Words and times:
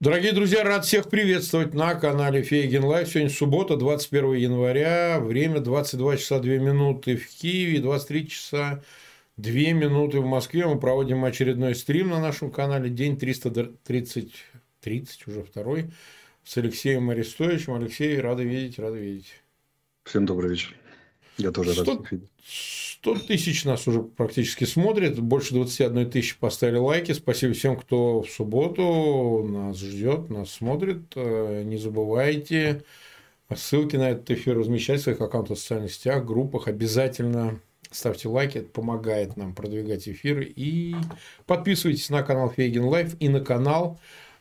Дорогие 0.00 0.30
друзья, 0.32 0.62
рад 0.62 0.84
всех 0.84 1.10
приветствовать 1.10 1.74
на 1.74 1.96
канале 1.96 2.44
Фейгин 2.44 2.84
Лайв. 2.84 3.08
Сегодня 3.08 3.30
суббота, 3.30 3.76
21 3.76 4.34
января, 4.34 5.18
время 5.18 5.58
22 5.58 6.18
часа 6.18 6.38
2 6.38 6.52
минуты 6.58 7.16
в 7.16 7.26
Киеве, 7.26 7.80
23 7.80 8.28
часа 8.28 8.84
2 9.38 9.52
минуты 9.72 10.20
в 10.20 10.24
Москве. 10.24 10.66
Мы 10.66 10.78
проводим 10.78 11.24
очередной 11.24 11.74
стрим 11.74 12.10
на 12.10 12.20
нашем 12.20 12.52
канале, 12.52 12.90
день 12.90 13.18
330, 13.18 14.32
30 14.82 15.26
уже 15.26 15.42
второй, 15.42 15.90
с 16.44 16.56
Алексеем 16.56 17.10
Арестовичем. 17.10 17.74
Алексей, 17.74 18.20
рады 18.20 18.44
видеть, 18.44 18.78
рады 18.78 18.98
видеть. 19.00 19.42
Всем 20.04 20.26
добрый 20.26 20.50
вечер. 20.50 20.76
Я 21.38 21.50
тоже 21.52 21.72
100, 21.72 21.84
рад 21.84 22.12
видеть. 22.12 22.30
100 22.44 23.14
тысяч 23.20 23.64
нас 23.64 23.86
уже 23.88 24.02
практически 24.02 24.64
смотрит. 24.64 25.18
Больше 25.18 25.54
21 25.54 26.10
тысячи 26.10 26.38
поставили 26.38 26.78
лайки. 26.78 27.12
Спасибо 27.12 27.54
всем, 27.54 27.76
кто 27.76 28.22
в 28.22 28.30
субботу 28.30 29.46
нас 29.48 29.78
ждет, 29.78 30.28
нас 30.28 30.50
смотрит. 30.50 31.04
Э, 31.14 31.62
не 31.64 31.78
забывайте 31.78 32.82
ссылки 33.56 33.96
на 33.96 34.10
этот 34.10 34.30
эфир 34.30 34.58
размещать 34.58 35.00
в 35.00 35.04
своих 35.04 35.20
аккаунтах 35.20 35.56
в 35.56 35.60
социальных 35.60 35.92
сетях, 35.92 36.24
группах. 36.24 36.68
Обязательно 36.68 37.60
ставьте 37.90 38.28
лайки, 38.28 38.58
это 38.58 38.68
помогает 38.68 39.36
нам 39.36 39.54
продвигать 39.54 40.08
эфиры. 40.08 40.44
И 40.44 40.94
подписывайтесь 41.46 42.10
на 42.10 42.22
канал 42.22 42.50
Фейгин 42.50 42.84
Live 42.84 43.16
и 43.20 43.28
на 43.28 43.40
канал 43.40 43.98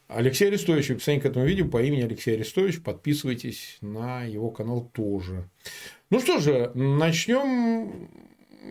Алексей 0.07 0.47
Арестович. 0.47 0.87
В 0.87 0.91
описании 0.91 1.19
к 1.19 1.25
этому 1.25 1.45
видео 1.45 1.67
по 1.67 1.81
имени 1.81 2.01
Алексей 2.01 2.35
Арестович. 2.35 2.81
Подписывайтесь 2.81 3.77
на 3.81 4.23
его 4.23 4.51
канал 4.51 4.89
тоже. 4.93 5.49
Ну 6.09 6.19
что 6.19 6.39
же, 6.39 6.71
начнем. 6.73 8.09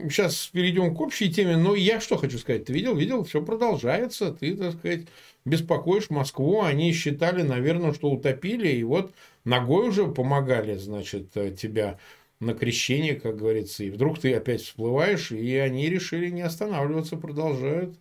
Сейчас 0.08 0.48
перейдем 0.52 0.94
к 0.94 1.00
общей 1.00 1.30
теме. 1.32 1.56
Но 1.56 1.74
я 1.74 2.00
что 2.00 2.16
хочу 2.16 2.38
сказать. 2.38 2.64
Ты 2.64 2.72
видел? 2.72 2.96
Видел? 2.96 3.24
Все 3.24 3.42
продолжается. 3.42 4.32
Ты, 4.32 4.56
так 4.56 4.74
сказать, 4.74 5.06
беспокоишь 5.44 6.10
Москву. 6.10 6.62
Они 6.62 6.92
считали, 6.92 7.42
наверное, 7.42 7.92
что 7.92 8.10
утопили. 8.10 8.68
И 8.68 8.82
вот 8.82 9.12
ногой 9.44 9.88
уже 9.88 10.06
помогали, 10.06 10.76
значит, 10.76 11.30
тебя 11.58 11.98
на 12.40 12.54
крещение, 12.54 13.16
как 13.16 13.36
говорится. 13.36 13.84
И 13.84 13.90
вдруг 13.90 14.18
ты 14.18 14.34
опять 14.34 14.62
всплываешь. 14.62 15.30
И 15.30 15.56
они 15.56 15.88
решили 15.90 16.30
не 16.30 16.42
останавливаться, 16.42 17.16
продолжают 17.16 17.98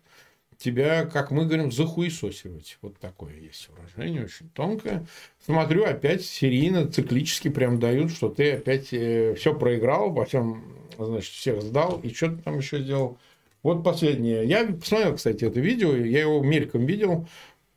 тебя, 0.58 1.04
как 1.04 1.30
мы 1.30 1.46
говорим, 1.46 1.70
захуесосивать. 1.70 2.78
Вот 2.82 2.98
такое 2.98 3.34
есть 3.34 3.68
выражение, 3.68 4.24
очень 4.24 4.48
тонкое. 4.50 5.06
Смотрю, 5.44 5.84
опять 5.84 6.24
серийно, 6.24 6.90
циклически 6.90 7.48
прям 7.48 7.78
дают, 7.78 8.10
что 8.10 8.28
ты 8.28 8.52
опять 8.52 8.92
э, 8.92 9.34
все 9.34 9.54
проиграл, 9.54 10.10
во 10.10 10.24
всем, 10.24 10.64
значит, 10.98 11.32
всех 11.32 11.62
сдал, 11.62 12.00
и 12.02 12.12
что 12.12 12.30
ты 12.30 12.42
там 12.42 12.58
еще 12.58 12.80
сделал. 12.80 13.18
Вот 13.62 13.82
последнее. 13.82 14.44
Я 14.44 14.66
посмотрел, 14.66 15.16
кстати, 15.16 15.44
это 15.44 15.60
видео, 15.60 15.94
я 15.94 16.20
его 16.20 16.42
мельком 16.42 16.86
видел. 16.86 17.26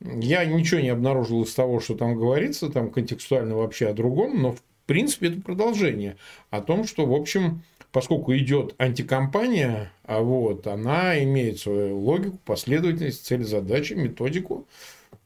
Я 0.00 0.44
ничего 0.44 0.80
не 0.80 0.88
обнаружил 0.88 1.42
из 1.42 1.52
того, 1.52 1.80
что 1.80 1.94
там 1.94 2.16
говорится, 2.16 2.70
там 2.70 2.90
контекстуально 2.90 3.56
вообще 3.56 3.88
о 3.88 3.92
другом, 3.92 4.40
но 4.40 4.52
в 4.52 4.62
принципе 4.86 5.28
это 5.28 5.40
продолжение 5.40 6.16
о 6.50 6.62
том, 6.62 6.84
что, 6.84 7.06
в 7.06 7.12
общем, 7.12 7.62
поскольку 7.92 8.36
идет 8.36 8.74
антикомпания, 8.78 9.92
а 10.04 10.20
вот, 10.20 10.66
она 10.66 11.22
имеет 11.22 11.58
свою 11.58 11.98
логику, 11.98 12.38
последовательность, 12.44 13.26
цель, 13.26 13.44
задачи, 13.44 13.94
методику. 13.94 14.66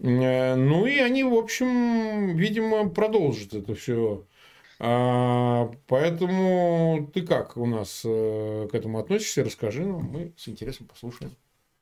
Э, 0.01 0.55
ну 0.55 0.87
и 0.87 0.99
они, 0.99 1.25
в 1.25 1.35
общем, 1.35 2.37
видимо, 2.37 2.89
продолжат 2.89 3.55
это 3.55 3.75
все. 3.75 4.25
А, 4.81 5.71
поэтому 5.87 7.11
ты 7.15 7.23
как 7.23 7.57
у 7.57 7.67
нас 7.67 8.03
э, 8.05 8.69
к 8.71 8.75
этому 8.75 8.99
относишься? 8.99 9.45
Расскажи 9.45 9.85
нам, 9.85 10.03
мы 10.03 10.33
с 10.37 10.49
интересом 10.49 10.87
послушаем. 10.87 11.33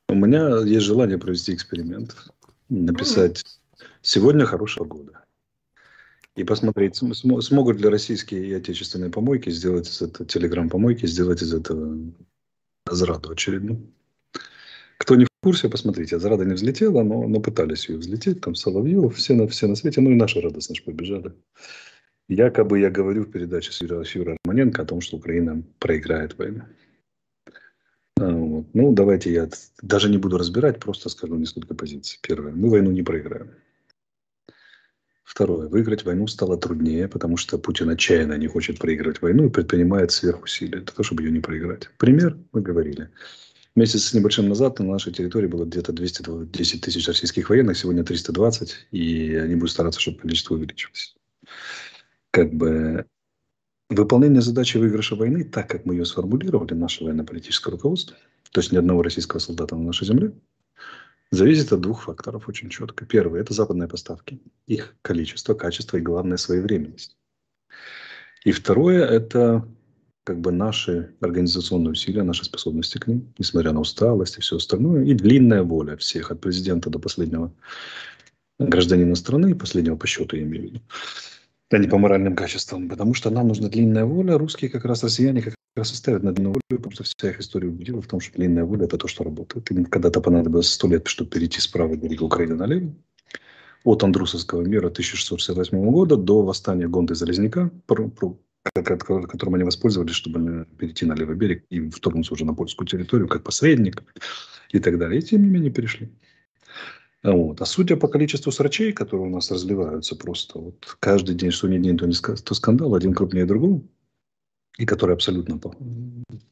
У 0.09 0.15
меня 0.15 0.59
есть 0.59 0.85
желание 0.85 1.17
провести 1.17 1.53
эксперимент, 1.53 2.15
написать 2.69 3.43
«Сегодня 4.01 4.45
хорошая 4.45 4.85
погода» 4.85 5.23
и 6.35 6.43
посмотреть, 6.43 6.95
смогут 6.95 7.79
ли 7.79 7.87
российские 7.87 8.47
и 8.47 8.53
отечественные 8.53 9.11
помойки 9.11 9.49
сделать 9.49 9.87
из 9.87 10.01
этого, 10.01 10.25
телеграм-помойки, 10.25 11.05
сделать 11.05 11.41
из 11.41 11.53
этого 11.53 11.97
Азраду 12.85 13.31
очередную. 13.31 13.81
Кто 14.97 15.15
не 15.15 15.25
в 15.25 15.29
курсе, 15.41 15.69
посмотрите, 15.69 16.15
Азрада 16.15 16.45
не 16.45 16.53
взлетела, 16.53 17.03
но, 17.03 17.27
но 17.27 17.39
пытались 17.39 17.89
ее 17.89 17.97
взлететь, 17.97 18.41
там 18.41 18.55
Соловьев, 18.55 19.15
все 19.15 19.33
на, 19.33 19.47
все 19.47 19.67
на 19.67 19.75
свете, 19.75 20.01
ну 20.01 20.11
и 20.11 20.15
наши 20.15 20.39
радостно 20.41 20.75
же 20.75 20.83
побежали. 20.83 21.33
Якобы 22.29 22.79
я 22.79 22.89
говорю 22.89 23.23
в 23.23 23.31
передаче 23.31 23.71
с 23.71 23.81
Юрием, 23.81 24.05
с 24.05 24.15
Юрием 24.15 24.37
Романенко 24.43 24.81
о 24.81 24.85
том, 24.85 25.01
что 25.01 25.17
Украина 25.17 25.61
проиграет 25.79 26.37
войну. 26.37 26.63
А. 28.17 28.29
Ну, 28.73 28.93
давайте 28.93 29.31
я 29.33 29.49
даже 29.81 30.09
не 30.09 30.17
буду 30.17 30.37
разбирать, 30.37 30.79
просто 30.79 31.09
скажу 31.09 31.35
несколько 31.35 31.75
позиций. 31.75 32.19
Первое. 32.21 32.53
Мы 32.53 32.69
войну 32.69 32.91
не 32.91 33.03
проиграем. 33.03 33.51
Второе. 35.23 35.67
Выиграть 35.67 36.03
войну 36.03 36.27
стало 36.27 36.57
труднее, 36.57 37.07
потому 37.07 37.37
что 37.37 37.57
Путин 37.57 37.89
отчаянно 37.89 38.37
не 38.37 38.47
хочет 38.47 38.77
проигрывать 38.77 39.21
войну 39.21 39.47
и 39.47 39.49
предпринимает 39.49 40.11
сверхусилия 40.11 40.79
для 40.79 40.85
того, 40.85 41.03
чтобы 41.03 41.23
ее 41.23 41.31
не 41.31 41.39
проиграть. 41.39 41.89
Пример 41.97 42.37
мы 42.51 42.61
говорили. 42.61 43.09
Месяц 43.75 44.03
с 44.03 44.13
небольшим 44.13 44.49
назад 44.49 44.77
на 44.79 44.85
нашей 44.85 45.11
территории 45.11 45.47
было 45.47 45.65
где-то 45.65 45.93
210 45.93 46.81
тысяч 46.81 47.07
российских 47.07 47.49
военных, 47.49 47.77
сегодня 47.77 48.03
320, 48.03 48.87
и 48.91 49.35
они 49.35 49.55
будут 49.55 49.71
стараться, 49.71 49.99
чтобы 49.99 50.19
количество 50.19 50.53
увеличилось. 50.53 51.15
Как 52.29 52.53
бы 52.53 53.07
выполнение 53.89 54.41
задачи 54.41 54.77
выигрыша 54.77 55.15
войны, 55.15 55.43
так 55.43 55.69
как 55.69 55.85
мы 55.85 55.95
ее 55.95 56.05
сформулировали, 56.05 56.73
наше 56.75 57.03
военно-политическое 57.03 57.71
руководство, 57.71 58.15
то 58.51 58.61
есть 58.61 58.71
ни 58.71 58.77
одного 58.77 59.01
российского 59.01 59.39
солдата 59.39 59.75
на 59.75 59.83
нашей 59.83 60.05
земле, 60.05 60.33
зависит 61.33 61.71
от 61.73 61.81
двух 61.81 62.03
факторов 62.03 62.47
очень 62.47 62.69
четко. 62.69 63.05
Первый– 63.05 63.41
это 63.41 63.53
западные 63.53 63.87
поставки. 63.87 64.39
Их 64.67 64.95
количество, 65.01 65.53
качество 65.53 65.97
и, 65.97 66.01
главное, 66.01 66.37
своевременность. 66.37 67.17
И 68.45 68.51
второе– 68.51 69.05
это 69.09 69.67
как 70.23 70.39
бы 70.39 70.51
наши 70.51 71.15
организационные 71.19 71.91
усилия, 71.91 72.23
наши 72.23 72.45
способности 72.45 72.97
к 72.97 73.07
ним, 73.07 73.33
несмотря 73.37 73.73
на 73.73 73.81
усталость 73.81 74.37
и 74.37 74.41
все 74.41 74.55
остальное, 74.55 75.03
и 75.03 75.13
длинная 75.13 75.63
воля 75.63 75.97
всех, 75.97 76.31
от 76.31 76.39
президента 76.39 76.89
до 76.89 76.99
последнего 76.99 77.53
гражданина 78.59 79.15
страны, 79.15 79.55
последнего 79.55 79.97
по 79.97 80.07
счету, 80.07 80.37
я 80.37 80.43
имею 80.43 80.61
в 80.61 80.65
виду, 80.65 80.81
а 81.73 81.79
не 81.79 81.87
по 81.87 81.97
моральным 81.97 82.35
качествам, 82.35 82.89
потому 82.89 83.13
что 83.13 83.29
нам 83.29 83.47
нужна 83.47 83.67
длинная 83.69 84.05
воля, 84.05 84.37
русские 84.37 84.69
как 84.69 84.85
раз, 84.85 85.03
россияне 85.03 85.41
как 85.41 85.55
раз 85.75 85.91
и 85.91 85.95
ставят 85.95 86.23
на 86.23 86.31
длинную 86.31 86.53
волю, 86.53 86.77
потому 86.81 86.91
что 86.91 87.03
вся 87.03 87.29
их 87.29 87.39
история 87.39 87.67
убедила 87.67 88.01
в 88.01 88.07
том, 88.07 88.19
что 88.19 88.37
длинная 88.37 88.63
воля– 88.63 88.85
это 88.85 88.97
то, 88.97 89.07
что 89.07 89.23
работает. 89.23 89.71
Им 89.71 89.85
когда-то 89.85 90.21
понадобилось 90.21 90.69
сто 90.69 90.87
лет, 90.87 91.07
чтобы 91.07 91.31
перейти 91.31 91.59
с 91.59 91.67
правого 91.67 91.95
берега 91.95 92.23
Украины 92.23 92.55
на 92.55 92.65
левый. 92.65 92.93
От 93.83 94.03
Андрусовского 94.03 94.61
мира 94.61 94.87
1668 94.87 95.91
года 95.91 96.15
до 96.15 96.43
восстания 96.43 96.87
Гонды 96.87 97.15
Залезняка, 97.15 97.69
которым 97.87 99.55
они 99.55 99.63
воспользовались, 99.63 100.15
чтобы 100.15 100.65
перейти 100.77 101.05
на 101.05 101.13
левый 101.13 101.35
берег 101.35 101.65
и 101.69 101.89
вторгнуться 101.89 102.33
уже 102.33 102.45
на 102.45 102.53
польскую 102.53 102.87
территорию, 102.87 103.27
как 103.27 103.43
посредник 103.43 104.03
и 104.69 104.79
так 104.79 104.97
далее. 104.97 105.19
И 105.19 105.23
тем 105.23 105.43
не 105.43 105.49
менее 105.49 105.71
перешли. 105.71 106.09
Вот. 107.23 107.61
А 107.61 107.65
судя 107.65 107.95
по 107.95 108.07
количеству 108.09 108.51
срачей, 108.51 108.91
которые 108.91 109.27
у 109.27 109.29
нас 109.29 109.49
разливаются 109.49 110.15
просто, 110.15 110.59
вот 110.59 110.97
каждый 110.99 111.35
день, 111.35 111.51
что 111.51 111.69
ни 111.69 111.77
день, 111.77 111.97
то, 111.97 112.05
не, 112.05 112.13
то 112.13 112.53
скандал, 112.53 112.95
один 112.95 113.13
крупнее 113.13 113.45
другого, 113.45 113.81
и 114.77 114.85
который 114.85 115.15
абсолютно 115.15 115.59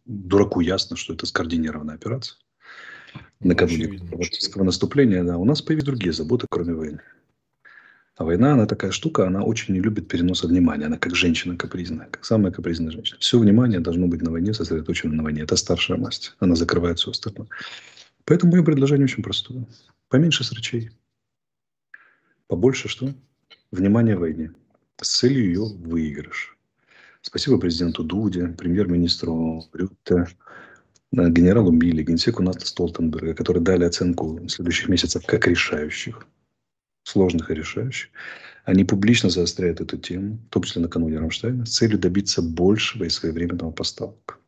дураку 0.06 0.62
ясно, 0.62 0.96
что 0.96 1.14
это 1.14 1.26
скоординированная 1.26 1.96
операция. 1.96 2.38
Ну, 3.42 3.50
Накануне 3.50 4.00
политического 4.00 4.64
наступления, 4.64 5.24
да, 5.24 5.38
у 5.38 5.44
нас 5.44 5.62
появились 5.62 5.86
другие 5.86 6.14
заботы, 6.14 6.48
кроме 6.50 6.74
войны. 6.74 7.02
А 8.16 8.24
война, 8.24 8.54
она 8.54 8.68
такая 8.68 8.92
штука, 8.92 9.26
она 9.26 9.42
очень 9.42 9.74
не 9.74 9.80
любит 9.80 10.08
переноса 10.08 10.48
внимания. 10.48 10.86
Она 10.86 10.98
как 10.98 11.16
женщина 11.16 11.58
капризная, 11.58 12.08
как 12.12 12.24
самая 12.24 12.52
капризная 12.52 12.92
женщина. 12.92 13.18
Все 13.20 13.40
внимание 13.40 13.80
должно 13.80 14.08
быть 14.08 14.22
на 14.22 14.32
войне, 14.32 14.54
сосредоточено 14.54 15.14
на 15.14 15.24
войне. 15.24 15.42
Это 15.42 15.56
старшая 15.56 15.98
масть. 15.98 16.36
Она 16.40 16.56
закрывает 16.56 17.00
все 17.00 17.12
остальное. 17.12 17.48
Поэтому 18.26 18.54
мое 18.54 18.64
предложение 18.64 19.06
очень 19.06 19.24
простое. 19.24 19.66
Поменьше 20.10 20.44
срачей. 20.44 20.92
Побольше 22.48 22.90
что? 22.90 23.14
Внимание 23.72 24.18
войне. 24.18 24.52
С 25.02 25.20
целью 25.20 25.46
ее 25.46 25.64
выигрыш. 25.64 26.58
Спасибо 27.22 27.58
президенту 27.60 28.04
Дуде, 28.04 28.48
премьер-министру 28.48 29.64
Рютте, 29.74 30.28
э, 31.14 31.30
генералу 31.30 31.72
Билли, 31.72 32.04
генсеку 32.04 32.44
НАТО 32.44 32.66
Столтенберга, 32.66 33.36
которые 33.36 33.64
дали 33.64 33.86
оценку 33.86 34.48
следующих 34.50 34.90
месяцев 34.90 35.26
как 35.26 35.48
решающих, 35.48 36.26
сложных 37.04 37.50
и 37.50 37.56
решающих. 37.56 38.10
Они 38.66 38.84
публично 38.84 39.30
заостряют 39.30 39.82
эту 39.82 39.98
тему, 39.98 40.40
в 40.48 40.50
том 40.50 40.64
числе 40.64 40.82
накануне 40.82 41.20
Рамштайна, 41.20 41.66
с 41.66 41.76
целью 41.76 41.98
добиться 41.98 42.42
большего 42.42 43.06
и 43.06 43.10
своевременного 43.10 43.72
поставок. 43.72 44.41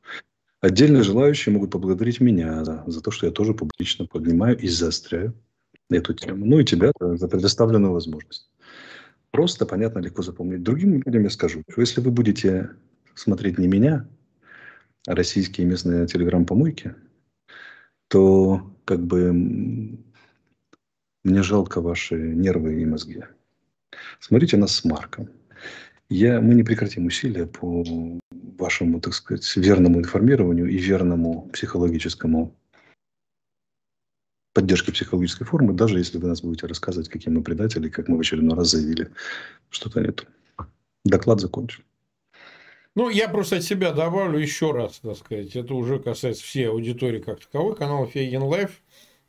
Отдельно 0.64 1.04
желающие 1.04 1.52
могут 1.52 1.72
поблагодарить 1.72 2.22
меня 2.22 2.64
за, 2.64 2.86
за 2.88 3.02
то, 3.02 3.12
что 3.12 3.26
я 3.26 3.34
тоже 3.34 3.54
публично 3.54 4.06
поднимаю 4.06 4.58
и 4.58 4.70
заостряю 4.70 5.34
эту 5.90 6.14
тему. 6.14 6.46
Ну 6.46 6.58
и 6.58 6.64
тебя 6.64 6.94
за 6.98 7.28
предоставленную 7.28 7.92
возможность. 7.92 8.50
Просто, 9.32 9.66
понятно, 9.66 10.00
легко 10.00 10.22
запомнить. 10.22 10.64
Другим 10.64 11.04
людям 11.06 11.24
я 11.24 11.30
скажу, 11.30 11.64
что 11.70 11.82
если 11.82 12.00
вы 12.00 12.12
будете 12.12 12.70
смотреть 13.14 13.58
не 13.58 13.68
меня, 13.68 14.08
а 15.06 15.16
российские 15.16 15.68
местные 15.68 16.08
телеграм-помойки, 16.08 16.96
то 18.08 18.74
как 18.86 19.06
бы 19.06 19.34
Мне 21.26 21.44
жалко 21.44 21.82
ваши 21.82 22.16
нервы 22.16 22.82
и 22.82 22.86
мозги. 22.86 23.24
Смотрите 24.22 24.56
нас 24.56 24.74
с 24.74 24.86
Марком. 24.86 25.28
Я, 26.14 26.40
мы 26.40 26.54
не 26.54 26.62
прекратим 26.62 27.08
усилия 27.08 27.48
по 27.48 27.84
вашему, 28.60 29.02
так 29.02 29.16
сказать, 29.16 29.52
верному 29.56 30.00
информированию 30.00 30.70
и 30.70 30.78
верному 30.78 31.50
психологическому 31.50 32.56
поддержке 34.54 34.92
психологической 34.92 35.48
формы, 35.48 35.74
даже 35.74 35.98
если 35.98 36.20
вы 36.20 36.28
нас 36.28 36.44
будете 36.44 36.68
рассказывать, 36.68 37.10
какие 37.10 37.34
мы 37.34 37.42
предатели, 37.42 37.90
как 37.90 38.10
мы 38.10 38.18
в 38.18 38.20
очередной 38.20 38.56
раз 38.56 38.70
заявили, 38.70 39.10
что-то 39.72 40.02
нет. 40.02 40.28
Доклад 41.04 41.40
закончен. 41.40 41.84
Ну, 42.94 43.10
я 43.10 43.28
просто 43.28 43.56
от 43.56 43.64
себя 43.64 43.92
добавлю 43.92 44.38
еще 44.38 44.72
раз, 44.72 45.00
так 45.00 45.18
сказать, 45.18 45.56
это 45.56 45.74
уже 45.74 45.98
касается 45.98 46.44
всей 46.44 46.70
аудитории 46.70 47.22
как 47.22 47.40
таковой, 47.40 47.76
канала 47.76 48.06
Фейгин 48.06 48.44
Live. 48.44 48.84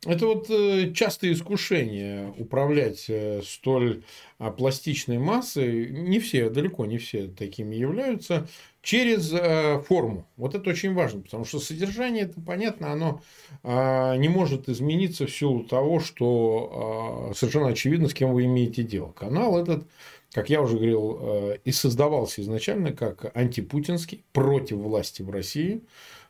Это 0.05 0.27
вот 0.27 0.49
э, 0.49 0.93
частое 0.93 1.33
искушение 1.33 2.33
управлять 2.37 3.05
э, 3.09 3.41
столь 3.43 4.03
а, 4.37 4.51
пластичной 4.51 5.17
массой. 5.17 5.89
Не 5.89 6.19
все, 6.19 6.49
далеко 6.49 6.85
не 6.85 6.99
все 6.99 7.27
такими 7.27 7.75
являются. 7.75 8.47
Через 8.83 9.33
э, 9.33 9.81
форму. 9.87 10.27
Вот 10.37 10.53
это 10.53 10.69
очень 10.69 10.93
важно, 10.93 11.21
потому 11.21 11.43
что 11.43 11.59
содержание, 11.59 12.25
это 12.25 12.39
понятно, 12.39 12.91
оно 12.91 13.21
а, 13.63 14.15
не 14.15 14.29
может 14.29 14.69
измениться 14.69 15.25
в 15.25 15.31
силу 15.31 15.63
того, 15.63 15.99
что 15.99 17.31
а, 17.31 17.33
совершенно 17.33 17.69
очевидно, 17.69 18.07
с 18.07 18.13
кем 18.13 18.31
вы 18.31 18.45
имеете 18.45 18.83
дело. 18.83 19.11
Канал 19.11 19.57
этот 19.59 19.87
как 20.33 20.49
я 20.49 20.61
уже 20.61 20.75
говорил, 20.75 21.53
и 21.63 21.71
создавался 21.71 22.41
изначально 22.41 22.91
как 22.91 23.31
антипутинский, 23.37 24.25
против 24.33 24.75
власти 24.79 25.21
в 25.21 25.29
России 25.29 25.81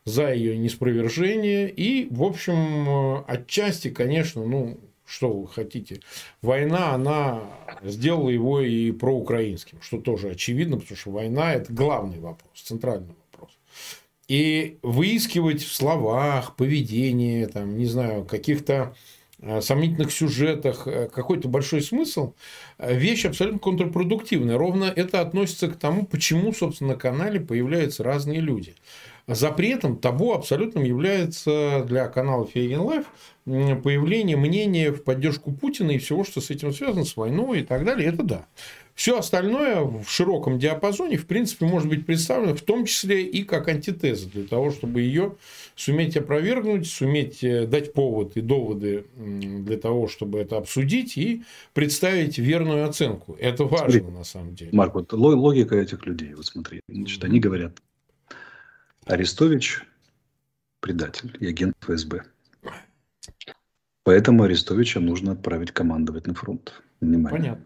за 0.05 0.31
ее 0.33 0.57
неспровержение. 0.57 1.69
И, 1.69 2.07
в 2.11 2.23
общем, 2.23 3.23
отчасти, 3.27 3.89
конечно, 3.89 4.45
ну, 4.45 4.79
что 5.05 5.31
вы 5.31 5.47
хотите, 5.47 6.01
война, 6.41 6.93
она 6.93 7.43
сделала 7.83 8.29
его 8.29 8.61
и 8.61 8.91
проукраинским, 8.91 9.81
что 9.81 9.99
тоже 9.99 10.29
очевидно, 10.29 10.77
потому 10.77 10.97
что 10.97 11.11
война– 11.11 11.53
это 11.55 11.71
главный 11.73 12.19
вопрос, 12.19 12.51
центральный 12.55 13.13
вопрос. 13.31 13.57
И 14.27 14.79
выискивать 14.81 15.61
в 15.61 15.73
словах, 15.73 16.55
поведении, 16.55 17.45
там, 17.45 17.77
не 17.77 17.85
знаю, 17.85 18.25
каких-то 18.25 18.95
э, 19.39 19.61
сомнительных 19.61 20.11
сюжетах 20.11 20.87
э, 20.87 21.07
какой-то 21.13 21.47
большой 21.47 21.81
смысл, 21.81 22.33
э, 22.79 22.95
вещь 22.95 23.25
абсолютно 23.25 23.59
контрпродуктивная. 23.59 24.57
Ровно 24.57 24.85
это 24.85 25.21
относится 25.21 25.67
к 25.67 25.77
тому, 25.77 26.07
почему, 26.07 26.53
собственно, 26.53 26.93
на 26.93 26.99
канале 26.99 27.39
появляются 27.39 28.03
разные 28.03 28.39
люди 28.39 28.75
запретом, 29.27 29.97
табу 29.97 30.33
абсолютным 30.33 30.83
является 30.83 31.83
для 31.87 32.07
канала 32.07 32.45
Фейгин 32.45 32.81
Live 32.81 33.05
появление 33.45 34.37
мнения 34.37 34.91
в 34.91 35.03
поддержку 35.03 35.51
Путина 35.51 35.91
и 35.91 35.97
всего, 35.99 36.23
что 36.23 36.41
с 36.41 36.49
этим 36.49 36.73
связано, 36.73 37.05
с 37.05 37.15
войной 37.15 37.59
и 37.59 37.63
так 37.63 37.85
далее, 37.85 38.09
это 38.09 38.23
да. 38.23 38.47
Все 38.95 39.19
остальное 39.19 39.81
в 39.81 40.05
широком 40.07 40.57
диапазоне, 40.57 41.17
в 41.17 41.27
принципе, 41.27 41.65
может 41.65 41.89
быть 41.89 42.05
представлено, 42.05 42.55
в 42.55 42.61
том 42.61 42.85
числе 42.85 43.23
и 43.23 43.43
как 43.43 43.67
антитеза, 43.67 44.29
для 44.29 44.45
того, 44.45 44.71
чтобы 44.71 45.01
ее 45.01 45.35
суметь 45.75 46.15
опровергнуть, 46.15 46.87
суметь 46.87 47.43
э, 47.43 47.67
дать 47.67 47.91
повод 47.91 48.37
и 48.37 48.41
доводы 48.41 49.05
для 49.17 49.77
того, 49.77 50.07
чтобы 50.07 50.39
это 50.39 50.57
обсудить 50.57 51.17
и 51.17 51.43
представить 51.73 52.37
верную 52.37 52.87
оценку. 52.87 53.35
Это 53.39 53.65
важно 53.65 53.99
смотри, 53.99 54.17
на 54.17 54.23
самом 54.23 54.55
деле. 54.55 54.69
Марк, 54.71 54.95
вот 54.95 55.11
логика 55.11 55.75
этих 55.75 56.05
людей, 56.05 56.33
вот 56.33 56.45
смотри, 56.45 56.79
значит, 56.87 57.21
они 57.25 57.41
говорят, 57.41 57.73
Арестович 59.05 59.83
предатель 60.79 61.35
и 61.39 61.47
агент 61.47 61.75
ФСБ. 61.81 62.23
Поэтому 64.03 64.43
Арестовича 64.43 64.99
нужно 64.99 65.33
отправить 65.33 65.71
командовать 65.71 66.27
на 66.27 66.33
фронт. 66.33 66.81
Внимание. 67.01 67.39
Понятно. 67.39 67.65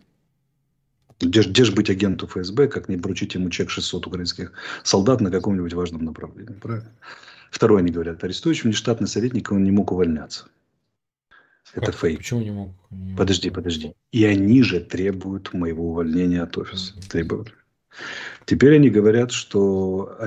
Где, 1.19 1.41
где 1.41 1.63
же 1.65 1.73
быть 1.73 1.89
агенту 1.89 2.27
ФСБ, 2.27 2.67
как 2.67 2.87
не 2.87 2.97
поручить 2.97 3.35
ему 3.35 3.49
чек 3.49 3.69
600 3.69 4.07
украинских 4.07 4.53
солдат 4.83 5.19
на 5.19 5.31
каком-нибудь 5.31 5.73
важном 5.73 6.05
направлении? 6.05 6.53
Правильно? 6.53 6.91
Второе, 7.51 7.81
они 7.81 7.91
говорят, 7.91 8.23
Арестович 8.23 8.63
внештатный 8.63 9.07
советник, 9.07 9.51
он 9.51 9.63
не 9.63 9.71
мог 9.71 9.91
увольняться. 9.91 10.45
Это 11.73 11.87
как? 11.87 11.95
фейк. 11.95 12.19
Почему 12.19 12.41
не 12.41 12.51
мог? 12.51 12.71
Не 12.89 13.15
подожди, 13.15 13.49
подожди. 13.49 13.93
И 14.11 14.23
они 14.25 14.63
же 14.63 14.79
требуют 14.79 15.53
моего 15.53 15.89
увольнения 15.89 16.41
от 16.41 16.57
офиса. 16.57 16.93
Требовали. 17.09 17.51
Теперь 18.45 18.75
они 18.75 18.89
говорят, 18.89 19.31
что 19.31 20.17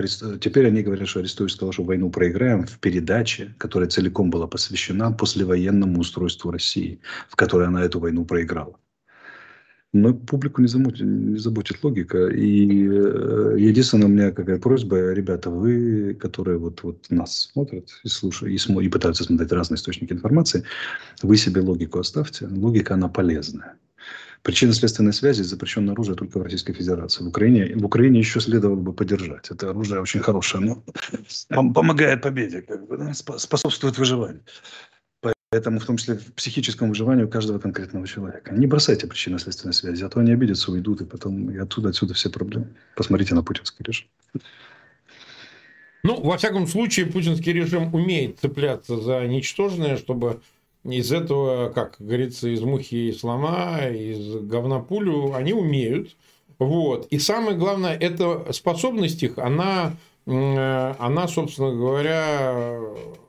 теперь 0.41 0.67
они 0.67 0.82
говорят, 0.82 1.09
что 1.09 1.20
Арестович 1.20 1.55
сказал, 1.55 1.73
что 1.73 1.82
войну 1.82 2.11
проиграем 2.11 2.67
в 2.67 2.79
передаче, 2.79 3.55
которая 3.59 3.88
целиком 3.88 4.31
была 4.31 4.47
посвящена 4.47 5.12
послевоенному 5.12 6.00
устройству 6.00 6.50
России, 6.50 7.00
в 7.29 7.37
которой 7.37 7.69
она 7.69 7.82
эту 7.85 7.99
войну 8.00 8.25
проиграла. 8.25 8.79
Но 9.94 10.14
публику 10.14 10.62
не 10.62 10.69
заботит, 10.69 11.03
не 11.03 11.38
заботит 11.38 11.85
логика. 11.85 12.29
И 12.29 12.88
э, 12.88 13.56
единственная 13.59 14.06
у 14.06 14.11
меня 14.11 14.31
какая 14.31 14.59
просьба, 14.59 15.12
ребята, 15.12 15.50
вы, 15.50 16.14
которые 16.14 16.56
вот, 16.56 16.82
вот 16.82 17.11
нас 17.11 17.50
смотрят 17.53 17.91
и 18.03 18.09
слушают, 18.09 18.55
и, 18.55 18.59
смо, 18.59 18.81
и 18.81 18.88
пытаются 18.88 19.25
смотреть 19.25 19.53
разные 19.53 19.76
источники 19.76 20.14
информации, 20.14 20.64
вы 21.23 21.37
себе 21.37 21.61
логику 21.61 21.99
оставьте. 21.99 22.47
Логика, 22.47 22.94
она 22.94 23.09
полезная. 23.09 23.75
Причинно-следственной 24.42 25.12
связи 25.12 25.42
запрещенное 25.42 25.92
оружие 25.92 26.16
только 26.16 26.38
в 26.38 26.42
Российской 26.42 26.72
Федерации. 26.72 27.22
В 27.22 27.28
Украине, 27.28 27.76
в 27.76 27.84
Украине 27.84 28.18
еще 28.18 28.40
следовало 28.40 28.80
бы 28.80 28.92
поддержать. 28.92 29.50
Это 29.50 29.70
оружие 29.70 30.00
очень 30.00 30.20
хорошее, 30.20 30.64
но 30.64 31.72
помогает 31.72 32.22
победе, 32.22 32.62
как 32.62 32.86
бы, 32.88 33.12
способствует 33.14 33.98
выживанию. 33.98 34.42
Поэтому 35.52 35.80
в 35.80 35.84
том 35.84 35.98
числе 35.98 36.14
в 36.14 36.32
психическом 36.32 36.88
выживании 36.88 37.26
каждого 37.26 37.58
конкретного 37.58 38.06
человека. 38.06 38.54
Не 38.54 38.66
бросайте 38.66 39.06
причинно-следственной 39.06 39.74
связи, 39.74 40.02
а 40.02 40.08
то 40.08 40.18
они 40.18 40.32
обидятся, 40.32 40.72
уйдут, 40.72 41.02
и 41.02 41.04
потом 41.04 41.50
и 41.50 41.58
оттуда, 41.58 41.90
отсюда 41.90 42.14
все 42.14 42.30
проблемы. 42.30 42.74
Посмотрите 42.96 43.34
на 43.34 43.42
путинский 43.42 43.84
режим. 43.84 44.08
Ну, 46.04 46.20
во 46.22 46.38
всяком 46.38 46.66
случае, 46.66 47.06
путинский 47.06 47.52
режим 47.52 47.94
умеет 47.94 48.40
цепляться 48.40 48.98
за 48.98 49.26
ничтожное, 49.26 49.98
чтобы 49.98 50.40
из 50.84 51.12
этого, 51.12 51.70
как 51.70 51.96
говорится, 51.99 52.49
из 52.49 52.61
мухи 52.61 53.08
и 53.08 53.12
слома, 53.12 53.79
из 53.88 54.37
говна 54.43 54.81
пулю, 54.81 55.34
они 55.34 55.52
умеют. 55.52 56.17
Вот. 56.58 57.06
И 57.08 57.19
самое 57.19 57.56
главное, 57.56 57.96
эта 57.96 58.52
способность 58.52 59.23
их, 59.23 59.38
она, 59.38 59.96
она, 60.26 61.29
собственно 61.29 61.73
говоря, 61.73 62.80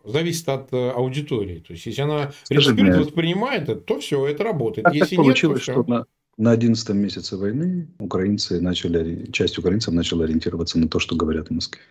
зависит 0.03 0.49
от 0.49 0.73
аудитории. 0.73 1.59
То 1.59 1.73
есть, 1.73 1.85
если 1.85 2.01
она 2.01 2.31
респирует, 2.49 2.97
воспринимает 2.97 3.63
это, 3.63 3.75
то 3.75 3.99
все, 3.99 4.25
это 4.27 4.43
работает. 4.43 4.85
Как 4.85 4.95
если 4.95 5.15
так 5.15 5.23
получилось, 5.23 5.67
нет, 5.67 5.75
то 5.75 5.83
что 5.83 5.91
на, 5.91 6.05
на 6.37 6.51
11 6.51 6.89
месяце 6.89 7.37
войны 7.37 7.87
украинцы 7.99 8.59
начали, 8.59 9.31
часть 9.31 9.57
украинцев 9.57 9.93
начала 9.93 10.25
ориентироваться 10.25 10.79
на 10.79 10.87
то, 10.87 10.99
что 10.99 11.15
говорят 11.15 11.49
в 11.49 11.51
Москве. 11.51 11.81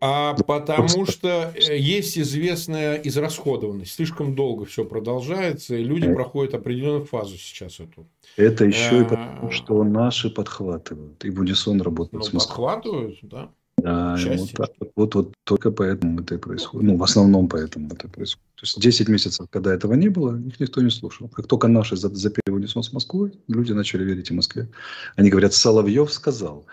А 0.00 0.34
потому 0.34 1.06
что 1.06 1.52
э, 1.54 1.78
есть 1.78 2.18
известная 2.18 2.96
израсходованность. 2.96 3.94
Слишком 3.94 4.34
долго 4.34 4.64
все 4.66 4.84
продолжается, 4.84 5.76
и 5.76 5.84
люди 5.84 6.12
проходят 6.12 6.54
определенную 6.54 7.04
фазу 7.04 7.36
сейчас 7.36 7.80
эту. 7.80 8.06
Это 8.36 8.64
еще 8.64 9.02
и 9.02 9.04
потому, 9.04 9.50
что 9.50 9.82
наши 9.84 10.30
подхватывают. 10.30 11.24
И 11.24 11.30
в 11.30 11.40
унисон 11.40 11.80
работают 11.80 12.24
ну, 12.24 12.30
с 12.30 12.32
Москвой. 12.32 12.74
Подхватывают, 12.74 13.18
да. 13.22 13.50
Да, 13.76 14.16
вот, 14.36 14.52
так, 14.52 14.70
вот, 14.96 15.14
вот 15.14 15.34
только 15.44 15.70
поэтому 15.70 16.20
это 16.20 16.36
и 16.36 16.38
происходит. 16.38 16.88
Ну, 16.88 16.96
в 16.96 17.02
основном 17.02 17.48
поэтому 17.48 17.88
это 17.88 18.08
происходит. 18.08 18.44
То 18.54 18.62
есть 18.62 18.80
10 18.80 19.08
месяцев, 19.08 19.46
когда 19.50 19.74
этого 19.74 19.94
не 19.94 20.08
было, 20.08 20.38
их 20.38 20.58
никто 20.60 20.80
не 20.80 20.90
слушал. 20.90 21.28
Как 21.28 21.46
только 21.46 21.68
наши 21.68 21.96
запели 21.96 22.50
унисон 22.50 22.82
с 22.82 22.92
Москвой, 22.92 23.32
люди 23.48 23.72
начали 23.72 24.04
верить 24.04 24.30
и 24.30 24.34
Москве. 24.34 24.68
Они 25.16 25.28
говорят, 25.28 25.52
Соловьев 25.52 26.12
сказал. 26.12 26.64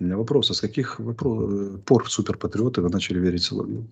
У 0.00 0.04
меня 0.04 0.16
вопрос, 0.16 0.50
а 0.50 0.54
с 0.54 0.60
каких 0.60 1.00
вопрос, 1.00 1.80
пор 1.84 2.10
суперпатриоты 2.10 2.82
вы 2.82 2.88
начали 2.88 3.18
верить 3.18 3.42
Соловьеву? 3.42 3.88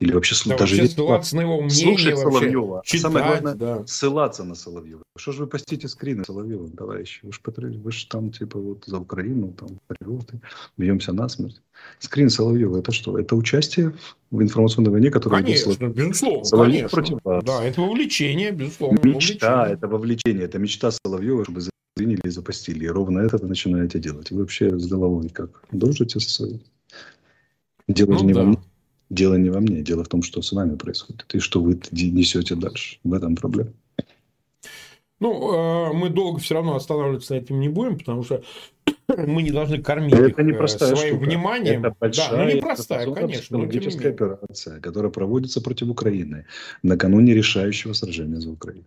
Или 0.00 0.14
вообще, 0.14 0.34
да, 0.46 0.56
даже 0.56 0.76
вообще 0.76 0.94
ссылаться 0.94 1.36
на 1.36 1.42
его 1.42 1.60
мнение, 1.60 1.84
слушать 1.84 2.14
вообще, 2.14 2.38
Соловьева. 2.38 2.82
Читать, 2.86 3.00
а 3.00 3.02
самое 3.02 3.26
главное, 3.26 3.54
да. 3.54 3.86
ссылаться 3.86 4.44
на 4.44 4.54
Соловьева. 4.54 5.02
Что 5.18 5.32
же 5.32 5.40
вы 5.40 5.46
постите 5.46 5.88
скрины 5.88 6.24
Соловьева, 6.24 6.70
товарищи? 6.70 7.20
Вы 7.22 7.32
же, 7.32 7.40
вы 7.78 7.92
же 7.92 8.06
там, 8.06 8.32
типа, 8.32 8.58
вот 8.58 8.84
за 8.86 8.98
Украину, 8.98 9.52
там, 9.52 9.78
патриоты, 9.88 10.40
бьемся 10.78 11.12
насмерть. 11.12 11.60
Скрин 11.98 12.30
Соловьева, 12.30 12.78
это 12.78 12.92
что? 12.92 13.18
Это 13.18 13.36
участие 13.36 13.92
в 14.30 14.40
информационной 14.40 14.90
войне, 14.90 15.10
которая... 15.10 15.42
Конечно, 15.42 15.74
была... 15.74 15.90
безусловно, 15.90 16.44
Соловьев 16.44 16.90
конечно. 16.90 16.96
против 16.96 17.18
вас. 17.24 17.44
Да, 17.44 17.62
это 17.62 17.82
вовлечение, 17.82 18.52
безусловно. 18.52 19.00
Мечта, 19.02 19.48
вовлечение. 19.50 19.76
это 19.76 19.88
вовлечение, 19.88 20.44
это 20.44 20.58
мечта 20.58 20.90
Соловьева, 20.90 21.44
чтобы 21.44 21.60
приняли 21.94 22.20
и 22.24 22.30
запостили. 22.30 22.84
И 22.84 22.88
ровно 22.88 23.20
это 23.20 23.38
вы 23.38 23.48
начинаете 23.48 23.98
делать. 23.98 24.30
Вы 24.30 24.40
вообще 24.40 24.78
с 24.78 24.86
головой 24.86 25.28
как? 25.28 25.64
Дружите 25.72 26.20
со 26.20 26.30
своей? 26.30 26.62
Дело 27.88 28.12
ну, 28.12 28.24
не 28.24 28.32
да. 28.32 28.40
во 28.40 28.46
мне. 28.46 28.58
Дело 29.10 29.34
не 29.34 29.50
во 29.50 29.60
мне. 29.60 29.82
Дело 29.82 30.04
в 30.04 30.08
том, 30.08 30.22
что 30.22 30.42
с 30.42 30.52
вами 30.52 30.76
происходит. 30.76 31.26
И 31.34 31.38
что 31.40 31.60
вы 31.60 31.80
несете 31.90 32.54
дальше. 32.54 32.98
В 33.04 33.12
этом 33.12 33.36
проблема. 33.36 33.72
Ну, 35.20 35.52
э, 35.52 35.92
мы 35.92 36.08
долго 36.08 36.38
все 36.38 36.54
равно 36.54 36.76
останавливаться 36.76 37.34
на 37.34 37.38
этом 37.38 37.60
не 37.60 37.68
будем, 37.68 37.98
потому 37.98 38.24
что 38.24 38.42
мы 39.08 39.42
не 39.42 39.50
должны 39.50 39.82
кормить 39.82 40.14
это 40.14 40.28
их 40.28 40.38
не 40.38 40.52
э, 40.52 40.68
своим 40.68 40.96
штука. 40.96 41.24
вниманием. 41.24 41.84
Это 41.84 41.96
большая, 42.00 42.30
да, 42.30 42.44
ну 42.44 42.50
непростая, 42.50 43.12
конечно. 43.12 43.42
Психологическая 43.42 44.12
операция, 44.12 44.80
которая 44.80 45.12
проводится 45.12 45.60
против 45.60 45.88
Украины 45.88 46.46
накануне 46.82 47.34
решающего 47.34 47.92
сражения 47.92 48.40
за 48.40 48.50
Украину. 48.50 48.86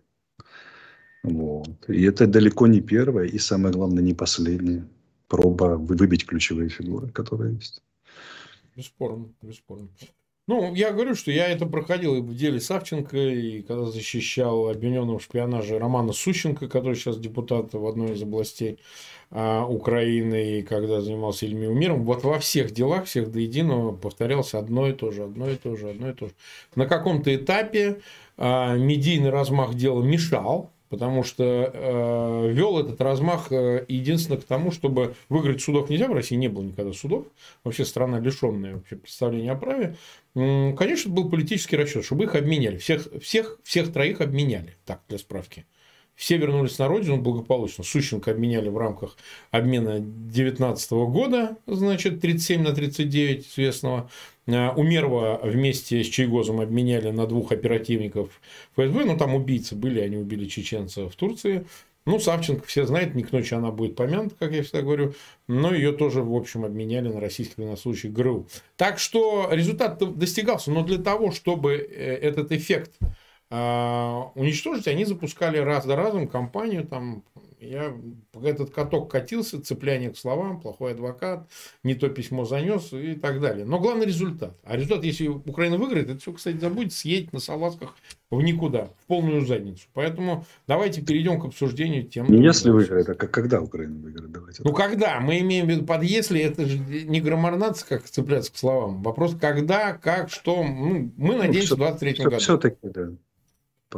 Вот. 1.24 1.88
И 1.88 2.02
это 2.04 2.26
далеко 2.26 2.66
не 2.66 2.82
первая 2.82 3.26
и, 3.26 3.38
самое 3.38 3.74
главное, 3.74 4.02
не 4.02 4.12
последняя 4.12 4.86
проба 5.26 5.76
выбить 5.76 6.26
ключевые 6.26 6.68
фигуры, 6.68 7.08
которые 7.08 7.54
есть. 7.54 7.82
Бесспорно, 8.76 9.28
бесспорно. 9.40 9.88
Ну, 10.46 10.74
я 10.74 10.92
говорю, 10.92 11.14
что 11.14 11.30
я 11.30 11.48
это 11.48 11.64
проходил 11.64 12.16
и 12.16 12.20
в 12.20 12.36
деле 12.36 12.60
Савченко, 12.60 13.16
и 13.16 13.62
когда 13.62 13.86
защищал 13.86 14.68
обвиненного 14.68 15.18
в 15.18 15.22
шпионаже 15.22 15.78
Романа 15.78 16.12
Сущенко, 16.12 16.68
который 16.68 16.96
сейчас 16.96 17.18
депутат 17.18 17.72
в 17.72 17.86
одной 17.86 18.12
из 18.12 18.22
областей 18.22 18.78
а, 19.30 19.64
Украины, 19.64 20.58
и 20.58 20.62
когда 20.62 21.00
занимался 21.00 21.46
Ильмиум 21.46 21.78
миром, 21.78 22.04
вот 22.04 22.24
во 22.24 22.38
всех 22.38 22.72
делах, 22.72 23.06
всех 23.06 23.32
до 23.32 23.40
единого 23.40 23.96
повторялось 23.96 24.52
одно 24.52 24.86
и 24.86 24.92
то 24.92 25.10
же, 25.10 25.24
одно 25.24 25.48
и 25.48 25.56
то 25.56 25.76
же, 25.76 25.88
одно 25.88 26.10
и 26.10 26.12
то 26.12 26.26
же. 26.26 26.34
На 26.74 26.84
каком-то 26.86 27.34
этапе 27.34 28.02
а, 28.36 28.76
медийный 28.76 29.30
размах 29.30 29.74
дела 29.74 30.02
мешал, 30.02 30.73
потому 30.94 31.24
что 31.24 31.72
э, 31.74 32.52
вел 32.52 32.78
этот 32.78 33.00
размах 33.00 33.50
э, 33.50 33.84
единственно 33.88 34.40
к 34.40 34.44
тому, 34.44 34.70
чтобы 34.70 35.16
выиграть 35.28 35.60
судов 35.60 35.90
нельзя, 35.90 36.06
в 36.06 36.12
России 36.12 36.36
не 36.36 36.46
было 36.46 36.62
никогда 36.62 36.92
судов, 36.92 37.26
вообще 37.64 37.84
страна 37.84 38.20
лишенная 38.20 38.76
вообще 38.76 38.94
представления 38.94 39.50
о 39.50 39.56
праве. 39.56 39.96
Конечно, 40.34 41.12
был 41.12 41.28
политический 41.28 41.76
расчет, 41.76 42.04
чтобы 42.04 42.24
их 42.24 42.36
обменяли, 42.36 42.76
всех, 42.78 43.08
всех, 43.20 43.58
всех 43.64 43.92
троих 43.92 44.20
обменяли, 44.20 44.76
так, 44.84 45.00
для 45.08 45.18
справки. 45.18 45.66
Все 46.14 46.36
вернулись 46.36 46.78
на 46.78 46.86
родину 46.86 47.16
благополучно. 47.16 47.82
Сущенко 47.82 48.30
обменяли 48.30 48.68
в 48.68 48.78
рамках 48.78 49.16
обмена 49.50 49.98
2019 49.98 50.92
года, 50.92 51.56
значит, 51.66 52.20
37 52.20 52.62
на 52.62 52.72
39 52.72 53.48
известного. 53.48 54.08
Э, 54.46 54.70
Умерова 54.70 55.40
вместе 55.42 56.02
с 56.02 56.06
Чайгозом 56.08 56.60
обменяли 56.60 57.10
на 57.10 57.26
двух 57.26 57.52
оперативников 57.52 58.40
ФСБ. 58.76 59.04
Ну, 59.04 59.16
там 59.16 59.34
убийцы 59.34 59.74
были, 59.74 60.00
они 60.00 60.16
убили 60.16 60.46
чеченца 60.46 61.08
в 61.08 61.16
Турции. 61.16 61.66
Ну, 62.06 62.18
Савченко 62.18 62.66
все 62.66 62.84
знают, 62.84 63.14
не 63.14 63.22
к 63.22 63.32
ночи 63.32 63.54
она 63.54 63.70
будет 63.70 63.96
помянута, 63.96 64.34
как 64.38 64.52
я 64.52 64.62
всегда 64.62 64.82
говорю, 64.82 65.14
но 65.48 65.72
ее 65.72 65.92
тоже, 65.92 66.22
в 66.22 66.34
общем, 66.34 66.66
обменяли 66.66 67.08
на 67.08 67.18
российских 67.18 67.56
военнослужащих 67.56 68.12
ГРУ. 68.12 68.46
Так 68.76 68.98
что 68.98 69.48
результат 69.50 69.98
достигался, 70.18 70.70
но 70.70 70.82
для 70.82 70.98
того, 70.98 71.30
чтобы 71.30 71.76
э, 71.76 72.16
этот 72.16 72.52
эффект 72.52 72.92
а, 73.50 74.32
уничтожить, 74.34 74.88
они 74.88 75.06
запускали 75.06 75.58
раз 75.58 75.84
за 75.84 75.96
разом 75.96 76.28
кампанию, 76.28 76.84
там, 76.86 77.22
я, 77.68 77.96
этот 78.42 78.70
каток 78.70 79.10
катился, 79.10 79.60
цепляние 79.60 80.10
к 80.10 80.16
словам, 80.16 80.60
плохой 80.60 80.92
адвокат, 80.92 81.48
не 81.82 81.94
то 81.94 82.08
письмо 82.08 82.44
занес 82.44 82.92
и 82.92 83.14
так 83.14 83.40
далее. 83.40 83.64
Но 83.64 83.78
главный 83.80 84.06
результат. 84.06 84.56
А 84.64 84.76
результат, 84.76 85.04
если 85.04 85.28
Украина 85.28 85.78
выиграет, 85.78 86.10
это 86.10 86.20
все, 86.20 86.32
кстати, 86.32 86.58
забудет 86.58 86.92
съедет 86.92 87.32
на 87.32 87.40
салазках 87.40 87.94
в 88.30 88.42
никуда, 88.42 88.86
в 89.02 89.06
полную 89.06 89.46
задницу. 89.46 89.86
Поэтому 89.92 90.44
давайте 90.66 91.02
перейдем 91.02 91.40
к 91.40 91.44
обсуждению 91.44 92.04
тем. 92.04 92.26
Если 92.26 92.70
выиграет, 92.70 93.08
а 93.08 93.14
когда 93.14 93.60
Украина 93.60 93.98
выиграет? 93.98 94.30
Давайте. 94.32 94.62
Ну, 94.64 94.72
когда? 94.72 95.20
Мы 95.20 95.40
имеем 95.40 95.66
в 95.66 95.70
виду 95.70 95.84
под 95.84 96.02
если, 96.02 96.40
это 96.40 96.66
же 96.66 96.78
не 96.78 97.20
граммарнация, 97.20 97.98
как 97.98 98.04
цепляться 98.04 98.52
к 98.52 98.56
словам. 98.56 99.02
Вопрос, 99.02 99.36
когда, 99.40 99.92
как, 99.92 100.30
что. 100.30 100.62
Ну, 100.62 101.12
мы 101.16 101.36
надеемся 101.36 101.70
ну, 101.70 101.76
в 101.76 101.78
23 101.78 102.24
году. 102.24 102.38
Все-таки, 102.38 102.76
да. 102.82 103.10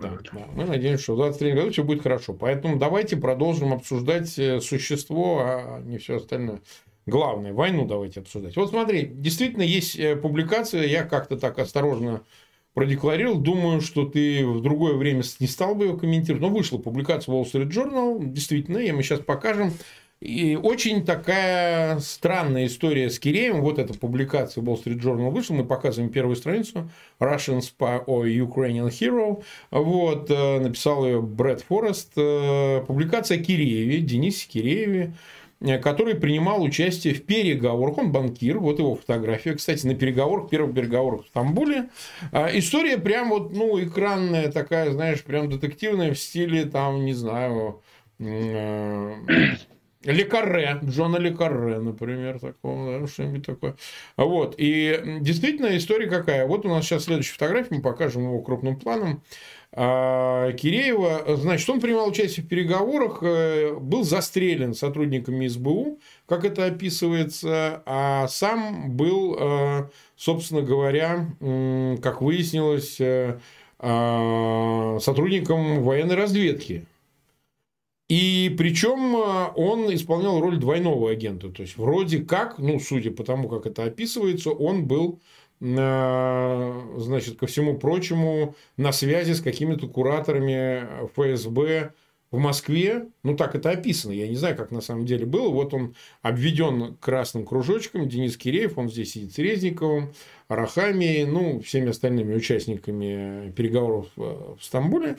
Да, 0.00 0.18
да. 0.32 0.46
Мы 0.54 0.64
надеемся, 0.64 1.02
что 1.02 1.14
в 1.14 1.16
2023 1.16 1.52
году 1.52 1.70
все 1.72 1.84
будет 1.84 2.02
хорошо. 2.02 2.34
Поэтому 2.34 2.76
давайте 2.76 3.16
продолжим 3.16 3.72
обсуждать 3.72 4.38
э, 4.38 4.60
существо, 4.60 5.40
а 5.40 5.80
не 5.80 5.98
все 5.98 6.16
остальное. 6.16 6.60
Главное, 7.06 7.52
войну 7.52 7.86
давайте 7.86 8.20
обсуждать. 8.20 8.56
Вот 8.56 8.70
смотри, 8.70 9.06
действительно 9.06 9.62
есть 9.62 9.96
э, 9.96 10.16
публикация, 10.16 10.86
я 10.86 11.04
как-то 11.04 11.36
так 11.36 11.58
осторожно 11.58 12.22
продекларировал. 12.74 13.38
Думаю, 13.38 13.80
что 13.80 14.04
ты 14.04 14.46
в 14.46 14.60
другое 14.60 14.94
время 14.94 15.22
не 15.40 15.46
стал 15.46 15.74
бы 15.74 15.86
ее 15.86 15.96
комментировать. 15.96 16.42
Но 16.42 16.50
вышла 16.50 16.78
публикация 16.78 17.34
Wall 17.34 17.44
Street 17.44 17.70
Journal. 17.70 18.18
Действительно, 18.22 18.78
и 18.78 18.92
мы 18.92 19.02
сейчас 19.02 19.20
покажем. 19.20 19.72
И 20.26 20.56
очень 20.60 21.04
такая 21.04 22.00
странная 22.00 22.66
история 22.66 23.10
с 23.10 23.18
Киреем. 23.20 23.60
Вот 23.60 23.78
эта 23.78 23.94
публикация 23.94 24.60
Wall 24.60 24.82
Street 24.82 25.00
Journal 25.00 25.30
вышла. 25.30 25.54
Мы 25.54 25.64
показываем 25.64 26.10
первую 26.10 26.34
страницу. 26.34 26.90
Russian 27.20 27.60
Spy 27.60 28.04
or 28.06 28.26
Ukrainian 28.26 28.88
Hero. 28.88 29.44
Вот, 29.70 30.28
э, 30.28 30.58
написал 30.58 31.06
ее 31.06 31.22
Брэд 31.22 31.60
Форест. 31.62 32.14
Э, 32.16 32.82
публикация 32.84 33.38
о 33.38 33.40
Кирееве, 33.40 34.00
Денисе 34.00 34.48
Кирееве 34.48 35.14
э, 35.60 35.78
который 35.78 36.16
принимал 36.16 36.60
участие 36.60 37.14
в 37.14 37.24
переговорах. 37.24 37.98
Он 37.98 38.10
банкир, 38.10 38.58
вот 38.58 38.80
его 38.80 38.96
фотография. 38.96 39.54
Кстати, 39.54 39.86
на 39.86 39.94
переговорах, 39.94 40.50
первых 40.50 40.74
переговорах 40.74 41.24
в 41.24 41.28
Стамбуле. 41.28 41.88
История 42.32 42.98
прям 42.98 43.28
вот, 43.28 43.52
ну, 43.52 43.80
экранная 43.80 44.50
такая, 44.50 44.90
знаешь, 44.90 45.22
прям 45.22 45.48
детективная 45.48 46.12
в 46.12 46.18
стиле, 46.18 46.64
там, 46.64 47.04
не 47.04 47.12
знаю, 47.12 47.80
Лекарре, 50.06 50.78
Джона 50.84 51.16
Лекарре, 51.16 51.78
например, 51.78 52.38
такого, 52.38 53.00
да, 53.00 53.06
что-нибудь 53.06 53.44
такое. 53.44 53.76
Вот. 54.16 54.54
И 54.58 55.18
действительно 55.20 55.76
история 55.76 56.08
какая. 56.08 56.46
Вот 56.46 56.64
у 56.64 56.68
нас 56.68 56.84
сейчас 56.84 57.04
следующая 57.04 57.32
фотография, 57.32 57.74
мы 57.76 57.82
покажем 57.82 58.22
его 58.22 58.40
крупным 58.40 58.76
планом. 58.76 59.22
А, 59.72 60.52
Киреева, 60.52 61.36
значит, 61.36 61.68
он 61.68 61.80
принимал 61.80 62.08
участие 62.08 62.46
в 62.46 62.48
переговорах, 62.48 63.18
э, 63.22 63.74
был 63.74 64.04
застрелен 64.04 64.72
сотрудниками 64.72 65.46
СБУ, 65.46 65.98
как 66.26 66.44
это 66.44 66.64
описывается, 66.64 67.82
а 67.84 68.26
сам 68.28 68.96
был, 68.96 69.36
э, 69.38 69.88
собственно 70.16 70.62
говоря, 70.62 71.26
как 72.02 72.22
выяснилось, 72.22 73.00
э, 73.00 73.38
а, 73.78 74.98
сотрудником 75.00 75.82
военной 75.82 76.14
разведки 76.14 76.86
причем 78.56 79.16
э, 79.16 79.52
он 79.56 79.92
исполнял 79.94 80.40
роль 80.40 80.58
двойного 80.58 81.10
агента. 81.10 81.48
То 81.50 81.62
есть, 81.62 81.76
вроде 81.76 82.18
как, 82.18 82.58
ну, 82.58 82.78
судя 82.80 83.10
по 83.10 83.24
тому, 83.24 83.48
как 83.48 83.66
это 83.66 83.84
описывается, 83.84 84.50
он 84.50 84.86
был, 84.86 85.20
э, 85.60 86.82
значит, 86.98 87.38
ко 87.38 87.46
всему 87.46 87.78
прочему, 87.78 88.54
на 88.76 88.92
связи 88.92 89.32
с 89.32 89.40
какими-то 89.40 89.88
кураторами 89.88 91.06
ФСБ 91.14 91.92
в 92.30 92.38
Москве. 92.38 93.08
Ну, 93.22 93.36
так 93.36 93.54
это 93.54 93.70
описано. 93.70 94.12
Я 94.12 94.28
не 94.28 94.36
знаю, 94.36 94.56
как 94.56 94.70
на 94.70 94.80
самом 94.80 95.06
деле 95.06 95.26
было. 95.26 95.48
Вот 95.48 95.72
он 95.74 95.94
обведен 96.22 96.96
красным 97.00 97.46
кружочком. 97.46 98.08
Денис 98.08 98.36
Киреев, 98.36 98.78
он 98.78 98.90
здесь 98.90 99.12
сидит 99.12 99.32
с 99.32 99.38
Резниковым, 99.38 100.12
Арахами, 100.48 101.24
ну, 101.24 101.60
всеми 101.60 101.90
остальными 101.90 102.34
участниками 102.34 103.52
переговоров 103.52 104.08
в 104.16 104.58
Стамбуле. 104.60 105.16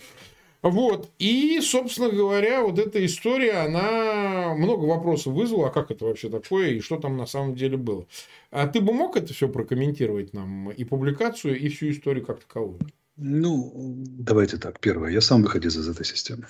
Вот. 0.70 1.12
И, 1.20 1.60
собственно 1.62 2.10
говоря, 2.10 2.64
вот 2.64 2.80
эта 2.80 3.06
история, 3.06 3.54
она 3.66 4.54
много 4.56 4.86
вопросов 4.86 5.34
вызвала, 5.34 5.68
а 5.68 5.72
как 5.72 5.92
это 5.92 6.06
вообще 6.06 6.30
такое, 6.30 6.72
и 6.72 6.80
что 6.80 6.98
там 6.98 7.18
на 7.18 7.26
самом 7.26 7.56
деле 7.56 7.78
было. 7.78 8.08
А 8.52 8.68
ты 8.68 8.82
бы 8.82 8.94
мог 8.94 9.18
это 9.18 9.34
все 9.34 9.48
прокомментировать 9.48 10.34
нам, 10.34 10.72
и 10.72 10.84
публикацию, 10.84 11.60
и 11.60 11.70
всю 11.70 11.92
историю 11.92 12.26
как 12.26 12.40
таковую? 12.42 12.80
Ну, 13.16 13.96
давайте 14.20 14.58
так. 14.58 14.80
Первое, 14.80 15.12
я 15.12 15.22
сам 15.22 15.42
выходил 15.42 15.70
из 15.70 15.88
этой 15.88 16.06
системы. 16.06 16.46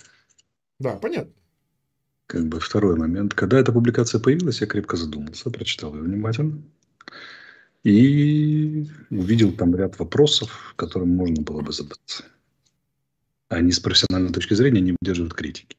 Да, 0.80 0.96
понятно. 0.96 1.34
Как 2.28 2.46
бы 2.48 2.60
второй 2.60 2.98
момент. 2.98 3.34
Когда 3.34 3.60
эта 3.60 3.72
публикация 3.72 4.20
появилась, 4.20 4.62
я 4.62 4.68
крепко 4.68 4.98
задумался, 4.98 5.50
прочитал 5.50 5.96
ее 5.96 6.02
внимательно. 6.02 6.62
И 7.84 8.86
увидел 9.10 9.54
там 9.54 9.74
ряд 9.76 9.98
вопросов, 9.98 10.74
которым 10.76 11.10
можно 11.10 11.42
было 11.42 11.62
бы 11.62 11.72
задаться 11.72 12.26
они 13.50 13.72
с 13.72 13.80
профессиональной 13.80 14.32
точки 14.32 14.54
зрения 14.54 14.82
не 14.82 14.96
выдерживают 15.00 15.34
критики. 15.34 15.78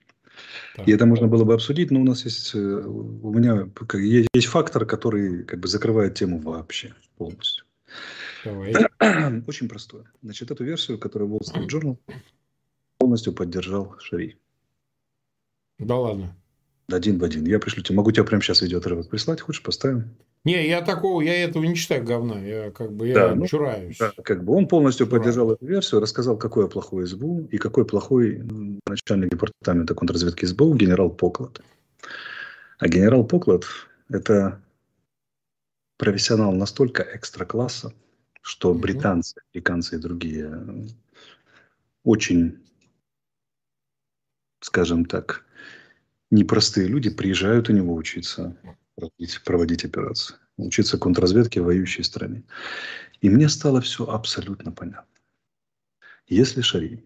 И 0.86 0.92
это 0.92 1.06
можно 1.06 1.26
было 1.26 1.44
бы 1.44 1.54
обсудить, 1.54 1.90
но 1.90 2.00
у 2.00 2.04
нас 2.04 2.24
есть, 2.24 2.54
э, 2.54 2.58
у 2.58 3.32
меня 3.32 3.68
есть 4.32 4.46
фактор, 4.46 4.86
который 4.86 5.44
как 5.44 5.58
бы 5.58 5.66
закрывает 5.66 6.14
тему 6.14 6.38
вообще 6.38 6.94
полностью. 7.16 7.64
Давай. 8.44 8.72
Очень 9.46 9.68
простое. 9.68 10.04
Значит, 10.22 10.50
эту 10.50 10.64
версию, 10.64 10.98
которую 10.98 11.30
Wall 11.30 11.40
Street 11.40 11.66
Journal 11.66 11.98
полностью 12.98 13.32
поддержал 13.32 13.96
Шари. 13.98 14.38
Да 15.78 15.96
ладно. 15.96 16.36
Один 16.90 17.18
в 17.18 17.24
один. 17.24 17.44
Я 17.44 17.58
пришлю 17.58 17.82
тебе. 17.82 17.96
Могу 17.96 18.12
тебе 18.12 18.24
прямо 18.24 18.42
сейчас 18.42 18.62
видеоотрывок 18.62 19.10
прислать. 19.10 19.40
Хочешь, 19.40 19.62
поставим? 19.62 20.16
Не, 20.44 20.66
я 20.66 20.82
такого, 20.82 21.20
я 21.20 21.44
этого 21.44 21.64
не 21.64 21.74
читаю 21.74 22.04
говна. 22.04 22.40
Я 22.40 22.70
как 22.70 22.92
бы, 22.92 23.08
я 23.08 23.14
да, 23.14 23.34
ну, 23.34 23.46
чураюсь. 23.46 23.98
Да, 23.98 24.12
как 24.22 24.44
бы 24.44 24.54
он 24.54 24.68
полностью 24.68 25.06
Чураю. 25.06 25.22
поддержал 25.22 25.52
эту 25.52 25.66
версию, 25.66 26.00
рассказал, 26.00 26.36
какой 26.36 26.68
плохой 26.68 27.06
СБУ 27.06 27.48
и 27.50 27.58
какой 27.58 27.84
плохой 27.84 28.42
начальник 28.86 29.30
департамента 29.30 29.94
контрразведки 29.94 30.44
СБУ 30.44 30.74
генерал 30.74 31.10
Поклад. 31.10 31.60
А 32.78 32.88
генерал 32.88 33.24
Поклад– 33.24 33.64
это 34.08 34.62
профессионал 35.96 36.52
настолько 36.52 37.02
экстра-класса, 37.02 37.92
что 38.40 38.70
угу. 38.70 38.78
британцы, 38.78 39.34
американцы 39.52 39.96
и 39.96 39.98
другие 39.98 40.86
очень, 42.04 42.58
скажем 44.60 45.04
так, 45.04 45.44
непростые 46.30 46.86
люди 46.86 47.10
приезжают 47.10 47.68
у 47.68 47.72
него 47.72 47.94
учиться 47.94 48.56
проводить, 48.98 49.42
проводить 49.44 49.84
операции, 49.84 50.36
учиться 50.56 50.98
контрразведке 50.98 51.60
в 51.60 51.64
воюющей 51.64 52.04
стране. 52.04 52.42
И 53.20 53.30
мне 53.30 53.48
стало 53.48 53.80
все 53.80 54.04
абсолютно 54.04 54.72
понятно. 54.72 55.06
Если 56.26 56.60
Шари 56.60 57.04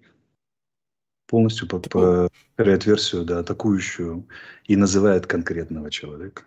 полностью 1.27 1.69
повторяет 1.69 2.87
версию, 2.87 3.25
да, 3.25 3.39
атакующую 3.39 4.27
и 4.65 4.77
называет 4.77 5.27
конкретного 5.27 5.91
человека 5.91 6.43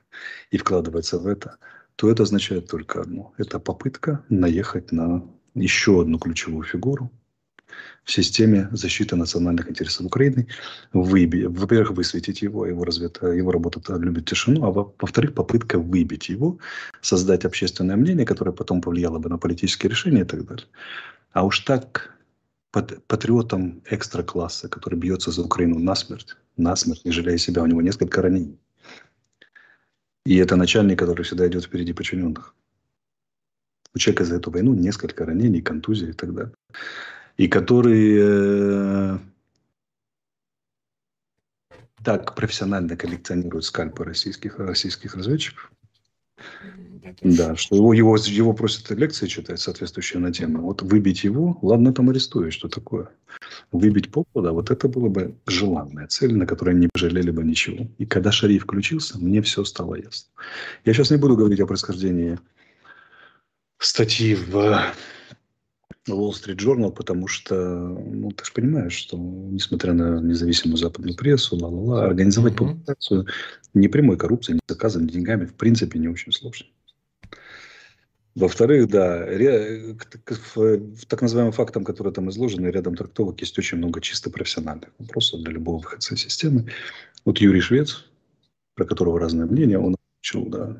и 0.52 0.58
вкладывается 0.58 1.18
в 1.20 1.28
это, 1.28 1.58
то 1.96 2.12
это 2.12 2.24
означает 2.24 2.68
только 2.68 3.02
одно. 3.02 3.34
Это 3.38 3.60
попытка 3.60 4.24
наехать 4.30 4.92
на 4.92 5.24
еще 5.54 6.02
одну 6.02 6.20
ключевую 6.20 6.64
фигуру 6.64 7.12
в 8.04 8.12
системе 8.12 8.70
защиты 8.72 9.16
национальных 9.16 9.70
интересов 9.70 10.06
Украины. 10.06 10.48
Выби, 10.94 11.46
во-первых, 11.46 11.92
высветить 11.92 12.42
его, 12.42 12.66
его, 12.66 12.84
развито, 12.84 13.28
его 13.32 13.52
работа 13.52 13.80
любит 13.98 14.26
тишину, 14.26 14.64
а 14.66 14.72
во-вторых, 14.72 15.34
попытка 15.34 15.80
выбить 15.80 16.30
его, 16.30 16.60
создать 17.02 17.46
общественное 17.46 17.96
мнение, 17.96 18.26
которое 18.26 18.52
потом 18.52 18.82
повлияло 18.82 19.20
бы 19.20 19.30
на 19.30 19.38
политические 19.38 19.90
решения 19.90 20.22
и 20.22 20.26
так 20.26 20.46
далее. 20.46 20.68
А 21.32 21.46
уж 21.46 21.60
так 21.60 22.16
патриотом 23.08 23.82
экстра-класса, 23.90 24.68
который 24.68 25.00
бьется 25.00 25.32
за 25.32 25.42
Украину 25.44 25.80
насмерть, 25.80 26.36
насмерть, 26.58 27.06
не 27.06 27.12
жалея 27.12 27.38
себя, 27.38 27.64
у 27.64 27.68
него 27.68 27.82
несколько 27.82 28.22
ранений. 28.22 28.60
И 30.26 30.38
это 30.38 30.56
начальник, 30.56 31.00
который 31.00 31.24
всегда 31.24 31.48
идет 31.48 31.64
впереди 31.64 31.94
подчиненных. 31.94 32.54
У 33.94 33.98
человека 33.98 34.26
за 34.26 34.36
эту 34.36 34.52
войну 34.52 34.74
несколько 34.74 35.26
ранений, 35.26 35.62
контузий 35.62 36.10
и 36.10 36.14
так 36.14 36.34
далее. 36.34 36.54
И 37.38 37.48
который 37.48 38.16
э, 38.18 39.18
так 42.04 42.36
профессионально 42.36 42.96
коллекционирует 42.96 43.66
скальпы 43.66 44.04
российских, 44.04 44.60
российских 44.60 45.16
разведчиков, 45.16 45.72
да, 47.22 47.56
что 47.56 47.76
его, 47.76 47.94
его, 47.94 48.18
его 48.18 48.54
просят 48.54 48.90
лекции 48.92 49.28
читать, 49.28 49.60
соответствующие 49.60 50.20
на 50.20 50.34
тему. 50.34 50.62
Вот 50.62 50.82
выбить 50.82 51.24
его, 51.24 51.58
ладно, 51.62 51.94
там 51.94 52.10
арестуют, 52.10 52.54
что 52.54 52.68
такое. 52.68 53.10
Выбить 53.72 54.12
попу, 54.12 54.42
да, 54.42 54.52
вот 54.52 54.72
это 54.72 54.88
было 54.88 55.10
бы 55.10 55.36
желанная 55.46 56.08
цель, 56.08 56.36
на 56.36 56.46
которой 56.46 56.76
не 56.76 56.90
пожалели 56.92 57.32
бы 57.32 57.44
ничего. 57.44 57.88
И 57.98 58.06
когда 58.06 58.32
шариф 58.32 58.64
включился, 58.64 59.18
мне 59.18 59.42
все 59.42 59.64
стало 59.64 59.96
ясно. 59.96 60.30
Я 60.84 60.94
сейчас 60.94 61.12
не 61.12 61.18
буду 61.18 61.36
говорить 61.36 61.60
о 61.60 61.68
происхождении 61.68 62.40
статьи 63.80 64.36
в 64.36 64.94
Wall 66.08 66.32
Street 66.32 66.58
Journal, 66.58 66.92
потому 66.92 67.28
что, 67.28 67.56
ну, 67.56 68.32
ты 68.32 68.46
же 68.46 68.54
понимаешь, 68.54 68.94
что, 68.94 69.18
несмотря 69.18 69.94
на 69.94 70.22
независимую 70.22 70.78
западную 70.78 71.16
прессу, 71.16 71.56
ла-ла-ла, 71.58 72.06
организовать 72.06 72.54
mm-hmm. 72.54 72.58
публикацию 72.58 73.28
ни 73.74 73.88
прямой 73.88 74.18
коррупции, 74.18 74.54
ни 74.54 74.60
заказом, 74.68 75.06
ни 75.06 75.12
деньгами, 75.12 75.46
в 75.46 75.54
принципе, 75.56 76.00
не 76.00 76.08
очень 76.08 76.32
сложно. 76.32 76.68
Во-вторых, 78.36 78.90
да, 78.90 79.26
в 79.26 81.06
так 81.08 81.22
называемым 81.22 81.54
фактам, 81.54 81.86
которые 81.86 82.14
там 82.14 82.30
изложены, 82.30 82.68
рядом 82.68 82.96
трактовок 82.96 83.40
есть 83.40 83.58
очень 83.58 83.78
много 83.78 84.02
чисто 84.02 84.30
профессиональных 84.30 84.90
вопросов 85.00 85.42
для 85.42 85.54
любого 85.54 85.78
выходца 85.78 86.18
системы. 86.18 86.70
Вот 87.24 87.38
Юрий 87.38 87.62
Швец, 87.62 88.04
про 88.76 88.86
которого 88.86 89.22
разное 89.22 89.46
мнение, 89.46 89.80
он 89.80 89.96
получил 90.26 90.50
да, 90.50 90.78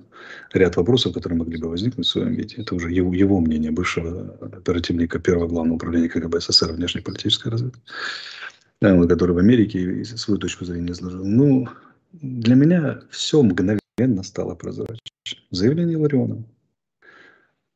ряд 0.54 0.76
вопросов, 0.76 1.14
которые 1.14 1.38
могли 1.38 1.58
бы 1.58 1.70
возникнуть 1.70 2.08
в 2.08 2.10
своем 2.10 2.34
виде. 2.34 2.56
Это 2.58 2.76
уже 2.76 2.92
его, 2.92 3.14
его 3.14 3.40
мнение, 3.40 3.72
бывшего 3.72 4.38
оперативника 4.42 5.20
первого 5.20 5.48
главного 5.48 5.76
управления 5.76 6.10
КГБ 6.10 6.40
СССР 6.40 6.72
внешнеполитической 6.74 7.50
разведки, 7.50 7.80
который 8.82 9.36
в 9.36 9.38
Америке 9.38 10.04
свою 10.06 10.40
точку 10.40 10.66
зрения 10.66 10.92
изложил. 10.92 11.26
Ну, 11.26 11.68
для 12.14 12.56
меня 12.56 13.02
все 13.10 13.42
мгновенно 13.42 14.24
стало 14.24 14.56
прозрачно. 14.56 15.00
Заявление 15.52 15.98
Ларионова 15.98 16.44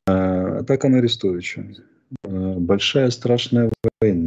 атака 0.05 0.89
на 0.89 0.97
Арестовича, 0.97 1.63
э, 2.23 2.53
большая 2.57 3.11
страшная 3.11 3.71
война, 4.01 4.18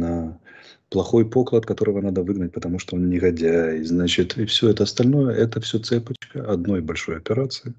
плохой 0.93 1.29
поклад, 1.29 1.65
которого 1.65 2.01
надо 2.01 2.21
выгнать, 2.21 2.53
потому 2.53 2.79
что 2.79 2.95
он 2.95 3.09
негодяй, 3.09 3.83
значит, 3.83 4.37
и 4.37 4.45
все 4.45 4.69
это 4.69 4.83
остальное, 4.83 5.35
это 5.35 5.59
все 5.59 5.79
цепочка 5.79 6.51
одной 6.53 6.81
большой 6.81 7.17
операции, 7.17 7.73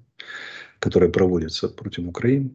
которая 0.79 1.09
проводится 1.09 1.67
против 1.67 2.07
Украины. 2.07 2.51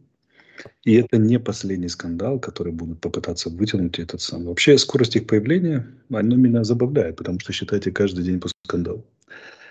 И 0.85 0.93
это 0.93 1.17
не 1.17 1.39
последний 1.39 1.89
скандал, 1.89 2.39
который 2.39 2.71
будут 2.71 3.01
попытаться 3.01 3.49
вытянуть 3.49 3.99
этот 3.99 4.21
сам. 4.21 4.45
Вообще 4.45 4.77
скорость 4.77 5.15
их 5.15 5.25
появления, 5.25 5.87
оно 6.09 6.35
меня 6.35 6.63
забавляет, 6.63 7.15
потому 7.15 7.39
что 7.39 7.51
считайте 7.51 7.91
каждый 7.91 8.23
день 8.23 8.39
по 8.39 8.49
скандалу. 8.65 9.03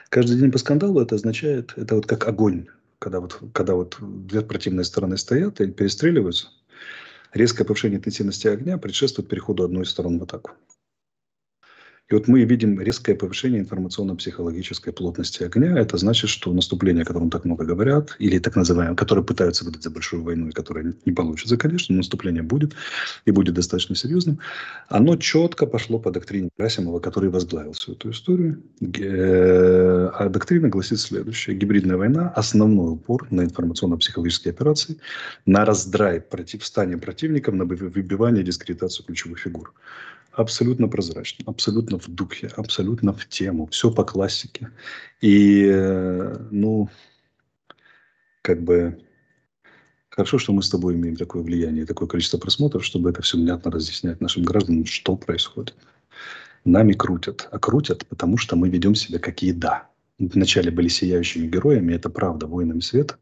Каждый 0.09 0.39
день 0.39 0.51
по 0.51 0.59
скандалу 0.59 1.01
это 1.01 1.15
означает, 1.15 1.73
это 1.77 1.95
вот 1.95 2.07
как 2.07 2.27
огонь 2.27 2.67
когда 3.01 3.19
вот, 3.19 3.41
когда 3.53 3.75
вот 3.75 3.97
две 4.01 4.43
противные 4.43 4.85
стороны 4.85 5.17
стоят 5.17 5.61
и 5.61 5.71
перестреливаются, 5.71 6.49
резкое 7.33 7.65
повышение 7.65 7.99
интенсивности 7.99 8.47
огня 8.47 8.79
предшествует 8.79 9.29
переходу 9.29 9.65
одной 9.65 9.83
из 9.83 9.91
сторон 9.91 10.19
в 10.19 10.23
атаку. 10.23 10.53
И 12.11 12.15
вот 12.15 12.27
мы 12.27 12.43
видим 12.43 12.81
резкое 12.81 13.15
повышение 13.15 13.61
информационно-психологической 13.61 14.93
плотности 14.93 15.45
огня. 15.45 15.79
Это 15.79 15.97
значит, 15.97 16.29
что 16.29 16.53
наступление, 16.53 17.05
о 17.05 17.07
котором 17.07 17.31
так 17.31 17.45
много 17.45 17.65
говорят, 17.65 18.17
или 18.19 18.41
так 18.41 18.57
называемое, 18.57 18.97
которое 18.97 19.23
пытаются 19.23 19.65
выдать 19.65 19.85
за 19.85 19.91
большую 19.91 20.25
войну, 20.25 20.49
и 20.49 20.51
которое 20.51 20.93
не 21.07 21.13
получится, 21.13 21.57
конечно, 21.57 21.93
но 21.95 21.99
наступление 21.99 22.43
будет, 22.43 22.75
и 23.27 23.31
будет 23.31 23.55
достаточно 23.55 23.95
серьезным, 23.95 24.41
оно 24.89 25.17
четко 25.17 25.67
пошло 25.67 26.01
по 26.01 26.11
доктрине 26.11 26.51
Красимова, 26.59 26.99
который 26.99 27.31
возглавил 27.31 27.73
всю 27.75 27.93
эту 27.93 28.11
историю. 28.11 28.61
А 28.83 30.29
доктрина 30.29 30.69
гласит 30.69 30.99
следующее. 30.99 31.55
Гибридная 31.57 31.97
война, 31.97 32.33
основной 32.35 32.95
упор 32.95 33.29
на 33.31 33.43
информационно-психологические 33.43 34.51
операции, 34.51 34.97
на 35.47 35.65
раздрай 35.65 36.21
против, 36.21 36.63
противником, 37.01 37.57
на 37.57 37.65
выбивание 37.65 38.43
дискредитацию 38.43 39.07
ключевых 39.07 39.39
фигур 39.39 39.73
абсолютно 40.33 40.89
прозрачно, 40.89 41.45
абсолютно 41.47 41.99
в 41.99 42.09
духе, 42.09 42.49
абсолютно 42.57 43.13
в 43.13 43.27
тему, 43.29 43.67
все 43.67 43.91
по 43.91 44.05
классике. 44.05 44.71
И, 45.21 45.67
э, 45.67 46.37
ну, 46.51 46.89
как 48.43 48.63
бы, 48.63 49.01
хорошо, 50.09 50.39
что 50.39 50.53
мы 50.53 50.63
с 50.63 50.71
тобой 50.71 50.95
имеем 50.95 51.17
такое 51.17 51.43
влияние, 51.43 51.87
такое 51.87 52.09
количество 52.09 52.39
просмотров, 52.39 52.85
чтобы 52.85 53.11
это 53.11 53.23
все 53.23 53.39
внятно 53.39 53.71
разъяснять 53.71 54.21
нашим 54.21 54.45
гражданам, 54.45 54.87
что 54.87 55.17
происходит. 55.17 55.75
Нами 56.65 56.93
крутят, 56.93 57.49
а 57.51 57.59
крутят, 57.59 58.07
потому 58.07 58.37
что 58.37 58.57
мы 58.57 58.69
ведем 58.69 58.95
себя 58.95 59.19
как 59.19 59.43
еда. 59.43 59.89
Вначале 60.19 60.71
были 60.71 60.89
сияющими 60.89 61.47
героями, 61.47 61.95
это 61.95 62.11
правда, 62.11 62.47
воинами 62.47 62.81
света, 62.81 63.17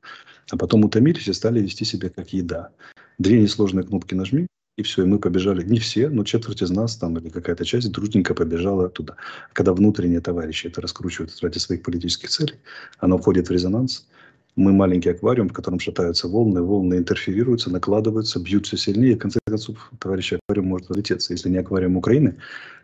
а 0.50 0.56
потом 0.56 0.84
утомились 0.84 1.28
и 1.28 1.32
стали 1.32 1.60
вести 1.60 1.84
себя 1.84 2.10
как 2.10 2.32
еда. 2.32 2.70
Две 3.18 3.40
несложные 3.40 3.84
кнопки 3.84 4.14
нажми, 4.14 4.48
и 4.78 4.82
все, 4.84 5.02
и 5.02 5.06
мы 5.06 5.18
побежали, 5.18 5.64
не 5.64 5.80
все, 5.80 6.08
но 6.08 6.22
четверть 6.22 6.62
из 6.62 6.70
нас 6.70 6.96
там 6.96 7.18
или 7.18 7.28
какая-то 7.30 7.64
часть 7.64 7.90
дружненько 7.90 8.32
побежала 8.32 8.88
туда. 8.88 9.16
Когда 9.52 9.72
внутренние 9.72 10.20
товарищи 10.20 10.68
это 10.68 10.80
раскручивают 10.80 11.36
ради 11.42 11.58
своих 11.58 11.82
политических 11.82 12.30
целей, 12.30 12.54
оно 13.00 13.18
входит 13.18 13.48
в 13.48 13.50
резонанс. 13.50 14.06
Мы 14.54 14.72
маленький 14.72 15.10
аквариум, 15.10 15.48
в 15.48 15.52
котором 15.52 15.80
шатаются 15.80 16.28
волны, 16.28 16.62
волны 16.62 16.94
интерферируются, 16.94 17.70
накладываются, 17.70 18.38
бьют 18.38 18.66
все 18.66 18.76
сильнее, 18.76 19.12
и 19.12 19.14
в 19.16 19.18
конце 19.18 19.40
концов 19.44 19.90
товарищ 19.98 20.34
аквариум 20.34 20.68
может 20.68 20.88
разлететься. 20.88 21.32
Если 21.32 21.48
не 21.48 21.58
аквариум 21.58 21.96
Украины, 21.96 22.36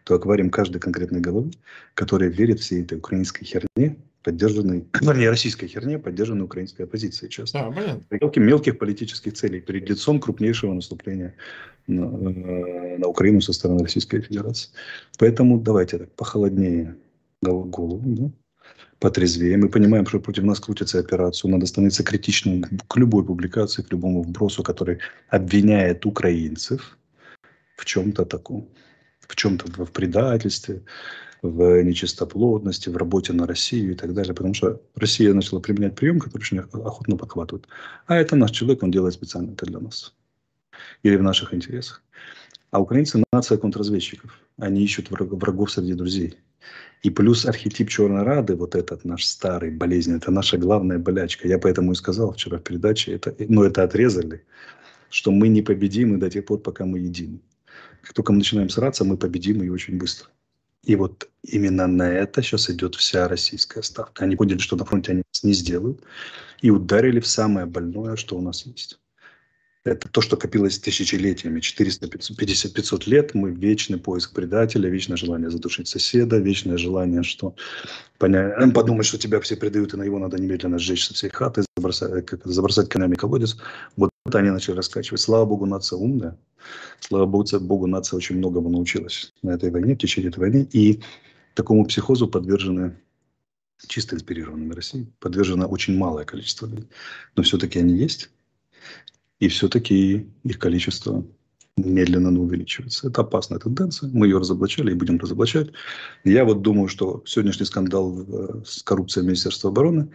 то 0.03 0.17
аквариум 0.17 0.51
каждой 0.51 0.81
конкретной 0.81 1.21
головы, 1.21 1.53
которая 1.95 2.29
верит 2.29 2.59
всей 2.59 2.83
этой 2.83 2.99
украинской 2.99 3.45
херне, 3.45 3.97
поддержанной, 4.25 4.87
вернее, 5.01 5.31
российской 5.31 5.69
херне, 5.69 5.99
поддержанной 5.99 6.45
украинской 6.45 6.83
оппозицией 6.83 7.31
часто. 7.31 7.61
А, 7.61 7.71
мелких, 8.11 8.43
мелких 8.43 8.79
политических 8.79 9.35
целей 9.35 9.61
перед 9.61 9.89
лицом 9.89 10.19
крупнейшего 10.19 10.73
наступления 10.73 11.35
на, 11.87 12.05
э, 12.05 12.99
на 12.99 13.07
Украину 13.07 13.41
со 13.41 13.53
стороны 13.53 13.83
Российской 13.83 14.21
Федерации. 14.21 14.71
Поэтому 15.19 15.61
давайте 15.61 15.99
так 15.99 16.13
похолоднее 16.13 16.97
голову, 17.43 18.03
да? 18.05 18.31
потрезвее. 18.99 19.59
Мы 19.59 19.69
понимаем, 19.69 20.07
что 20.07 20.19
против 20.19 20.45
нас 20.45 20.61
крутится 20.61 20.99
операцию. 20.99 21.51
Надо 21.51 21.67
становиться 21.67 22.03
критичным 22.03 22.65
к 22.89 22.97
любой 22.97 23.25
публикации, 23.25 23.83
к 23.83 23.93
любому 23.93 24.23
вбросу, 24.23 24.63
который 24.63 24.99
обвиняет 25.29 26.07
украинцев 26.07 26.97
в 27.77 27.85
чем-то 27.85 28.25
таком, 28.25 28.67
в 29.29 29.37
чем-то 29.37 29.85
в 29.85 29.93
предательстве, 29.93 30.83
в 31.45 31.83
нечистоплотности, 31.83 32.89
в 32.89 32.97
работе 32.97 33.35
на 33.35 33.47
Россию 33.47 33.93
и 33.93 33.95
так 33.95 34.15
далее. 34.15 34.33
Потому 34.33 34.55
что 34.55 34.81
Россия 34.95 35.35
начала 35.35 35.61
применять 35.61 35.95
прием, 35.95 36.19
который 36.19 36.41
очень 36.41 36.59
охотно 36.59 37.19
подхватывает. 37.19 37.69
А 38.07 38.17
это 38.17 38.35
наш 38.35 38.51
человек, 38.51 38.83
он 38.83 38.91
делает 38.91 39.13
специально 39.13 39.53
это 39.53 39.67
для 39.67 39.79
нас. 39.79 40.15
Или 41.03 41.17
в 41.17 41.23
наших 41.23 41.53
интересах. 41.53 42.03
А 42.71 42.81
украинцы– 42.81 43.23
нация 43.33 43.59
контрразведчиков. 43.59 44.39
Они 44.57 44.83
ищут 44.83 45.11
врагов 45.11 45.71
среди 45.71 45.93
друзей. 45.93 46.39
И 47.03 47.11
плюс 47.11 47.45
архетип 47.45 47.91
Черной 47.91 48.23
Рады, 48.23 48.57
вот 48.57 48.75
этот 48.75 49.05
наш 49.05 49.25
старый 49.25 49.71
болезнь, 49.71 50.17
это 50.17 50.31
наша 50.31 50.57
главная 50.57 50.99
болячка. 50.99 51.47
Я 51.47 51.59
поэтому 51.59 51.93
и 51.93 51.95
сказал 51.95 52.33
вчера 52.33 52.57
в 52.57 52.63
передаче, 52.63 53.13
это, 53.13 53.35
но 53.51 53.65
это 53.65 53.83
отрезали, 53.83 54.43
что 55.11 55.31
мы 55.31 55.49
непобедимы 55.49 56.17
до 56.17 56.31
тех 56.31 56.47
пор, 56.47 56.61
пока 56.61 56.87
мы 56.87 57.01
едины. 57.01 57.41
Как 58.01 58.15
только 58.15 58.33
мы 58.33 58.39
начинаем 58.39 58.71
сраться, 58.71 59.05
мы 59.05 59.19
победим 59.19 59.63
и 59.63 59.69
очень 59.69 59.99
быстро. 59.99 60.31
И 60.87 60.97
вот 60.97 61.29
именно 61.43 61.87
на 61.87 62.11
это 62.11 62.43
сейчас 62.43 62.71
идет 62.71 62.95
вся 62.95 63.29
российская 63.29 63.83
ставка. 63.83 64.25
Они 64.25 64.37
поняли, 64.37 64.59
что 64.59 64.77
на 64.77 64.85
фронте 64.85 65.13
они 65.13 65.23
нас 65.33 65.43
не 65.43 65.53
сделают, 65.53 66.01
и 66.61 66.71
ударили 66.71 67.21
в 67.21 67.27
самое 67.27 67.67
больное, 67.67 68.17
что 68.17 68.37
у 68.37 68.41
нас 68.41 68.67
есть. 68.67 68.99
Это 69.85 70.09
то, 70.09 70.23
что 70.23 70.39
копилось 70.39 70.79
тысячелетиями, 70.79 71.61
450-500 71.61 73.03
лет. 73.05 73.35
Мы 73.35 73.51
вечный 73.51 73.99
поиск 73.99 74.33
предателя, 74.33 74.89
вечное 74.89 75.19
желание 75.19 75.51
задушить 75.51 75.89
соседа, 75.89 76.39
вечное 76.39 76.79
желание, 76.79 77.23
что 77.23 77.55
понять, 78.17 78.73
подумать, 78.73 79.05
что 79.05 79.19
тебя 79.19 79.41
все 79.41 79.57
предают, 79.57 79.93
и 79.93 79.99
на 79.99 80.05
его 80.05 80.19
надо 80.19 80.39
немедленно 80.41 80.79
сжечь 80.79 81.07
со 81.07 81.13
всей 81.13 81.29
хаты, 81.29 81.65
забросать, 81.77 82.25
как, 82.25 82.47
забросать 82.47 82.89
камнями 82.89 83.15
колодец. 83.15 83.59
Вот 83.97 84.09
это 84.27 84.39
они 84.39 84.51
начали 84.51 84.77
раскачивать. 84.77 85.21
Слава 85.21 85.45
богу, 85.45 85.67
нация 85.67 85.99
умная. 85.99 86.39
Слава 87.01 87.27
богу, 87.27 87.45
богу, 87.61 87.87
нация 87.87 88.17
очень 88.17 88.39
многому 88.39 88.71
научилась 88.71 89.35
на 89.43 89.51
этой 89.51 89.71
войне, 89.71 89.95
в 89.95 89.99
течение 89.99 90.31
этой 90.31 90.39
войны. 90.39 90.69
И 90.73 91.03
такому 91.55 91.85
психозу 91.85 92.27
подвержены 92.27 92.97
чисто 93.87 94.17
инспирированными 94.17 94.73
Россией, 94.73 95.13
подвержено 95.19 95.67
очень 95.67 95.99
малое 95.99 96.25
количество 96.25 96.67
людей. 96.67 96.89
Но 97.37 97.43
все-таки 97.43 97.79
они 97.79 97.97
есть 97.99 98.31
и 99.41 99.49
все-таки 99.49 100.31
их 100.43 100.59
количество 100.59 101.23
медленно 101.77 102.31
но 102.31 102.41
увеличивается. 102.41 103.09
Это 103.09 103.23
опасная 103.23 103.59
тенденция. 103.59 104.09
Мы 104.11 104.29
ее 104.29 104.39
разоблачали 104.39 104.93
и 104.93 104.95
будем 104.95 105.19
разоблачать. 105.19 105.71
Я 106.23 106.45
вот 106.45 106.63
думаю, 106.63 106.89
что 106.89 107.23
сегодняшний 107.27 107.67
скандал 107.67 108.23
э, 108.23 108.63
с 108.65 108.83
коррупцией 108.83 109.27
Министерства 109.27 109.71
обороны 109.71 110.09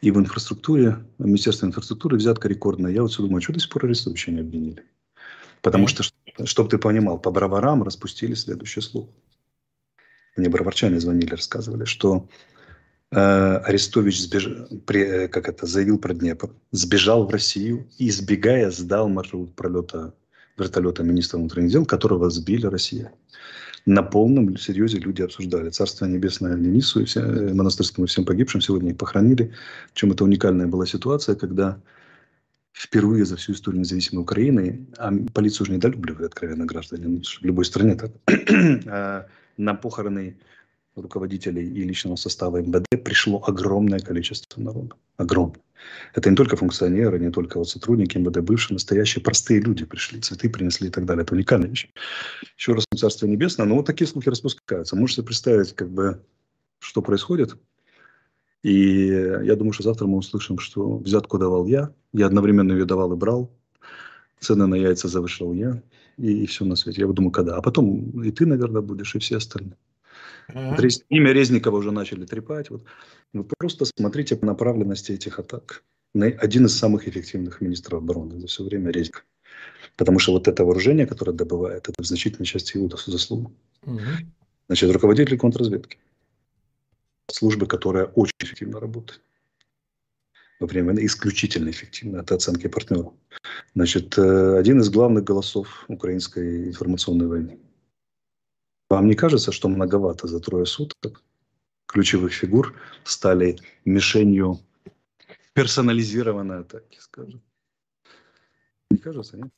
и 0.00 0.10
в 0.10 0.18
инфраструктуре, 0.18 0.98
Министерство 1.18 1.66
инфраструктуры 1.66 2.16
взятка 2.16 2.48
рекордная. 2.48 2.92
Я 2.92 3.02
вот 3.02 3.12
все 3.12 3.22
думаю, 3.22 3.38
а 3.38 3.40
что 3.40 3.52
до 3.52 3.60
сих 3.60 3.70
пор 3.70 3.86
арестовича 3.86 4.32
не 4.32 4.40
обвинили? 4.40 4.84
Потому 5.62 5.88
что, 5.88 6.02
чтобы 6.44 6.68
ты 6.68 6.78
понимал, 6.78 7.18
по 7.18 7.30
броварам 7.30 7.82
распустили 7.82 8.34
следующий 8.34 8.82
слух. 8.82 9.08
Мне 10.36 10.48
броварчане 10.48 11.00
звонили, 11.00 11.30
рассказывали, 11.30 11.84
что 11.84 12.28
Э, 13.14 13.58
Арестович 13.64 14.20
сбеж... 14.22 14.48
при... 14.86 15.02
Э, 15.02 15.28
как 15.28 15.48
это, 15.48 15.66
заявил 15.66 15.98
про 15.98 16.14
Днепр, 16.14 16.50
сбежал 16.72 17.26
в 17.26 17.30
Россию 17.30 17.86
и, 17.98 18.08
избегая, 18.08 18.70
сдал 18.70 19.08
маршрут 19.08 19.54
пролета 19.54 20.14
вертолета 20.58 21.02
министра 21.04 21.38
внутренних 21.38 21.70
дел, 21.70 21.86
которого 21.86 22.30
сбили 22.30 22.66
Россия. 22.66 23.12
На 23.86 24.02
полном 24.02 24.56
серьезе 24.56 24.98
люди 24.98 25.20
обсуждали. 25.20 25.68
Царство 25.68 26.06
небесное 26.06 26.56
Денису 26.56 27.02
и 27.02 27.04
все, 27.04 27.20
э, 27.20 27.52
монастырскому 27.52 28.06
всем 28.06 28.24
погибшим 28.24 28.62
сегодня 28.62 28.92
их 28.92 28.96
похоронили. 28.96 29.52
Причем 29.92 30.12
это 30.12 30.24
уникальная 30.24 30.66
была 30.66 30.86
ситуация, 30.86 31.34
когда 31.34 31.78
впервые 32.72 33.24
за 33.26 33.36
всю 33.36 33.52
историю 33.52 33.80
независимой 33.80 34.22
Украины, 34.22 34.86
а 34.96 35.12
полицию 35.32 35.64
уже 35.64 35.72
недолюбливают, 35.72 36.32
откровенно, 36.32 36.64
граждане, 36.64 37.22
в 37.22 37.44
любой 37.44 37.64
стране 37.66 37.94
так, 37.94 38.10
а 38.86 39.26
на 39.58 39.74
похороны 39.74 40.36
руководителей 40.96 41.66
и 41.66 41.82
личного 41.82 42.16
состава 42.16 42.62
МВД 42.62 43.02
пришло 43.02 43.42
огромное 43.46 44.00
количество 44.00 44.60
народа. 44.60 44.96
Огромное. 45.16 45.60
Это 46.14 46.30
не 46.30 46.36
только 46.36 46.56
функционеры, 46.56 47.18
не 47.18 47.30
только 47.30 47.58
вот 47.58 47.68
сотрудники 47.68 48.16
МВД, 48.16 48.40
бывшие, 48.40 48.74
настоящие, 48.74 49.22
простые 49.22 49.60
люди 49.60 49.84
пришли, 49.84 50.20
цветы 50.20 50.48
принесли 50.48 50.88
и 50.88 50.90
так 50.90 51.04
далее. 51.04 51.22
Это 51.22 51.34
уникальная 51.34 51.68
вещь. 51.68 51.88
Еще 52.56 52.72
раз, 52.72 52.84
Царство 52.96 53.26
Небесное. 53.26 53.66
Но 53.66 53.76
вот 53.76 53.86
такие 53.86 54.06
слухи 54.06 54.28
распускаются. 54.28 54.96
Можете 54.96 55.22
представить, 55.22 55.74
как 55.74 55.90
бы, 55.90 56.22
что 56.78 57.02
происходит. 57.02 57.56
И 58.62 59.06
я 59.08 59.56
думаю, 59.56 59.72
что 59.72 59.82
завтра 59.82 60.06
мы 60.06 60.18
услышим, 60.18 60.58
что 60.58 60.96
взятку 60.98 61.38
давал 61.38 61.66
я. 61.66 61.92
Я 62.12 62.26
одновременно 62.26 62.72
ее 62.72 62.86
давал 62.86 63.12
и 63.12 63.16
брал. 63.16 63.50
Цены 64.40 64.66
на 64.66 64.74
яйца 64.74 65.08
завышал 65.08 65.52
я. 65.52 65.82
И, 66.16 66.44
и 66.44 66.46
все 66.46 66.64
на 66.64 66.76
свете. 66.76 67.02
Я 67.02 67.08
думаю, 67.08 67.30
когда. 67.30 67.56
А 67.56 67.62
потом 67.62 68.22
и 68.22 68.30
ты, 68.30 68.46
наверное, 68.46 68.80
будешь, 68.80 69.14
и 69.14 69.18
все 69.18 69.36
остальные. 69.36 69.76
Ага. 70.48 70.88
Имя 71.08 71.32
Резникова 71.32 71.76
уже 71.76 71.90
начали 71.90 72.26
трепать. 72.26 72.70
Вот. 72.70 72.84
Вы 73.32 73.44
просто 73.58 73.84
смотрите 73.84 74.36
по 74.36 74.46
направленности 74.46 75.12
этих 75.12 75.38
атак. 75.38 75.82
Один 76.14 76.66
из 76.66 76.78
самых 76.78 77.08
эффективных 77.08 77.60
министров 77.60 78.02
обороны 78.02 78.40
за 78.40 78.46
все 78.46 78.62
время 78.62 78.90
Резник. 78.90 79.24
Потому 79.96 80.18
что 80.18 80.32
вот 80.32 80.48
это 80.48 80.64
вооружение, 80.64 81.06
которое 81.06 81.32
добывает, 81.32 81.88
это 81.88 82.02
в 82.02 82.06
значительной 82.06 82.46
части 82.46 82.76
его 82.76 82.88
заслуга. 82.88 83.50
Угу. 83.82 84.00
Значит, 84.66 84.90
руководитель 84.90 85.38
контрразведки. 85.38 85.98
Службы, 87.30 87.66
которая 87.66 88.06
очень 88.06 88.34
эффективно 88.40 88.80
работает. 88.80 89.20
Во 90.60 90.66
время 90.66 90.86
войны 90.88 91.06
исключительно 91.06 91.70
эффективно. 91.70 92.18
Это 92.18 92.34
оценки 92.34 92.68
партнеров. 92.68 93.12
Значит, 93.74 94.16
э, 94.18 94.58
один 94.58 94.80
из 94.80 94.88
главных 94.88 95.24
голосов 95.24 95.84
украинской 95.88 96.68
информационной 96.68 97.26
войны. 97.26 97.58
Вам 98.94 99.08
не 99.08 99.16
кажется, 99.16 99.50
что 99.50 99.68
многовато 99.68 100.28
за 100.28 100.38
трое 100.38 100.66
суток 100.66 101.20
ключевых 101.86 102.32
фигур 102.32 102.76
стали 103.02 103.58
мишенью 103.84 104.60
персонализированной 105.52 106.60
атаки, 106.60 106.98
скажем? 107.00 107.42
Не 108.92 108.98
кажется, 108.98 109.36
нет? 109.36 109.50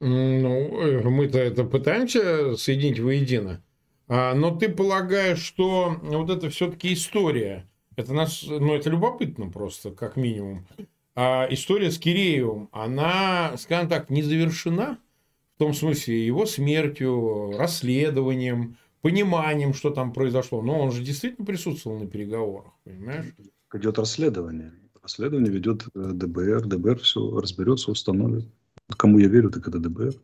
Ну, 0.00 0.80
э, 0.80 1.02
мы-то 1.02 1.38
это 1.40 1.64
пытаемся 1.64 2.56
соединить 2.56 3.00
воедино. 3.00 3.62
А, 4.08 4.32
но 4.34 4.56
ты 4.56 4.70
полагаешь, 4.70 5.42
что 5.42 5.98
вот 6.00 6.30
это 6.30 6.48
все-таки 6.48 6.94
история. 6.94 7.68
Это 7.96 8.14
нас, 8.14 8.44
ну, 8.48 8.74
это 8.74 8.88
любопытно 8.88 9.50
просто, 9.50 9.90
как 9.90 10.16
минимум. 10.16 10.66
А 11.14 11.46
история 11.50 11.90
с 11.90 11.98
Киреевым, 11.98 12.70
она, 12.72 13.58
скажем 13.58 13.90
так, 13.90 14.08
не 14.08 14.22
завершена? 14.22 14.98
В 15.54 15.58
том 15.58 15.72
смысле 15.72 16.26
его 16.26 16.46
смертью, 16.46 17.56
расследованием, 17.56 18.76
пониманием, 19.02 19.74
что 19.74 19.90
там 19.90 20.12
произошло. 20.12 20.62
Но 20.62 20.80
он 20.80 20.90
же 20.90 21.02
действительно 21.02 21.46
присутствовал 21.46 21.98
на 21.98 22.06
переговорах, 22.06 22.72
понимаешь? 22.84 23.26
Идет 23.72 23.98
расследование. 23.98 24.72
Расследование 25.02 25.52
ведет 25.52 25.84
э, 25.94 26.10
ДБР. 26.12 26.66
ДБР 26.66 26.98
все 27.00 27.38
разберется, 27.38 27.90
установит. 27.90 28.46
Кому 28.96 29.18
я 29.18 29.28
верю, 29.28 29.50
так 29.50 29.68
это 29.68 29.78
ДБР. 29.78 30.14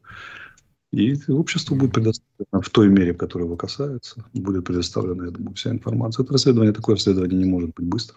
И 0.92 1.16
обществу 1.28 1.76
будет 1.76 1.92
предоставлено 1.92 2.60
в 2.62 2.70
той 2.70 2.88
мере, 2.88 3.12
в 3.12 3.16
которой 3.16 3.44
его 3.44 3.56
касается, 3.56 4.24
будет 4.32 4.64
предоставлена, 4.64 5.26
я 5.26 5.30
думаю, 5.30 5.54
вся 5.54 5.70
информация. 5.70 6.24
Это 6.24 6.32
расследование, 6.32 6.72
такое 6.72 6.96
расследование 6.96 7.38
не 7.38 7.44
может 7.44 7.72
быть 7.74 7.86
быстро. 7.86 8.16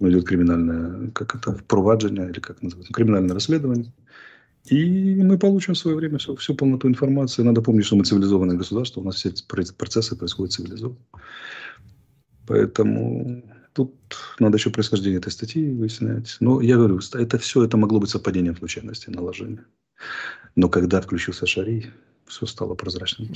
Идет 0.00 0.26
криминальное, 0.26 1.10
как 1.12 1.36
это, 1.36 1.54
впроваджение, 1.54 2.28
или 2.30 2.40
как 2.40 2.60
называется, 2.60 2.92
криминальное 2.92 3.34
расследование. 3.34 3.92
И 4.68 5.14
мы 5.22 5.38
получим 5.38 5.74
в 5.74 5.78
свое 5.78 5.96
время 5.96 6.18
всю, 6.18 6.34
всю 6.36 6.54
полноту 6.54 6.88
информации. 6.88 7.42
Надо 7.42 7.62
помнить, 7.62 7.86
что 7.86 7.96
мы 7.96 8.04
цивилизованное 8.04 8.56
государство, 8.56 9.00
у 9.00 9.04
нас 9.04 9.16
все 9.16 9.32
процессы 9.76 10.16
происходят 10.16 10.52
цивилизованно. 10.52 10.98
Поэтому 12.46 13.42
тут 13.72 13.94
надо 14.38 14.56
еще 14.56 14.70
происхождение 14.70 15.18
этой 15.18 15.30
статьи 15.30 15.70
выяснять. 15.70 16.36
Но 16.40 16.60
я 16.60 16.76
говорю, 16.76 17.00
это 17.14 17.38
все 17.38 17.64
это 17.64 17.76
могло 17.76 18.00
быть 18.00 18.10
совпадением 18.10 18.56
случайности, 18.56 19.10
наложения. 19.10 19.64
Но 20.56 20.68
когда 20.68 21.00
включился 21.00 21.46
Шари, 21.46 21.92
все 22.26 22.46
стало 22.46 22.74
прозрачным. 22.74 23.28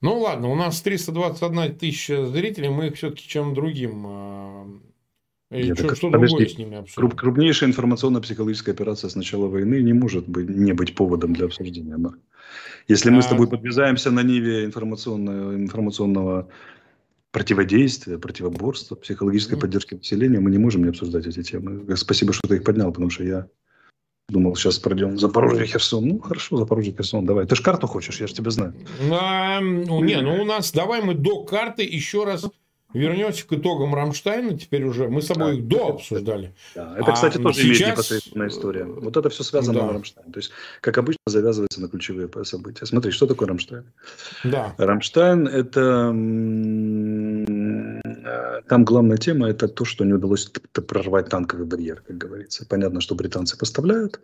Ну 0.00 0.18
ладно, 0.18 0.48
у 0.48 0.54
нас 0.54 0.82
321 0.82 1.78
тысяча 1.78 2.26
зрителей, 2.26 2.68
мы 2.68 2.88
их 2.88 2.96
все-таки 2.96 3.26
чем 3.26 3.54
другим 3.54 4.04
а, 4.06 4.66
и 5.54 5.68
Нет, 5.68 5.78
что, 5.78 5.94
что 5.94 6.10
другое 6.10 6.46
с 6.46 6.58
ними 6.58 6.76
обсудим? 6.76 7.10
Крупнейшая 7.10 7.70
информационно-психологическая 7.70 8.74
операция 8.74 9.08
с 9.08 9.16
начала 9.16 9.46
войны 9.46 9.80
не 9.82 9.92
может 9.92 10.28
быть, 10.28 10.48
не 10.48 10.72
быть 10.72 10.94
поводом 10.94 11.32
для 11.32 11.46
обсуждения. 11.46 11.96
Да? 11.96 12.10
Если 12.88 13.10
а... 13.10 13.12
мы 13.12 13.22
с 13.22 13.26
тобой 13.26 13.48
подвязаемся 13.48 14.10
на 14.10 14.22
ниве 14.22 14.64
информационного, 14.64 15.54
информационного 15.54 16.48
противодействия, 17.30 18.18
противоборства, 18.18 18.94
психологической 18.94 19.56
mm-hmm. 19.56 19.60
поддержки 19.60 19.94
населения, 19.94 20.40
мы 20.40 20.50
не 20.50 20.58
можем 20.58 20.84
не 20.84 20.90
обсуждать 20.90 21.26
эти 21.26 21.42
темы. 21.42 21.96
Спасибо, 21.96 22.32
что 22.32 22.46
ты 22.48 22.56
их 22.56 22.64
поднял, 22.64 22.92
потому 22.92 23.10
что 23.10 23.24
я 23.24 23.48
думал, 24.28 24.56
сейчас 24.56 24.78
пройдем 24.78 25.18
Запорожье, 25.18 25.66
Херсон. 25.66 26.06
Ну, 26.06 26.18
хорошо, 26.20 26.56
Запорожье, 26.56 26.92
Херсон, 26.92 27.26
давай. 27.26 27.46
Ты 27.46 27.56
же 27.56 27.62
карту 27.62 27.86
хочешь, 27.86 28.20
я 28.20 28.26
же 28.26 28.34
тебя 28.34 28.50
знаю. 28.50 28.74
А, 29.10 29.60
не, 29.60 30.20
ну 30.20 30.42
у 30.42 30.44
нас, 30.44 30.72
давай 30.72 31.02
мы 31.02 31.14
до 31.14 31.44
карты 31.44 31.82
еще 31.82 32.24
раз 32.24 32.46
вернемся 32.94 33.46
к 33.46 33.52
итогам 33.52 33.94
Рамштайна, 33.94 34.58
теперь 34.58 34.84
уже 34.84 35.08
мы 35.08 35.20
с 35.20 35.26
собой 35.26 35.58
их 35.58 35.68
до 35.68 35.88
обсуждали. 35.88 36.54
Да, 36.74 36.96
это, 36.98 37.12
кстати, 37.12 37.38
а 37.38 37.42
тоже 37.42 37.60
сейчас... 37.60 37.66
имеет 37.66 37.92
непосредственная 37.92 38.48
история. 38.48 38.84
Вот 38.84 39.16
это 39.16 39.28
все 39.28 39.42
связано 39.42 39.80
да. 39.80 39.86
на 39.86 39.92
Рамштайн. 39.92 40.32
То 40.32 40.38
есть, 40.38 40.52
как 40.80 40.96
обычно, 40.98 41.20
завязывается 41.26 41.80
на 41.80 41.88
ключевые 41.88 42.28
события. 42.44 42.86
Смотри, 42.86 43.10
что 43.10 43.26
такое 43.26 43.48
Рамштайн? 43.48 43.84
Да. 44.44 44.74
Рамштайн– 44.78 45.46
это… 45.48 46.12
Там 48.68 48.84
главная 48.84 49.16
тема– 49.16 49.48
это 49.50 49.68
то, 49.68 49.84
что 49.84 50.04
не 50.04 50.12
удалось 50.12 50.50
прорвать 50.88 51.28
танковый 51.28 51.66
барьер, 51.66 52.02
как 52.06 52.18
говорится. 52.18 52.66
Понятно, 52.68 53.00
что 53.00 53.14
британцы 53.14 53.56
поставляют, 53.56 54.20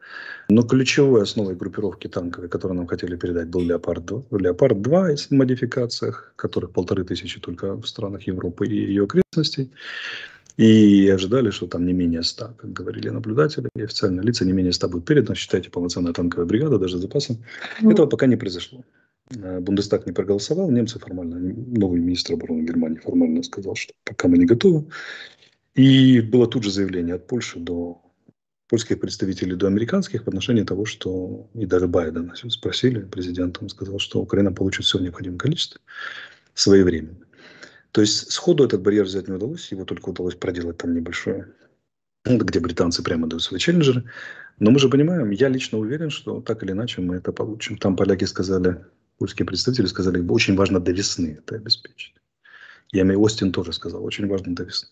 но 0.48 0.62
ключевой 0.62 1.22
основой 1.22 1.54
группировки 1.54 2.08
танковой, 2.08 2.48
которую 2.48 2.78
нам 2.78 2.86
хотели 2.86 3.16
передать, 3.16 3.48
был 3.48 3.62
«Леопард-2». 3.62 4.24
«Леопард-2» 4.30 5.16
в 5.16 5.30
модификациях, 5.30 6.32
которых 6.36 6.72
полторы 6.72 7.04
тысячи 7.04 7.40
только 7.40 7.74
в 7.74 7.86
странах 7.86 8.22
Европы 8.26 8.40
Европы 8.40 8.66
и 8.66 8.74
ее 8.74 9.04
окрестностей. 9.04 9.70
И 10.56 11.08
ожидали, 11.08 11.50
что 11.50 11.66
там 11.66 11.86
не 11.86 11.92
менее 11.92 12.22
100, 12.22 12.54
как 12.58 12.72
говорили 12.72 13.08
наблюдатели, 13.10 13.68
и 13.76 13.82
официальные 13.82 14.24
лица, 14.26 14.44
не 14.44 14.52
менее 14.52 14.72
100 14.72 14.88
будет 14.88 15.04
передано. 15.04 15.34
Считайте, 15.34 15.70
полноценная 15.70 16.12
танковая 16.12 16.46
бригада, 16.46 16.78
даже 16.78 16.98
с 16.98 17.00
запасом. 17.00 17.36
Mm. 17.82 17.92
Этого 17.92 18.06
пока 18.06 18.26
не 18.26 18.36
произошло. 18.36 18.84
Э, 19.36 19.60
Бундестаг 19.60 20.06
не 20.06 20.12
проголосовал, 20.12 20.70
немцы 20.70 20.98
формально, 20.98 21.38
новый 21.38 22.00
министр 22.00 22.34
обороны 22.34 22.62
Германии 22.62 22.98
формально 22.98 23.42
сказал, 23.42 23.74
что 23.74 23.94
пока 24.04 24.28
мы 24.28 24.38
не 24.38 24.46
готовы. 24.46 24.86
И 25.74 26.20
было 26.20 26.46
тут 26.48 26.64
же 26.64 26.70
заявление 26.70 27.14
от 27.14 27.26
Польши 27.26 27.60
до 27.60 28.02
польских 28.68 29.00
представителей 29.00 29.56
до 29.56 29.66
американских 29.66 30.24
в 30.24 30.28
отношении 30.28 30.62
того, 30.62 30.84
что 30.84 31.48
и 31.54 31.66
даже 31.66 31.88
Байдена 31.88 32.34
спросили 32.50 33.00
президента, 33.00 33.60
он 33.62 33.68
сказал, 33.68 33.98
что 33.98 34.20
Украина 34.20 34.52
получит 34.52 34.84
все 34.84 34.98
необходимое 34.98 35.38
количество 35.38 35.80
своевременно. 36.54 37.26
То 37.92 38.00
есть 38.00 38.30
сходу 38.30 38.64
этот 38.64 38.82
барьер 38.82 39.04
взять 39.04 39.26
не 39.26 39.34
удалось, 39.34 39.72
его 39.72 39.84
только 39.84 40.10
удалось 40.10 40.36
проделать 40.36 40.76
там 40.76 40.94
небольшое, 40.94 41.48
где 42.24 42.60
британцы 42.60 43.02
прямо 43.02 43.26
дают 43.26 43.42
свои 43.42 43.58
челленджеры. 43.58 44.04
Но 44.60 44.70
мы 44.70 44.78
же 44.78 44.88
понимаем, 44.88 45.30
я 45.30 45.48
лично 45.48 45.78
уверен, 45.78 46.10
что 46.10 46.40
так 46.40 46.62
или 46.62 46.70
иначе 46.70 47.00
мы 47.00 47.16
это 47.16 47.32
получим. 47.32 47.76
Там 47.76 47.96
поляки 47.96 48.24
сказали, 48.24 48.84
польские 49.20 49.46
представители 49.46 49.86
сказали, 49.86 50.26
очень 50.28 50.56
важно 50.56 50.80
до 50.80 50.92
весны 50.92 51.38
это 51.38 51.56
обеспечить. 51.56 52.14
Я 52.90 53.04
Остин 53.18 53.52
тоже 53.52 53.72
сказал, 53.72 54.02
очень 54.04 54.26
важно 54.26 54.54
до 54.54 54.64
весны. 54.64 54.88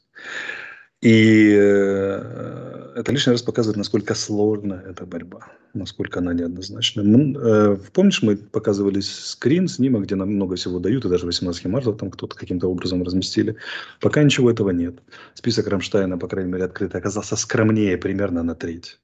И 1.00 1.56
э, 1.56 2.92
это 2.96 3.12
лишний 3.12 3.32
раз 3.32 3.42
показывает, 3.42 3.78
насколько 3.78 4.14
сложна 4.14 4.82
эта 4.86 5.06
борьба, 5.06 5.46
насколько 5.72 6.18
она 6.18 6.34
неоднозначна. 6.34 7.02
Э, 7.02 7.78
помнишь, 7.92 8.22
мы 8.22 8.36
показывали 8.36 9.00
скрин, 9.00 9.66
снимок, 9.66 10.02
где 10.02 10.16
нам 10.16 10.34
много 10.34 10.56
всего 10.56 10.78
дают, 10.78 11.04
и 11.04 11.08
даже 11.08 11.24
18 11.24 11.64
марта 11.66 11.92
там 11.92 12.10
кто-то 12.10 12.36
каким-то 12.36 12.68
образом 12.68 13.02
разместили. 13.02 13.56
Пока 14.00 14.22
ничего 14.22 14.50
этого 14.50 14.70
нет. 14.70 14.98
Список 15.34 15.68
Рамштайна, 15.68 16.18
по 16.18 16.28
крайней 16.28 16.52
мере, 16.52 16.64
открытый, 16.64 17.00
оказался 17.00 17.36
скромнее 17.36 17.96
примерно 17.96 18.42
на 18.42 18.54
треть. 18.54 18.98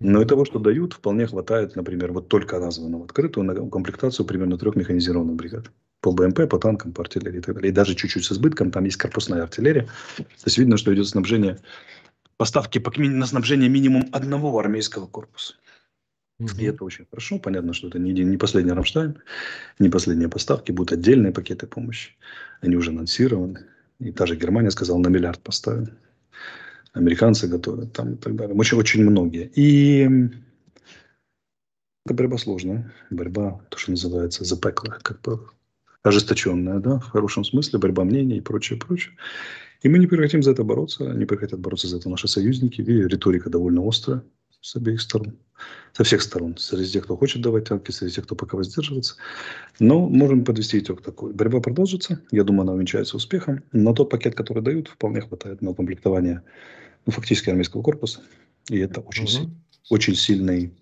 Но 0.00 0.22
и 0.22 0.24
того, 0.24 0.46
что 0.46 0.58
дают, 0.58 0.94
вполне 0.94 1.26
хватает, 1.26 1.76
например, 1.76 2.12
вот 2.12 2.28
только 2.28 2.58
названного 2.58 3.04
открытую 3.04 3.44
на 3.44 3.54
комплектацию 3.54 4.24
примерно 4.24 4.56
трех 4.56 4.74
механизированных 4.74 5.36
бригад 5.36 5.70
по 6.00 6.12
БМП, 6.12 6.48
по 6.48 6.58
танкам, 6.58 6.92
по 6.92 7.02
артиллерии 7.02 7.38
и 7.38 7.42
так 7.42 7.54
далее. 7.54 7.70
И 7.70 7.74
даже 7.74 7.94
чуть-чуть 7.94 8.24
с 8.24 8.32
избытком, 8.32 8.70
там 8.70 8.84
есть 8.84 8.96
корпусная 8.96 9.42
артиллерия. 9.42 9.82
То 10.16 10.24
есть 10.46 10.56
видно, 10.56 10.78
что 10.78 10.92
идет 10.94 11.06
снабжение, 11.06 11.58
поставки 12.38 12.78
по, 12.78 12.90
на 12.98 13.26
снабжение 13.26 13.68
минимум 13.68 14.08
одного 14.12 14.58
армейского 14.58 15.06
корпуса. 15.06 15.54
Угу. 16.38 16.48
И 16.58 16.64
это 16.64 16.84
очень 16.84 17.04
хорошо. 17.10 17.38
Понятно, 17.38 17.74
что 17.74 17.88
это 17.88 17.98
не, 17.98 18.12
не 18.12 18.38
последний 18.38 18.72
Рамштайн, 18.72 19.18
не 19.78 19.90
последние 19.90 20.30
поставки, 20.30 20.72
будут 20.72 20.92
отдельные 20.92 21.32
пакеты 21.32 21.66
помощи. 21.66 22.12
Они 22.62 22.76
уже 22.76 22.90
анонсированы. 22.90 23.66
И 23.98 24.10
та 24.12 24.24
же 24.24 24.36
Германия 24.36 24.70
сказала, 24.70 24.98
на 24.98 25.08
миллиард 25.08 25.40
поставим. 25.40 25.90
Американцы 26.92 27.46
готовят 27.46 27.92
там 27.92 28.14
и 28.14 28.16
так 28.16 28.34
далее. 28.34 28.56
Очень, 28.56 28.78
очень 28.78 29.04
многие. 29.04 29.50
И 29.54 30.08
это 32.04 32.14
борьба 32.14 32.38
сложная. 32.38 32.92
Борьба, 33.10 33.60
то, 33.68 33.78
что 33.78 33.92
называется, 33.92 34.44
запеклая, 34.44 34.98
как 35.00 35.20
бы 35.22 35.48
ожесточенная, 36.02 36.80
да, 36.80 36.98
в 36.98 37.10
хорошем 37.10 37.44
смысле, 37.44 37.78
борьба 37.78 38.04
мнений 38.04 38.38
и 38.38 38.40
прочее, 38.40 38.78
прочее. 38.78 39.14
И 39.82 39.88
мы 39.88 39.98
не 39.98 40.06
прекратим 40.06 40.42
за 40.42 40.50
это 40.50 40.64
бороться, 40.64 41.10
они 41.10 41.24
прекратят 41.24 41.60
бороться 41.60 41.88
за 41.88 41.98
это 41.98 42.08
наши 42.10 42.28
союзники. 42.28 42.80
И 42.80 43.08
риторика 43.08 43.50
довольно 43.50 43.86
острая 43.86 44.22
с 44.60 44.76
обеих 44.76 45.00
сторон, 45.00 45.38
со 45.92 46.04
всех 46.04 46.22
сторон. 46.22 46.56
Среди 46.56 46.92
тех, 46.92 47.04
кто 47.04 47.16
хочет 47.16 47.42
давать 47.42 47.64
танки, 47.68 47.90
среди 47.90 48.14
тех, 48.14 48.24
кто 48.24 48.34
пока 48.34 48.56
воздерживается. 48.56 49.16
Но 49.78 50.08
можем 50.08 50.44
подвести 50.44 50.78
итог 50.78 51.02
такой. 51.02 51.32
Борьба 51.32 51.60
продолжится. 51.60 52.20
Я 52.30 52.44
думаю, 52.44 52.62
она 52.62 52.72
увенчается 52.72 53.16
успехом. 53.16 53.62
Но 53.72 53.92
тот 53.92 54.10
пакет, 54.10 54.34
который 54.34 54.62
дают, 54.62 54.88
вполне 54.88 55.20
хватает 55.20 55.62
на 55.62 55.70
укомплектование 55.70 56.42
ну, 57.06 57.12
фактически 57.12 57.50
армейского 57.50 57.82
корпуса. 57.82 58.20
И 58.68 58.78
это 58.78 59.00
очень, 59.00 59.24
угу. 59.24 59.50
очень 59.90 60.14
сильный 60.14 60.72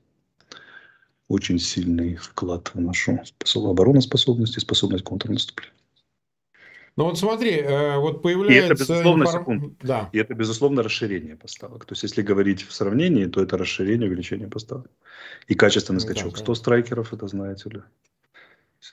очень 1.28 1.58
сильный 1.58 2.16
вклад 2.16 2.70
в 2.74 2.80
нашу 2.80 3.20
обороноспособность 3.54 4.56
и 4.56 4.60
способность 4.60 5.04
контрнаступления. 5.04 5.74
Ну 6.98 7.04
вот 7.04 7.16
смотри, 7.16 7.52
э, 7.52 7.96
вот 7.96 8.22
появляется... 8.22 8.72
И 8.72 8.72
это, 8.72 8.74
безусловно, 8.74 9.22
информ... 9.22 9.40
секунду. 9.40 9.76
Да. 9.82 10.10
И 10.10 10.18
это, 10.18 10.34
безусловно, 10.34 10.82
расширение 10.82 11.36
поставок. 11.36 11.84
То 11.84 11.92
есть, 11.92 12.02
если 12.02 12.22
говорить 12.22 12.66
в 12.66 12.72
сравнении, 12.72 13.26
то 13.26 13.40
это 13.40 13.56
расширение, 13.56 14.08
увеличение 14.08 14.48
поставок. 14.48 14.90
И 15.46 15.54
качественный 15.54 16.00
ну, 16.00 16.00
скачок. 16.00 16.32
Да, 16.32 16.38
100 16.38 16.54
страйкеров, 16.56 17.12
это 17.12 17.28
знаете 17.28 17.70
ли. 17.70 17.82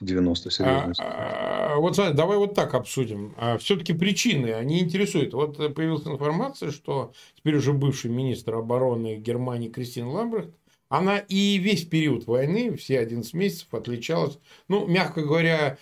90 0.00 0.50
серьезно. 0.52 0.94
А, 1.00 1.74
а, 1.74 1.76
вот 1.80 1.96
смотри, 1.96 2.14
давай 2.14 2.38
вот 2.38 2.54
так 2.54 2.74
обсудим. 2.74 3.34
А, 3.38 3.58
все-таки 3.58 3.92
причины, 3.92 4.52
они 4.52 4.78
интересуют. 4.78 5.34
Вот 5.34 5.56
появилась 5.74 6.06
информация, 6.06 6.70
что 6.70 7.12
теперь 7.34 7.56
уже 7.56 7.72
бывший 7.72 8.12
министр 8.12 8.54
обороны 8.54 9.16
Германии 9.16 9.68
Кристин 9.68 10.06
Ламбрехт 10.06 10.50
она 10.88 11.18
и 11.18 11.58
весь 11.58 11.84
период 11.84 12.26
войны, 12.28 12.76
все 12.76 13.00
11 13.00 13.34
месяцев, 13.34 13.74
отличалась, 13.74 14.38
ну, 14.68 14.86
мягко 14.86 15.22
говоря, 15.22 15.78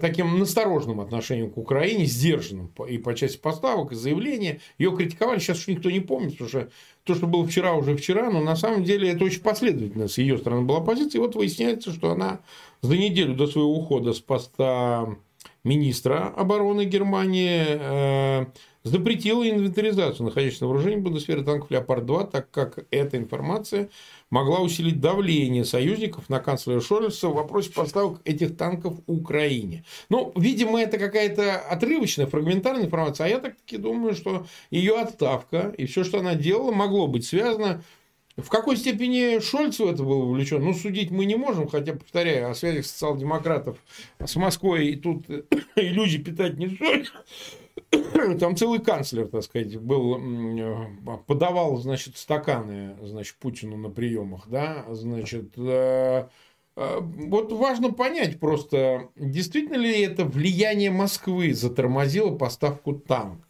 таким 0.00 0.38
настороженным 0.38 1.00
отношением 1.00 1.50
к 1.50 1.58
Украине, 1.58 2.06
сдержанным 2.06 2.72
и 2.88 2.98
по 2.98 3.14
части 3.14 3.38
поставок, 3.38 3.92
и 3.92 3.94
заявления. 3.94 4.60
Ее 4.78 4.96
критиковали, 4.96 5.38
сейчас 5.38 5.58
уж 5.58 5.68
никто 5.68 5.90
не 5.90 6.00
помнит, 6.00 6.32
потому 6.32 6.48
что 6.48 6.68
то, 7.04 7.14
что 7.14 7.26
было 7.26 7.46
вчера, 7.46 7.74
уже 7.74 7.96
вчера, 7.96 8.30
но 8.30 8.40
на 8.40 8.56
самом 8.56 8.84
деле 8.84 9.10
это 9.10 9.24
очень 9.24 9.40
последовательно 9.40 10.08
с 10.08 10.18
ее 10.18 10.38
стороны 10.38 10.62
была 10.62 10.80
позиция. 10.80 11.18
И 11.18 11.22
вот 11.22 11.36
выясняется, 11.36 11.92
что 11.92 12.10
она 12.10 12.40
за 12.82 12.96
неделю 12.96 13.34
до 13.34 13.46
своего 13.46 13.72
ухода 13.72 14.12
с 14.12 14.20
поста 14.20 15.16
министра 15.64 16.28
обороны 16.36 16.84
Германии 16.84 17.64
э, 17.68 18.46
запретила 18.88 19.48
инвентаризацию 19.48 20.26
находящихся 20.26 20.64
на 20.64 20.68
вооружении 20.68 20.98
Бундесвера 20.98 21.42
танков 21.42 21.70
«Леопард-2», 21.70 22.30
так 22.30 22.50
как 22.50 22.86
эта 22.90 23.16
информация 23.16 23.88
могла 24.30 24.60
усилить 24.60 25.00
давление 25.00 25.64
союзников 25.64 26.28
на 26.28 26.40
канцлера 26.40 26.80
Шольца 26.80 27.28
в 27.28 27.34
вопросе 27.34 27.70
поставок 27.70 28.20
этих 28.24 28.56
танков 28.56 28.96
Украине. 29.06 29.84
Ну, 30.08 30.32
видимо, 30.36 30.80
это 30.80 30.98
какая-то 30.98 31.58
отрывочная, 31.58 32.26
фрагментарная 32.26 32.86
информация, 32.86 33.26
а 33.26 33.28
я 33.28 33.38
так-таки 33.38 33.76
думаю, 33.76 34.14
что 34.14 34.46
ее 34.70 34.98
отставка 34.98 35.74
и 35.78 35.86
все, 35.86 36.04
что 36.04 36.18
она 36.18 36.34
делала, 36.34 36.72
могло 36.72 37.06
быть 37.06 37.26
связано 37.26 37.82
в 38.38 38.48
какой 38.50 38.76
степени 38.76 39.40
Шольц 39.40 39.80
в 39.80 39.86
это 39.86 40.04
был 40.04 40.26
вовлечен, 40.26 40.62
ну, 40.62 40.72
судить 40.72 41.10
мы 41.10 41.24
не 41.24 41.34
можем, 41.34 41.66
хотя, 41.66 41.94
повторяю, 41.94 42.48
о 42.48 42.54
связях 42.54 42.86
социал-демократов 42.86 43.78
с 44.24 44.36
Москвой 44.36 44.88
и 44.88 44.96
тут 44.96 45.24
иллюзий 45.76 46.18
питать 46.18 46.56
не 46.56 46.68
стоит. 46.68 47.12
Там 48.38 48.56
целый 48.56 48.80
канцлер, 48.80 49.28
так 49.28 49.42
сказать, 49.42 49.76
был, 49.76 50.20
подавал, 51.26 51.76
значит, 51.78 52.16
стаканы, 52.16 52.96
значит, 53.02 53.36
Путину 53.36 53.76
на 53.76 53.90
приемах, 53.90 54.48
да, 54.48 54.84
значит, 54.90 55.54
э, 55.56 56.28
э, 56.76 56.98
вот 57.00 57.52
важно 57.52 57.92
понять 57.92 58.38
просто, 58.40 59.08
действительно 59.16 59.76
ли 59.76 60.02
это 60.02 60.24
влияние 60.24 60.90
Москвы 60.90 61.54
затормозило 61.54 62.36
поставку 62.36 62.94
танков 62.94 63.47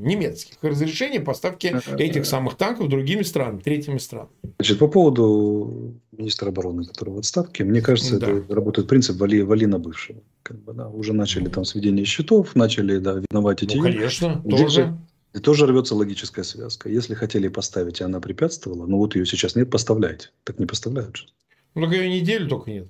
немецких 0.00 0.56
разрешение 0.62 1.20
поставки 1.20 1.74
этих 1.98 2.26
самых 2.26 2.56
танков 2.56 2.88
другими 2.88 3.22
странами, 3.22 3.60
третьими 3.60 3.98
странами. 3.98 4.30
Значит, 4.58 4.78
по 4.78 4.88
поводу 4.88 5.94
министра 6.12 6.48
обороны, 6.48 6.84
который 6.84 7.10
в 7.10 7.18
отставке, 7.18 7.64
мне 7.64 7.80
кажется, 7.80 8.18
да. 8.18 8.30
это 8.30 8.54
работает 8.54 8.88
принцип 8.88 9.16
«вали, 9.16 9.42
вали 9.42 9.66
на 9.66 9.78
бывшего». 9.78 10.20
Как 10.42 10.58
бы, 10.58 10.72
да, 10.72 10.88
уже 10.88 11.12
начали 11.12 11.48
там 11.48 11.64
сведение 11.64 12.04
счетов, 12.04 12.54
начали 12.54 12.98
да, 12.98 13.14
виновать 13.14 13.62
эти... 13.62 13.76
Ну, 13.76 13.82
конечно, 13.82 14.42
Здесь 14.44 14.60
тоже. 14.60 14.98
И 15.32 15.38
тоже 15.38 15.66
рвется 15.66 15.94
логическая 15.94 16.44
связка. 16.44 16.88
Если 16.88 17.14
хотели 17.14 17.46
поставить, 17.46 18.00
и 18.00 18.04
она 18.04 18.18
препятствовала, 18.18 18.86
но 18.86 18.98
вот 18.98 19.14
ее 19.14 19.26
сейчас 19.26 19.54
нет, 19.54 19.70
поставляйте. 19.70 20.30
Так 20.42 20.58
не 20.58 20.66
поставляют 20.66 21.16
же. 21.16 21.26
Ну, 21.74 21.82
так 21.82 21.92
ее 21.92 22.08
неделю 22.08 22.48
только 22.48 22.70
нет. 22.70 22.88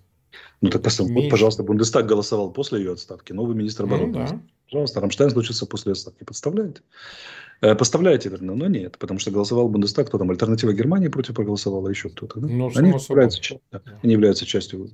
Ну, 0.63 0.71
так, 0.71 0.83
вот, 1.01 1.29
пожалуйста, 1.29 1.63
Бундестаг 1.63 2.07
голосовал 2.07 2.51
после 2.51 2.79
ее 2.79 2.93
отставки. 2.93 3.33
Новый 3.33 3.57
министр 3.57 3.87
ну 3.87 3.95
обороны. 3.95 4.13
Ну, 4.13 4.27
да. 4.27 4.41
Пожалуйста, 4.71 5.01
Рамштайн 5.01 5.31
случится 5.31 5.67
после 5.67 5.93
отставки. 5.93 6.23
Подставляете? 6.25 6.83
Э, 7.61 7.75
поставляете, 7.75 8.29
верно, 8.29 8.55
но 8.55 8.69
нет, 8.69 8.97
потому 8.99 9.19
что 9.19 9.31
голосовал 9.31 9.69
Бундестаг, 9.69 10.09
кто 10.09 10.19
там, 10.19 10.31
альтернатива 10.31 10.73
Германии 10.73 11.09
против 11.09 11.35
проголосовала, 11.35 11.89
еще 11.89 12.09
кто-то. 12.09 12.41
Да? 12.41 12.47
Ну, 12.47 12.71
они, 12.75 12.91
являются, 12.91 13.61
да, 13.71 13.83
они 14.03 14.13
являются 14.13 14.47
частью... 14.47 14.91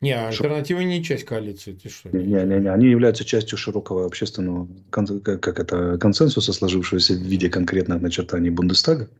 Не, 0.00 0.12
альтернатива 0.12 0.80
не 0.80 1.04
часть 1.04 1.24
коалиции, 1.24 1.72
ты 1.72 1.90
что? 1.90 2.08
Не, 2.16 2.24
не, 2.24 2.60
не, 2.60 2.68
они 2.68 2.86
являются 2.86 3.24
частью 3.24 3.58
широкого 3.58 4.06
общественного 4.06 4.66
как 4.88 5.60
это, 5.60 5.98
консенсуса, 5.98 6.54
сложившегося 6.54 7.14
в 7.14 7.18
виде 7.18 7.50
конкретных 7.50 8.00
начертаний 8.00 8.48
Бундестага. 8.48 9.10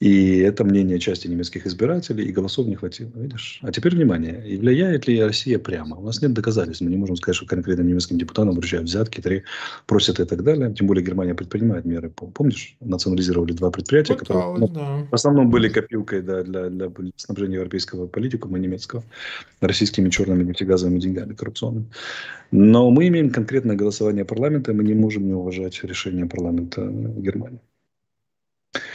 И 0.00 0.38
это 0.38 0.64
мнение 0.64 0.98
части 0.98 1.28
немецких 1.28 1.66
избирателей, 1.66 2.24
и 2.24 2.32
голосов 2.32 2.66
не 2.66 2.74
хватило, 2.74 3.10
видишь? 3.16 3.58
А 3.62 3.70
теперь 3.70 3.94
внимание, 3.94 4.42
и 4.48 4.56
влияет 4.56 5.06
ли 5.06 5.22
Россия 5.22 5.58
прямо? 5.58 5.96
У 5.96 6.02
нас 6.02 6.22
нет 6.22 6.32
доказательств, 6.32 6.80
мы 6.80 6.90
не 6.90 6.96
можем 6.96 7.16
сказать, 7.16 7.36
что 7.36 7.44
конкретно 7.44 7.82
немецким 7.82 8.16
депутатам 8.16 8.54
вручают 8.54 8.86
взятки, 8.86 9.20
три, 9.20 9.42
просят 9.86 10.18
и 10.18 10.24
так 10.24 10.42
далее. 10.42 10.72
Тем 10.72 10.86
более 10.86 11.04
Германия 11.04 11.34
предпринимает 11.34 11.84
меры. 11.84 12.08
Помнишь, 12.08 12.76
национализировали 12.80 13.52
два 13.52 13.70
предприятия, 13.70 14.14
Пыталась, 14.14 14.42
которые 14.42 14.58
ну, 14.58 14.68
да. 14.68 15.06
в 15.10 15.14
основном 15.14 15.50
были 15.50 15.68
копилкой 15.68 16.22
да, 16.22 16.44
для, 16.44 16.70
для 16.70 16.90
снабжения 17.16 17.56
европейского 17.56 18.06
политикума 18.06 18.58
немецкого 18.58 19.04
российскими 19.60 20.08
черными 20.08 20.44
нефтегазовыми 20.44 20.98
деньгами 20.98 21.34
коррупционными. 21.34 21.90
Но 22.52 22.90
мы 22.90 23.08
имеем 23.08 23.28
конкретное 23.28 23.76
голосование 23.76 24.24
парламента, 24.24 24.72
и 24.72 24.74
мы 24.74 24.82
не 24.82 24.94
можем 24.94 25.26
не 25.26 25.34
уважать 25.34 25.78
решение 25.84 26.24
парламента 26.24 26.90
Германии. 26.90 27.60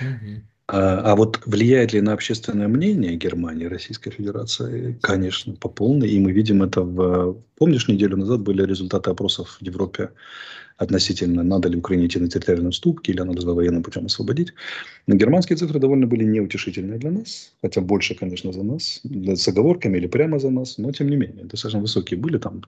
Угу. 0.02 0.55
А, 0.68 1.12
а 1.12 1.16
вот 1.16 1.42
влияет 1.46 1.94
ли 1.94 2.02
на 2.02 2.14
общественное 2.14 2.68
мнение 2.68 3.16
Германии, 3.16 3.66
Российской 3.66 4.12
Федерации? 4.12 4.98
Конечно, 5.02 5.54
по 5.54 5.70
полной. 5.70 6.10
И 6.10 6.20
мы 6.20 6.32
видим 6.32 6.64
это 6.64 6.82
в... 6.82 7.38
Помнишь, 7.56 7.88
неделю 7.88 8.18
назад 8.18 8.42
были 8.42 8.66
результаты 8.66 9.12
опросов 9.12 9.58
в 9.60 9.66
Европе 9.66 10.10
относительно, 10.78 11.44
надо 11.44 11.70
ли 11.70 11.78
Украине 11.78 12.08
идти 12.08 12.20
на 12.20 12.28
территориальные 12.28 12.70
уступки 12.70 13.12
или 13.12 13.22
надо 13.22 13.46
военным 13.46 13.84
путем 13.84 14.08
освободить. 14.08 14.54
Но 15.08 15.16
германские 15.16 15.58
цифры 15.58 15.80
довольно 15.80 16.06
были 16.06 16.26
неутешительные 16.26 17.00
для 17.00 17.12
нас, 17.12 17.54
хотя 17.62 17.82
больше, 17.82 18.16
конечно, 18.16 18.52
за 18.52 18.64
нас, 18.64 19.02
с 19.04 19.48
оговорками 19.48 19.98
или 19.98 20.08
прямо 20.08 20.40
за 20.40 20.50
нас, 20.50 20.78
но 20.78 20.92
тем 20.92 21.10
не 21.10 21.16
менее, 21.16 21.46
достаточно 21.46 21.80
высокие 21.80 22.20
были 22.20 22.38
там. 22.38 22.64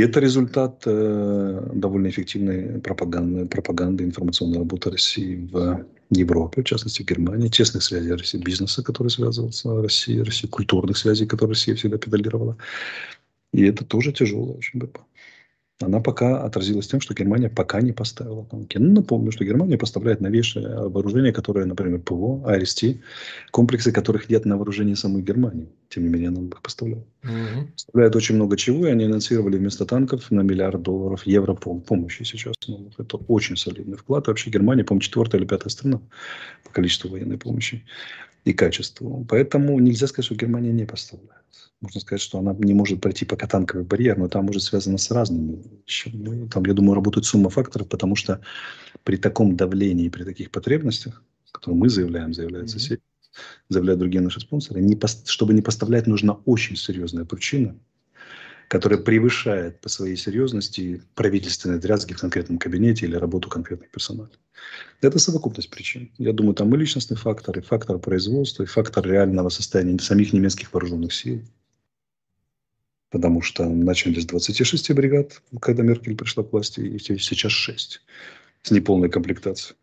И 0.00 0.02
это 0.02 0.18
результат 0.20 0.82
э, 0.86 1.70
довольно 1.74 2.08
эффективной 2.08 2.80
пропаганды, 2.80 3.44
пропаганды 3.44 4.02
информационной 4.02 4.58
работы 4.60 4.90
России 4.90 5.46
в 5.52 5.84
Европе, 6.08 6.62
в 6.62 6.64
частности 6.64 7.02
в 7.02 7.06
Германии, 7.06 7.48
тесных 7.48 7.82
связей 7.82 8.12
России, 8.12 8.38
бизнеса, 8.38 8.82
который 8.82 9.08
связывался 9.08 9.68
с 9.68 9.82
Россией, 9.82 10.22
России, 10.22 10.46
культурных 10.46 10.96
связей, 10.96 11.26
которые 11.26 11.52
Россия 11.52 11.74
всегда 11.74 11.98
педалировала. 11.98 12.56
И 13.52 13.62
это 13.62 13.84
тоже 13.84 14.12
тяжелая 14.12 14.56
очень 14.56 14.78
борьба 14.78 15.00
она 15.82 16.00
пока 16.00 16.42
отразилась 16.42 16.86
тем, 16.88 17.00
что 17.00 17.14
Германия 17.14 17.48
пока 17.48 17.80
не 17.80 17.92
поставила 17.92 18.44
танки. 18.44 18.76
Ну, 18.76 18.92
напомню, 18.92 19.32
что 19.32 19.44
Германия 19.44 19.78
поставляет 19.78 20.20
новейшее 20.20 20.88
вооружение, 20.88 21.32
которое, 21.32 21.64
например, 21.64 22.00
ПВО, 22.00 22.46
АРСТ, 22.46 22.84
комплексы 23.50 23.90
которых 23.90 24.28
нет 24.28 24.44
на 24.44 24.56
вооружении 24.56 24.94
самой 24.94 25.22
Германии. 25.22 25.68
Тем 25.88 26.02
не 26.02 26.10
менее, 26.10 26.28
она 26.28 26.42
их 26.42 26.60
поставляла. 26.60 27.04
Угу. 27.24 27.68
Поставляет 27.72 28.16
очень 28.16 28.34
много 28.34 28.56
чего, 28.58 28.86
и 28.86 28.90
они 28.90 29.04
анонсировали 29.04 29.56
вместо 29.56 29.86
танков 29.86 30.30
на 30.30 30.42
миллиард 30.42 30.82
долларов 30.82 31.26
евро 31.26 31.54
помощи 31.54 32.24
сейчас. 32.24 32.54
Ну, 32.66 32.90
это 32.98 33.16
очень 33.16 33.56
солидный 33.56 33.96
вклад. 33.96 34.26
Вообще 34.26 34.50
Германия, 34.50 34.84
по-моему, 34.84 35.00
четвертая 35.00 35.40
или 35.40 35.48
пятая 35.48 35.70
страна 35.70 36.00
по 36.64 36.70
количеству 36.72 37.08
военной 37.08 37.38
помощи 37.38 37.82
и 38.44 38.52
качеству. 38.52 39.24
Поэтому 39.28 39.78
нельзя 39.78 40.06
сказать, 40.06 40.26
что 40.26 40.34
Германия 40.34 40.72
не 40.72 40.86
поставляет 40.86 41.40
можно 41.80 42.00
сказать, 42.00 42.20
что 42.20 42.38
она 42.38 42.54
не 42.58 42.74
может 42.74 43.00
пройти 43.00 43.24
пока 43.24 43.46
танковый 43.46 43.84
барьер, 43.84 44.18
но 44.18 44.28
там 44.28 44.48
уже 44.50 44.60
связано 44.60 44.98
с 44.98 45.10
разными 45.10 45.62
вещами. 45.86 46.48
Там, 46.48 46.64
я 46.64 46.74
думаю, 46.74 46.94
работает 46.94 47.24
сумма 47.24 47.48
факторов, 47.48 47.88
потому 47.88 48.16
что 48.16 48.40
при 49.02 49.16
таком 49.16 49.56
давлении, 49.56 50.10
при 50.10 50.24
таких 50.24 50.50
потребностях, 50.50 51.22
которые 51.50 51.78
мы 51.78 51.88
заявляем, 51.88 52.34
заявляют 52.34 52.68
mm-hmm. 52.68 52.72
соседи, 52.72 53.02
заявляют 53.68 54.00
другие 54.00 54.20
наши 54.20 54.40
спонсоры, 54.40 54.80
не, 54.80 54.98
чтобы 55.24 55.54
не 55.54 55.62
поставлять, 55.62 56.06
нужна 56.06 56.34
очень 56.44 56.76
серьезная 56.76 57.24
причина, 57.24 57.76
которая 58.70 59.00
превышает 59.00 59.80
по 59.80 59.88
своей 59.88 60.16
серьезности 60.16 61.02
правительственные 61.14 61.80
дрязги 61.80 62.12
в 62.14 62.20
конкретном 62.20 62.58
кабинете 62.58 63.04
или 63.04 63.16
работу 63.16 63.48
конкретных 63.48 63.90
персонала. 63.90 64.30
Это 65.02 65.18
совокупность 65.18 65.70
причин. 65.70 66.10
Я 66.18 66.32
думаю, 66.32 66.54
там 66.54 66.72
и 66.74 66.78
личностный 66.78 67.16
фактор, 67.16 67.58
и 67.58 67.62
фактор 67.62 67.98
производства, 67.98 68.62
и 68.62 68.66
фактор 68.66 69.04
реального 69.06 69.48
состояния 69.48 69.98
самих 69.98 70.32
немецких 70.32 70.72
вооруженных 70.72 71.12
сил– 71.12 71.42
потому 73.10 73.42
что 73.42 73.68
начали 73.68 74.20
с 74.20 74.26
26 74.26 74.92
бригад, 74.92 75.42
когда 75.60 75.82
Меркель 75.82 76.16
пришла 76.16 76.44
к 76.44 76.52
власти, 76.52 76.80
и 76.80 76.98
сейчас 76.98 77.52
6 77.52 78.00
с 78.62 78.70
неполной 78.70 79.10
комплектацией. 79.10 79.76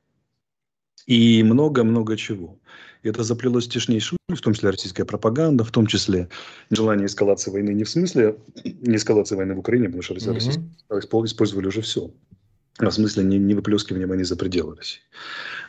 И 1.06 1.43
много-много 1.43 2.17
чего. 2.17 2.58
И 3.03 3.10
это 3.10 3.23
заплелось 3.23 3.67
тишнейшую, 3.67 4.17
в 4.29 4.41
том 4.41 4.53
числе 4.53 4.69
российская 4.69 5.05
пропаганда, 5.05 5.63
в 5.63 5.71
том 5.71 5.88
числе 5.88 6.29
желание 6.69 7.05
эскалации 7.05 7.51
войны 7.51 7.71
не 7.71 7.83
в 7.83 7.89
смысле 7.89 8.38
не 8.63 8.95
эскалации 8.95 9.36
войны 9.36 9.55
в 9.55 9.60
Украине, 9.60 9.86
потому 9.86 10.01
что 10.03 10.15
mm-hmm. 10.15 11.25
использовали 11.25 11.67
уже 11.67 11.81
все. 11.81 12.12
А 12.79 12.89
в 12.89 12.93
смысле 12.93 13.23
не, 13.23 13.39
не 13.39 13.55
выплескивания 13.55 14.05
войны 14.05 14.23
за 14.23 14.36
пределы 14.36 14.75
России. 14.75 15.01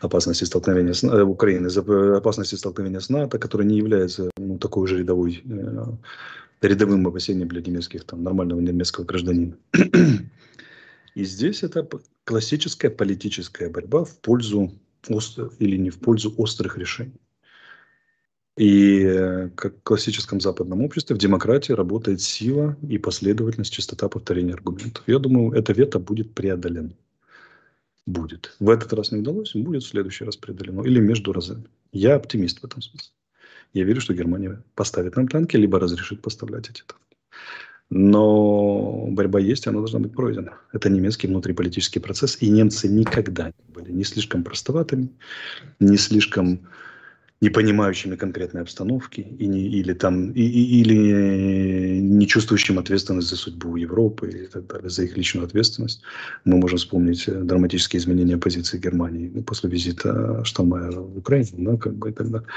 Опасности 0.02 0.44
столкновения 0.44 0.92
с 0.92 1.02
э, 1.02 1.22
Украины, 1.22 1.70
за, 1.70 1.80
опасности 2.16 2.54
столкновения 2.54 3.00
с 3.00 3.08
НАТО, 3.08 3.38
которая 3.38 3.66
не 3.66 3.78
является 3.78 4.30
ну, 4.36 4.58
такой 4.58 4.86
же 4.88 4.98
рядовой 4.98 5.42
э, 5.48 5.86
рядовым 6.60 7.06
опасением 7.06 7.48
для 7.48 7.62
немецких, 7.62 8.04
там, 8.04 8.22
нормального 8.22 8.60
немецкого 8.60 9.04
гражданина. 9.04 9.56
И 11.14 11.24
здесь 11.24 11.62
это 11.62 11.88
классическая 12.24 12.90
политическая 12.90 13.70
борьба 13.70 14.04
в 14.04 14.18
пользу 14.18 14.70
острых 15.08 15.52
или 15.58 15.76
не 15.76 15.90
в 15.90 15.98
пользу 15.98 16.34
острых 16.36 16.78
решений. 16.78 17.20
И 18.58 19.04
э, 19.04 19.50
как 19.50 19.76
в 19.76 19.82
классическом 19.82 20.40
западном 20.40 20.82
обществе, 20.82 21.14
в 21.14 21.18
демократии 21.18 21.72
работает 21.72 22.20
сила 22.20 22.76
и 22.88 22.98
последовательность, 22.98 23.72
частота 23.72 24.08
повторения 24.08 24.54
аргументов. 24.54 25.04
Я 25.06 25.20
думаю, 25.20 25.52
это 25.52 25.72
вето 25.72 26.00
будет 26.00 26.34
преодолено. 26.34 26.90
Будет. 28.04 28.56
В 28.58 28.70
этот 28.70 28.92
раз 28.94 29.12
не 29.12 29.20
удалось, 29.20 29.54
будет 29.54 29.84
в 29.84 29.88
следующий 29.88 30.24
раз 30.24 30.36
преодолено. 30.36 30.82
Или 30.82 30.98
между 30.98 31.32
разами. 31.32 31.66
Я 31.92 32.16
оптимист 32.16 32.60
в 32.60 32.64
этом 32.64 32.82
смысле. 32.82 33.12
Я 33.74 33.84
верю, 33.84 34.00
что 34.00 34.12
Германия 34.12 34.60
поставит 34.74 35.14
нам 35.14 35.28
танки, 35.28 35.56
либо 35.56 35.78
разрешит 35.78 36.20
поставлять 36.20 36.68
эти 36.68 36.82
танки. 36.82 37.16
Но 37.90 39.06
борьба 39.08 39.40
есть, 39.40 39.66
она 39.66 39.78
должна 39.78 39.98
быть 39.98 40.14
пройдена. 40.14 40.58
Это 40.72 40.90
немецкий 40.90 41.26
внутриполитический 41.26 42.00
процесс, 42.00 42.36
и 42.40 42.50
немцы 42.50 42.86
никогда 42.86 43.46
не 43.46 43.74
были 43.74 43.92
не 43.92 44.04
слишком 44.04 44.44
простоватыми, 44.44 45.08
не 45.80 45.96
слишком 45.96 46.68
не 47.40 47.50
понимающими 47.50 48.16
конкретной 48.16 48.62
обстановки 48.62 49.20
и 49.20 49.46
не, 49.46 49.60
или, 49.60 49.92
там, 49.94 50.32
и, 50.32 50.42
и, 50.42 50.80
или 50.80 52.00
не 52.00 52.26
чувствующим 52.26 52.78
ответственность 52.80 53.28
за 53.28 53.36
судьбу 53.36 53.76
Европы 53.76 54.28
и 54.28 54.46
так 54.46 54.66
далее, 54.66 54.90
за 54.90 55.04
их 55.04 55.16
личную 55.16 55.46
ответственность. 55.46 56.02
Мы 56.44 56.56
можем 56.56 56.78
вспомнить 56.78 57.28
э, 57.28 57.32
драматические 57.32 58.00
изменения 58.00 58.38
позиции 58.38 58.78
Германии 58.78 59.28
после 59.42 59.70
визита 59.70 60.44
Штаммайера 60.44 61.00
в 61.00 61.18
Украину, 61.18 61.48
да, 61.58 61.76
как 61.76 61.94
бы 61.94 62.10
и 62.10 62.12
так 62.12 62.28
далее. 62.28 62.48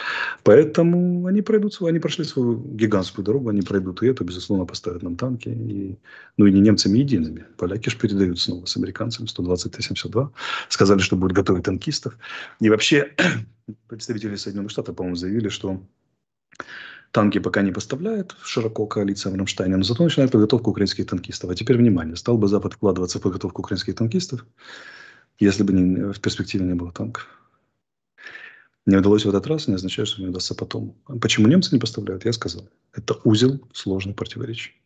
Поэтому 0.43 1.27
они 1.27 1.43
пройдут, 1.43 1.77
они 1.81 1.99
прошли 1.99 2.25
свою 2.25 2.57
гигантскую 2.57 3.23
дорогу, 3.23 3.49
они 3.49 3.61
пройдут 3.61 4.01
и 4.01 4.07
это, 4.07 4.23
безусловно, 4.23 4.65
поставят 4.65 5.03
нам 5.03 5.15
танки. 5.15 5.49
И, 5.49 5.99
ну 6.37 6.47
и 6.47 6.51
не 6.51 6.59
немцами 6.59 6.97
едиными. 6.97 7.45
Поляки 7.57 7.89
же 7.89 7.97
передают 7.97 8.39
снова 8.39 8.65
с 8.65 8.75
американцами 8.77 9.27
120 9.27 9.71
Т-72. 9.73 10.29
Сказали, 10.69 10.99
что 10.99 11.15
будут 11.15 11.35
готовить 11.37 11.65
танкистов. 11.65 12.17
И 12.59 12.69
вообще 12.69 13.13
представители 13.87 14.35
Соединенных 14.35 14.71
Штатов, 14.71 14.95
по-моему, 14.95 15.15
заявили, 15.15 15.49
что 15.49 15.81
танки 17.11 17.39
пока 17.39 17.61
не 17.61 17.71
поставляет 17.71 18.35
широко 18.43 18.85
коалиция 18.87 19.31
в 19.31 19.35
Рамштайне, 19.35 19.77
но 19.77 19.83
зато 19.83 20.03
начинает 20.03 20.31
подготовку 20.31 20.71
украинских 20.71 21.07
танкистов. 21.07 21.49
А 21.49 21.55
теперь 21.55 21.77
внимание, 21.77 22.15
стал 22.15 22.37
бы 22.37 22.47
Запад 22.47 22.73
вкладываться 22.73 23.19
в 23.19 23.21
подготовку 23.21 23.61
украинских 23.61 23.95
танкистов, 23.95 24.45
если 25.39 25.63
бы 25.63 25.73
не, 25.73 26.13
в 26.13 26.19
перспективе 26.19 26.65
не 26.65 26.73
было 26.73 26.91
танков. 26.91 27.27
Не 28.85 28.97
удалось 28.97 29.25
в 29.25 29.29
этот 29.29 29.45
раз, 29.47 29.67
не 29.67 29.75
означает, 29.75 30.07
что 30.07 30.21
не 30.21 30.29
удастся 30.29 30.55
потом. 30.55 30.95
Почему 31.21 31.47
немцы 31.47 31.73
не 31.73 31.79
поставляют, 31.79 32.25
я 32.25 32.33
сказал. 32.33 32.67
Это 32.93 33.15
узел 33.23 33.61
сложный 33.73 34.13
противоречий 34.13 34.80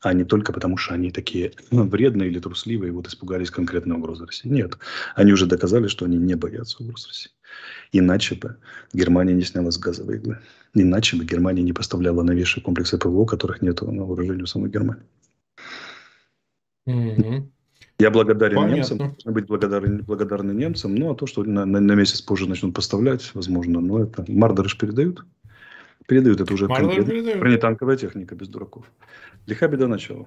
а 0.00 0.12
не 0.12 0.24
только 0.24 0.52
потому, 0.52 0.76
что 0.76 0.94
они 0.94 1.10
такие 1.10 1.52
ну, 1.70 1.84
вредные 1.84 2.28
или 2.28 2.38
трусливые, 2.38 2.90
и 2.90 2.92
вот 2.92 3.08
испугались 3.08 3.50
конкретной 3.50 3.96
угрозы 3.96 4.26
России. 4.26 4.48
Нет, 4.48 4.78
они 5.14 5.32
уже 5.32 5.46
доказали, 5.46 5.88
что 5.88 6.04
они 6.04 6.16
не 6.16 6.34
боятся 6.34 6.82
угроз 6.82 7.06
России. 7.06 7.32
Иначе 7.92 8.34
бы 8.34 8.56
Германия 8.92 9.32
не 9.32 9.42
сняла 9.42 9.70
с 9.70 9.78
газовой 9.78 10.16
иглы. 10.16 10.38
Иначе 10.74 11.16
бы 11.16 11.24
Германия 11.24 11.62
не 11.62 11.72
поставляла 11.72 12.22
новейшие 12.22 12.62
комплексы 12.62 12.98
ПВО, 12.98 13.24
которых 13.24 13.62
нет 13.62 13.80
на 13.80 14.04
вооружении 14.04 14.42
у 14.42 14.46
самой 14.46 14.70
Германии. 14.70 15.04
Mm-hmm. 16.88 17.48
Я 17.98 18.10
благодарен 18.10 18.56
Понятно. 18.56 18.74
немцам, 18.74 18.98
должны 18.98 19.32
быть 19.32 19.46
благодарны, 19.46 20.02
благодарны 20.02 20.52
немцам. 20.52 20.94
Ну, 20.94 21.10
а 21.10 21.14
то, 21.14 21.26
что 21.26 21.44
на, 21.44 21.64
на, 21.64 21.80
на 21.80 21.92
месяц 21.92 22.20
позже 22.20 22.46
начнут 22.46 22.74
поставлять, 22.74 23.30
возможно, 23.34 23.80
но 23.80 24.02
это 24.02 24.24
Мардеры 24.28 24.68
передают. 24.78 25.24
Передают 26.06 26.40
это 26.40 26.54
уже 26.54 26.68
бронетанковая 26.68 27.96
техника 27.96 28.34
без 28.34 28.48
дураков. 28.48 28.90
Лиха 29.46 29.68
беда 29.68 29.86
начала. 29.88 30.26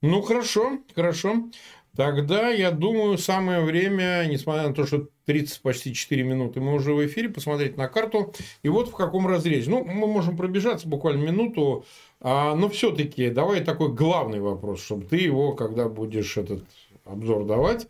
Ну, 0.00 0.22
хорошо, 0.22 0.78
хорошо. 0.94 1.50
Тогда, 1.96 2.50
я 2.50 2.70
думаю, 2.70 3.18
самое 3.18 3.60
время, 3.62 4.24
несмотря 4.30 4.68
на 4.68 4.74
то, 4.74 4.86
что 4.86 5.08
30 5.24 5.62
почти 5.62 5.92
4 5.92 6.22
минуты 6.22 6.60
мы 6.60 6.74
уже 6.74 6.92
в 6.92 7.04
эфире, 7.04 7.28
посмотреть 7.28 7.76
на 7.76 7.88
карту. 7.88 8.32
И 8.62 8.68
вот 8.68 8.88
в 8.88 8.92
каком 8.92 9.26
разрезе. 9.26 9.68
Ну, 9.68 9.84
мы 9.84 10.06
можем 10.06 10.36
пробежаться 10.36 10.86
буквально 10.86 11.24
минуту, 11.24 11.84
а, 12.20 12.54
но 12.54 12.68
все-таки 12.68 13.30
давай 13.30 13.64
такой 13.64 13.92
главный 13.92 14.38
вопрос, 14.38 14.84
чтобы 14.84 15.06
ты 15.06 15.16
его, 15.16 15.54
когда 15.54 15.88
будешь 15.88 16.36
этот 16.36 16.64
обзор 17.08 17.46
давать. 17.46 17.88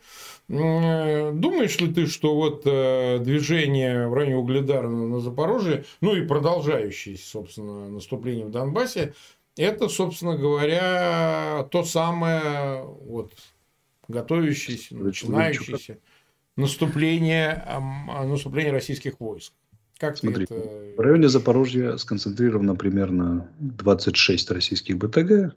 Думаешь 0.49 1.79
ли 1.79 1.93
ты, 1.93 2.07
что 2.07 2.35
вот 2.35 2.63
э, 2.65 3.19
движение 3.19 4.09
в 4.09 4.15
районе 4.15 4.37
Угледара 4.37 4.89
на 4.89 5.21
Запорожье, 5.21 5.85
ну 6.01 6.17
и 6.17 6.27
продолжающееся, 6.27 7.29
собственно, 7.29 7.89
наступление 7.91 8.47
в 8.47 8.51
Донбассе, 8.51 9.15
это, 9.57 9.89
собственно 9.89 10.37
говоря, 10.37 11.69
то 11.71 11.85
самое 11.85 12.85
вот, 12.85 13.35
готовящееся, 14.07 14.97
начинающееся 14.97 15.99
наступление, 16.57 17.65
наступление 18.25 18.73
российских 18.73 19.21
войск. 19.21 19.53
Как 19.99 20.17
Смотри, 20.17 20.45
это... 20.45 20.55
в 20.97 21.01
районе 21.01 21.29
Запорожья 21.29 21.97
сконцентрировано 21.97 22.77
примерно 22.77 23.49
26 23.59 24.51
российских 24.53 24.97
БТГ, 24.97 25.31
А, 25.31 25.53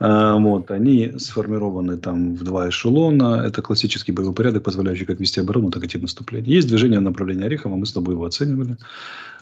вот, 0.00 0.70
они 0.70 1.14
сформированы 1.18 1.96
там 1.96 2.34
в 2.34 2.44
два 2.44 2.68
эшелона. 2.68 3.42
Это 3.44 3.62
классический 3.62 4.12
боевой 4.12 4.34
порядок, 4.34 4.62
позволяющий 4.62 5.04
как 5.04 5.18
вести 5.18 5.40
оборону, 5.40 5.70
так 5.70 5.84
идти 5.84 5.98
наступление. 5.98 6.54
Есть 6.54 6.68
движение 6.68 7.00
в 7.00 7.02
направлении 7.02 7.44
Орехова, 7.44 7.74
мы 7.76 7.84
с 7.84 7.92
тобой 7.92 8.14
его 8.14 8.24
оценивали. 8.24 8.76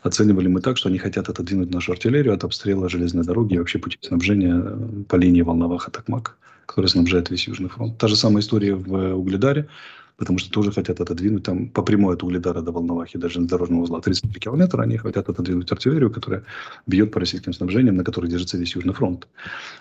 Оценивали 0.03 0.49
мы 0.49 0.61
так, 0.61 0.79
что 0.79 0.89
они 0.89 0.99
хотят 0.99 1.29
отодвинуть 1.29 1.73
нашу 1.73 1.93
артиллерию 1.93 2.33
от 2.33 2.45
обстрела 2.45 2.89
железной 2.89 3.25
дороги 3.25 3.55
и 3.55 3.59
вообще 3.59 3.79
пути 3.79 3.99
снабжения 4.01 4.63
по 5.09 5.17
линии 5.17 5.43
Волноваха-Токмак, 5.43 6.37
которая 6.65 6.89
снабжает 6.89 7.31
весь 7.31 7.49
Южный 7.49 7.69
фронт. 7.69 7.99
Та 7.99 8.09
же 8.09 8.17
самая 8.17 8.41
история 8.41 8.75
в 8.75 9.15
Угледаре 9.15 9.69
потому 10.17 10.39
что 10.39 10.51
тоже 10.51 10.73
хотят 10.73 11.01
отодвинуть 11.01 11.45
там 11.45 11.69
по 11.69 11.83
прямой 11.83 12.15
от 12.15 12.23
Угледара 12.23 12.63
до 12.63 12.73
Волновахи, 12.73 13.19
даже 13.19 13.41
на 13.41 13.47
дорожного 13.47 13.83
узла 13.83 14.01
33 14.01 14.41
километра, 14.41 14.83
они 14.83 14.97
хотят 14.97 15.29
отодвинуть 15.29 15.71
артиллерию, 15.71 16.11
которая 16.11 16.45
бьет 16.87 17.13
по 17.13 17.21
российским 17.21 17.53
снабжениям, 17.53 17.97
на 17.97 18.05
которой 18.05 18.29
держится 18.29 18.57
весь 18.57 18.75
Южный 18.75 18.95
фронт. 18.95 19.29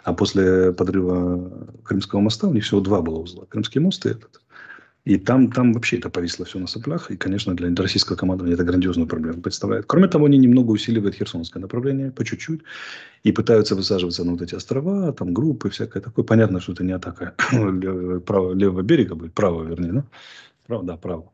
А 0.03 0.13
после 0.13 0.73
подрыва 0.73 1.69
Крымского 1.83 2.19
моста 2.19 2.47
у 2.47 2.53
них 2.53 2.63
всего 2.63 2.81
два 2.81 3.01
было 3.01 3.19
узла. 3.19 3.45
Крымский 3.45 3.79
мост 3.79 4.05
и 4.05 4.09
этот. 4.09 4.41
И 5.05 5.17
там, 5.17 5.51
там 5.51 5.71
вообще 5.73 5.97
это 5.97 6.09
повисло 6.09 6.45
все 6.45 6.57
на 6.57 6.65
соплях. 6.65 7.11
И, 7.11 7.15
конечно, 7.15 7.55
для 7.55 7.73
российского 7.75 8.15
командования 8.15 8.55
это 8.55 8.63
грандиозную 8.63 9.07
проблему 9.07 9.39
представляет. 9.39 9.85
Кроме 9.85 10.07
того, 10.07 10.25
они 10.25 10.39
немного 10.39 10.71
усиливают 10.71 11.15
херсонское 11.15 11.61
направление, 11.61 12.11
по 12.11 12.25
чуть-чуть. 12.25 12.61
И 13.23 13.31
пытаются 13.31 13.75
высаживаться 13.75 14.23
на 14.23 14.31
вот 14.31 14.41
эти 14.41 14.55
острова, 14.55 15.13
там 15.13 15.31
группы, 15.31 15.69
всякое 15.69 16.01
такое. 16.01 16.25
Понятно, 16.25 16.59
что 16.59 16.73
это 16.73 16.83
не 16.83 16.91
атака 16.91 17.35
левого, 17.51 18.53
левого 18.53 18.81
берега 18.81 19.13
будет, 19.13 19.33
правого, 19.33 19.63
вернее, 19.63 19.93
да? 19.93 20.05
Право, 20.65 20.83
да, 20.83 20.97
право. 20.97 21.31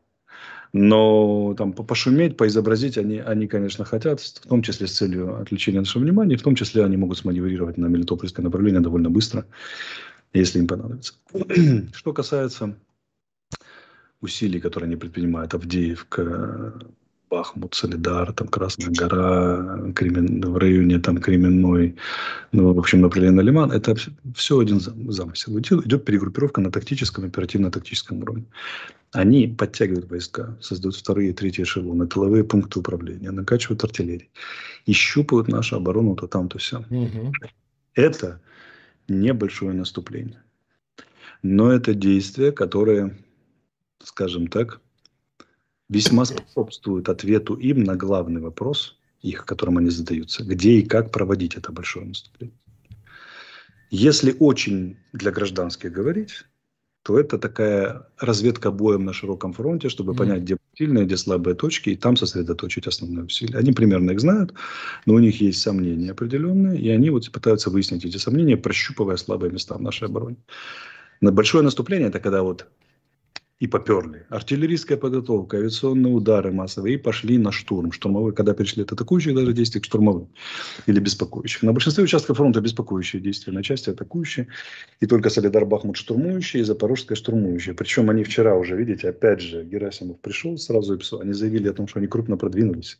Но 0.74 1.54
там 1.56 1.72
пошуметь, 1.72 2.36
поизобразить 2.36 2.98
они, 2.98 3.18
они, 3.18 3.46
конечно, 3.46 3.86
хотят, 3.86 4.20
в 4.20 4.48
том 4.48 4.62
числе 4.62 4.86
с 4.86 4.92
целью 4.92 5.40
отвлечения 5.40 5.80
нашего 5.80 6.02
внимания, 6.02 6.36
в 6.36 6.42
том 6.42 6.54
числе 6.54 6.84
они 6.84 6.98
могут 6.98 7.18
сманеврировать 7.18 7.78
на 7.78 7.86
Мелитопольское 7.86 8.44
направление 8.44 8.80
довольно 8.80 9.08
быстро, 9.08 9.46
если 10.34 10.58
им 10.58 10.66
понадобится. 10.66 11.14
Что 11.94 12.12
касается 12.12 12.74
усилий, 14.22 14.60
которые 14.60 14.88
они 14.88 14.96
предпринимают, 14.96 15.54
Авдеевка, 15.54 16.72
Бахмут, 17.30 17.74
Солидар, 17.74 18.32
там 18.32 18.48
Красная 18.48 18.90
гора, 18.90 19.92
Кремен, 19.94 20.40
в 20.40 20.56
районе 20.58 20.98
там 20.98 21.18
Кременной, 21.18 21.96
ну, 22.52 22.72
в 22.72 22.78
общем, 22.78 23.00
направление 23.00 23.36
на 23.36 23.40
Лиман, 23.40 23.72
это 23.72 23.96
все 24.34 24.58
один 24.58 24.80
замысел. 24.80 25.58
Идет 25.58 26.04
перегруппировка 26.04 26.60
на 26.60 26.70
тактическом, 26.70 27.24
оперативно-тактическом 27.24 28.22
уровне. 28.22 28.44
Они 29.12 29.46
подтягивают 29.46 30.10
войска, 30.10 30.56
создают 30.60 30.96
вторые 30.96 31.30
и 31.30 31.32
третьи 31.32 31.64
эшелоны, 31.64 32.06
тыловые 32.06 32.44
пункты 32.44 32.78
управления, 32.78 33.30
накачивают 33.30 33.84
артиллерию 33.84 34.28
и 34.86 34.92
щупают 34.92 35.48
нашу 35.48 35.76
оборону 35.76 36.16
то 36.16 36.26
там, 36.26 36.48
то 36.48 36.58
все. 36.58 36.78
Угу. 36.90 37.32
Это 37.94 38.40
небольшое 39.08 39.72
наступление. 39.72 40.42
Но 41.42 41.72
это 41.72 41.94
действия, 41.94 42.52
которые 42.52 43.16
скажем 44.04 44.46
так, 44.46 44.80
весьма 45.88 46.24
способствует 46.24 47.08
ответу 47.08 47.54
им 47.54 47.84
на 47.84 47.96
главный 47.96 48.40
вопрос, 48.40 48.98
их, 49.20 49.44
которым 49.44 49.78
они 49.78 49.90
задаются, 49.90 50.44
где 50.44 50.78
и 50.78 50.82
как 50.82 51.10
проводить 51.10 51.54
это 51.54 51.72
большое 51.72 52.06
наступление. 52.06 52.56
Если 53.90 54.34
очень 54.38 54.96
для 55.12 55.30
гражданских 55.30 55.92
говорить, 55.92 56.44
то 57.02 57.18
это 57.18 57.38
такая 57.38 58.06
разведка 58.18 58.70
боем 58.70 59.04
на 59.04 59.12
широком 59.12 59.52
фронте, 59.52 59.88
чтобы 59.88 60.12
mm. 60.12 60.16
понять, 60.16 60.42
где 60.42 60.56
сильные, 60.78 61.04
где 61.04 61.16
слабые 61.16 61.54
точки, 61.54 61.90
и 61.90 61.96
там 61.96 62.16
сосредоточить 62.16 62.86
основные 62.86 63.24
усилия. 63.24 63.58
Они 63.58 63.72
примерно 63.72 64.12
их 64.12 64.20
знают, 64.20 64.54
но 65.04 65.14
у 65.14 65.18
них 65.18 65.40
есть 65.40 65.60
сомнения 65.60 66.12
определенные, 66.12 66.80
и 66.80 66.88
они 66.88 67.10
вот 67.10 67.30
пытаются 67.30 67.70
выяснить 67.70 68.04
эти 68.04 68.18
сомнения, 68.18 68.56
прощупывая 68.56 69.16
слабые 69.16 69.52
места 69.52 69.74
в 69.74 69.82
нашей 69.82 70.08
обороне. 70.08 70.36
На 71.20 71.32
большое 71.32 71.64
наступление– 71.64 72.08
это 72.08 72.20
когда 72.20 72.42
вот 72.42 72.66
и 73.62 73.68
поперли. 73.68 74.26
Артиллерийская 74.28 74.98
подготовка, 74.98 75.56
авиационные 75.56 76.12
удары 76.12 76.50
массовые 76.50 76.96
и 76.96 76.98
пошли 76.98 77.38
на 77.38 77.52
штурм. 77.52 77.92
Штурмовые, 77.92 78.34
когда 78.34 78.54
перешли 78.54 78.82
от 78.82 78.90
атакующих 78.90 79.36
даже 79.36 79.52
действий 79.52 79.80
к 79.80 79.84
штурмовым 79.84 80.30
или 80.86 80.98
беспокоящих. 80.98 81.62
На 81.62 81.72
большинстве 81.72 82.02
участков 82.02 82.38
фронта 82.38 82.60
беспокоящие 82.60 83.22
действия, 83.22 83.52
на 83.52 83.62
части 83.62 83.90
атакующие. 83.90 84.48
И 84.98 85.06
только 85.06 85.30
Солидар 85.30 85.64
Бахмут 85.64 85.96
штурмующие 85.96 86.62
и 86.62 86.64
Запорожская 86.64 87.14
штурмующая. 87.14 87.74
Причем 87.74 88.10
они 88.10 88.24
вчера 88.24 88.56
уже, 88.56 88.74
видите, 88.74 89.10
опять 89.10 89.40
же, 89.40 89.62
Герасимов 89.62 90.18
пришел 90.20 90.58
сразу 90.58 90.94
и. 90.94 91.20
Они 91.20 91.32
заявили 91.32 91.68
о 91.68 91.72
том, 91.72 91.86
что 91.86 92.00
они 92.00 92.08
крупно 92.08 92.36
продвинулись 92.36 92.98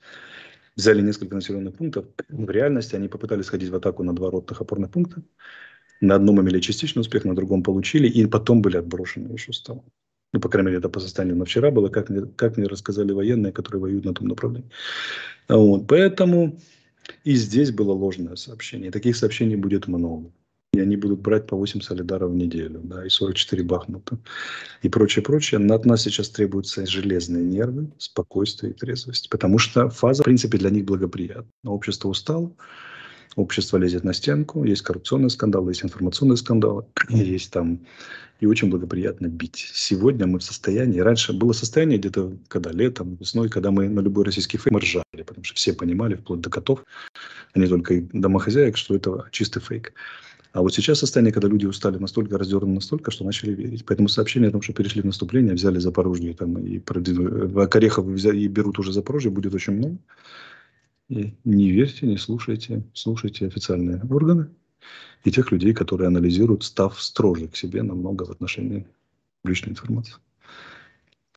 взяли 0.76 1.02
несколько 1.02 1.34
населенных 1.34 1.74
пунктов. 1.74 2.06
В 2.28 2.50
реальности 2.50 2.94
они 2.94 3.08
попытались 3.08 3.46
сходить 3.46 3.68
в 3.68 3.74
атаку 3.74 4.04
на 4.04 4.14
два 4.14 4.30
ротных 4.30 4.60
опорных 4.60 4.92
пункта. 4.92 5.22
На 6.00 6.14
одном 6.14 6.40
имели 6.40 6.60
частичный 6.60 7.00
успех, 7.00 7.24
на 7.24 7.34
другом 7.34 7.62
получили, 7.64 8.08
и 8.08 8.26
потом 8.26 8.62
были 8.62 8.76
отброшены 8.76 9.32
еще 9.32 9.52
стало. 9.52 9.84
Ну, 10.32 10.40
по 10.40 10.48
крайней 10.48 10.68
мере, 10.68 10.78
это 10.78 10.88
по 10.88 11.00
состоянию 11.00 11.36
на 11.36 11.44
вчера 11.44 11.70
было, 11.70 11.88
как 11.88 12.08
мне, 12.08 12.22
как 12.36 12.56
мне 12.56 12.66
рассказали 12.66 13.12
военные, 13.12 13.52
которые 13.52 13.82
воюют 13.82 14.04
на 14.04 14.14
том 14.14 14.28
направлении. 14.28 14.70
Вот, 15.48 15.86
поэтому 15.86 16.58
и 17.24 17.34
здесь 17.34 17.70
было 17.70 17.92
ложное 17.92 18.36
сообщение. 18.36 18.90
Таких 18.90 19.16
сообщений 19.16 19.56
будет 19.56 19.86
много. 19.88 20.30
И 20.74 20.80
они 20.80 20.96
будут 20.96 21.20
брать 21.20 21.46
по 21.46 21.54
8 21.54 21.82
солидаров 21.82 22.30
в 22.30 22.34
неделю, 22.34 22.80
да, 22.82 23.04
и 23.04 23.10
44 23.10 23.62
бахнута, 23.62 24.18
и 24.80 24.88
прочее, 24.88 25.22
прочее. 25.22 25.60
От 25.70 25.84
нас 25.84 26.02
сейчас 26.02 26.30
требуются 26.30 26.86
железные 26.86 27.44
нервы, 27.44 27.92
спокойствие 27.98 28.72
и 28.72 28.74
трезвость. 28.74 29.28
Потому 29.28 29.58
что 29.58 29.90
фаза, 29.90 30.22
в 30.22 30.24
принципе, 30.24 30.56
для 30.56 30.70
них 30.70 30.86
благоприятна. 30.86 31.50
Общество 31.64 32.08
устало, 32.08 32.54
общество 33.36 33.76
лезет 33.76 34.04
на 34.04 34.12
стенку, 34.12 34.64
есть 34.64 34.82
коррупционные 34.82 35.30
скандалы, 35.30 35.70
есть 35.70 35.84
информационные 35.84 36.36
скандалы, 36.36 36.84
есть 37.08 37.50
там 37.52 37.80
и 38.40 38.46
очень 38.46 38.70
благоприятно 38.70 39.28
бить. 39.28 39.70
Сегодня 39.72 40.26
мы 40.26 40.40
в 40.40 40.42
состоянии, 40.42 40.98
раньше 40.98 41.32
было 41.32 41.52
состояние 41.52 41.98
где-то, 41.98 42.32
когда 42.48 42.72
летом, 42.72 43.14
весной, 43.14 43.48
когда 43.48 43.70
мы 43.70 43.88
на 43.88 44.00
любой 44.00 44.24
российский 44.24 44.58
фейк 44.58 44.72
мы 44.72 44.80
ржали, 44.80 45.22
потому 45.24 45.44
что 45.44 45.54
все 45.54 45.72
понимали, 45.72 46.16
вплоть 46.16 46.40
до 46.40 46.50
котов, 46.50 46.84
а 47.54 47.58
не 47.58 47.66
только 47.66 48.02
домохозяек, 48.12 48.76
что 48.76 48.96
это 48.96 49.26
чистый 49.30 49.60
фейк. 49.60 49.92
А 50.52 50.60
вот 50.60 50.74
сейчас 50.74 50.98
состояние, 50.98 51.32
когда 51.32 51.48
люди 51.48 51.64
устали 51.64 51.96
настолько, 51.98 52.36
раздернаны 52.36 52.74
настолько, 52.74 53.10
что 53.10 53.24
начали 53.24 53.52
верить. 53.52 53.86
Поэтому 53.86 54.08
сообщение 54.08 54.48
о 54.48 54.52
том, 54.52 54.60
что 54.60 54.74
перешли 54.74 55.00
в 55.00 55.06
наступление, 55.06 55.54
взяли 55.54 55.78
Запорожье 55.78 56.34
там, 56.34 56.58
и 56.58 56.78
Корехов 56.78 58.04
взяли, 58.04 58.40
и 58.40 58.48
берут 58.48 58.78
уже 58.78 58.92
Запорожье, 58.92 59.30
будет 59.30 59.54
очень 59.54 59.74
много. 59.74 59.96
Не 61.44 61.70
верьте, 61.70 62.06
не 62.06 62.16
слушайте, 62.16 62.82
слушайте 62.94 63.46
официальные 63.46 64.02
органы 64.10 64.48
и 65.24 65.30
тех 65.30 65.52
людей, 65.52 65.74
которые 65.74 66.08
анализируют, 66.08 66.64
став 66.64 67.00
строже 67.00 67.48
к 67.48 67.56
себе 67.56 67.82
намного 67.82 68.24
в 68.24 68.30
отношении 68.30 68.86
личной 69.44 69.70
информации. 69.70 70.14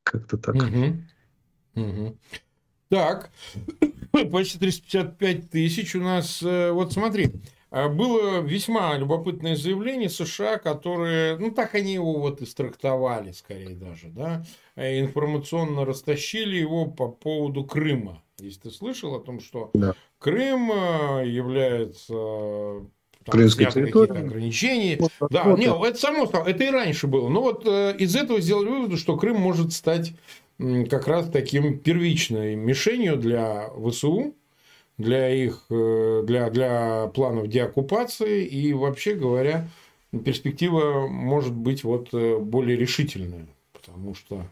Как-то 0.02 0.38
так. 0.38 0.54
Угу. 0.54 0.96
Угу. 1.74 2.18
Так, 2.88 3.30
почти 4.30 4.58
355 4.58 5.50
тысяч 5.50 5.94
у 5.94 6.00
нас. 6.00 6.42
Э, 6.42 6.70
вот 6.70 6.92
смотри, 6.92 7.32
было 7.70 8.40
весьма 8.40 8.96
любопытное 8.96 9.56
заявление 9.56 10.08
США, 10.08 10.58
которые, 10.58 11.36
ну 11.38 11.50
так 11.50 11.74
они 11.74 11.94
его 11.94 12.14
вот 12.20 12.40
и 12.40 12.46
страктовали, 12.46 13.32
скорее 13.32 13.74
даже, 13.74 14.08
да, 14.08 14.44
э, 14.76 15.00
информационно 15.00 15.84
растащили 15.84 16.56
его 16.56 16.86
по 16.86 17.08
поводу 17.08 17.64
Крыма. 17.64 18.22
Если 18.38 18.60
ты 18.60 18.70
слышал 18.70 19.14
о 19.14 19.20
том, 19.20 19.40
что 19.40 19.70
да. 19.74 19.94
Крым 20.18 20.70
э, 20.70 21.26
является 21.26 22.86
Крымской 23.24 23.70
территории. 23.70 24.18
ограничений. 24.18 24.96
Вот, 24.98 25.30
да, 25.30 25.44
вот, 25.44 25.58
не, 25.58 25.66
это 25.66 25.98
само 25.98 26.26
собой, 26.26 26.52
это 26.52 26.64
и 26.64 26.70
раньше 26.70 27.06
было. 27.06 27.28
Но 27.28 27.42
вот 27.42 27.66
э, 27.66 27.96
из 27.98 28.14
этого 28.14 28.40
сделали 28.40 28.68
вывод, 28.68 28.98
что 28.98 29.16
Крым 29.16 29.40
может 29.40 29.72
стать 29.72 30.12
как 30.58 31.06
раз 31.06 31.28
таким 31.30 31.78
первичной 31.78 32.54
мишенью 32.54 33.16
для 33.16 33.70
ВСУ, 33.70 34.34
для 34.98 35.28
их 35.28 35.64
э, 35.70 36.22
для, 36.26 36.50
для 36.50 37.08
планов 37.08 37.48
деоккупации. 37.48 38.44
И 38.44 38.72
вообще 38.72 39.14
говоря 39.14 39.68
перспектива 40.24 41.06
может 41.06 41.54
быть 41.54 41.84
вот 41.84 42.08
э, 42.12 42.38
более 42.38 42.76
решительная. 42.76 43.46
Потому 43.72 44.14
что 44.14 44.46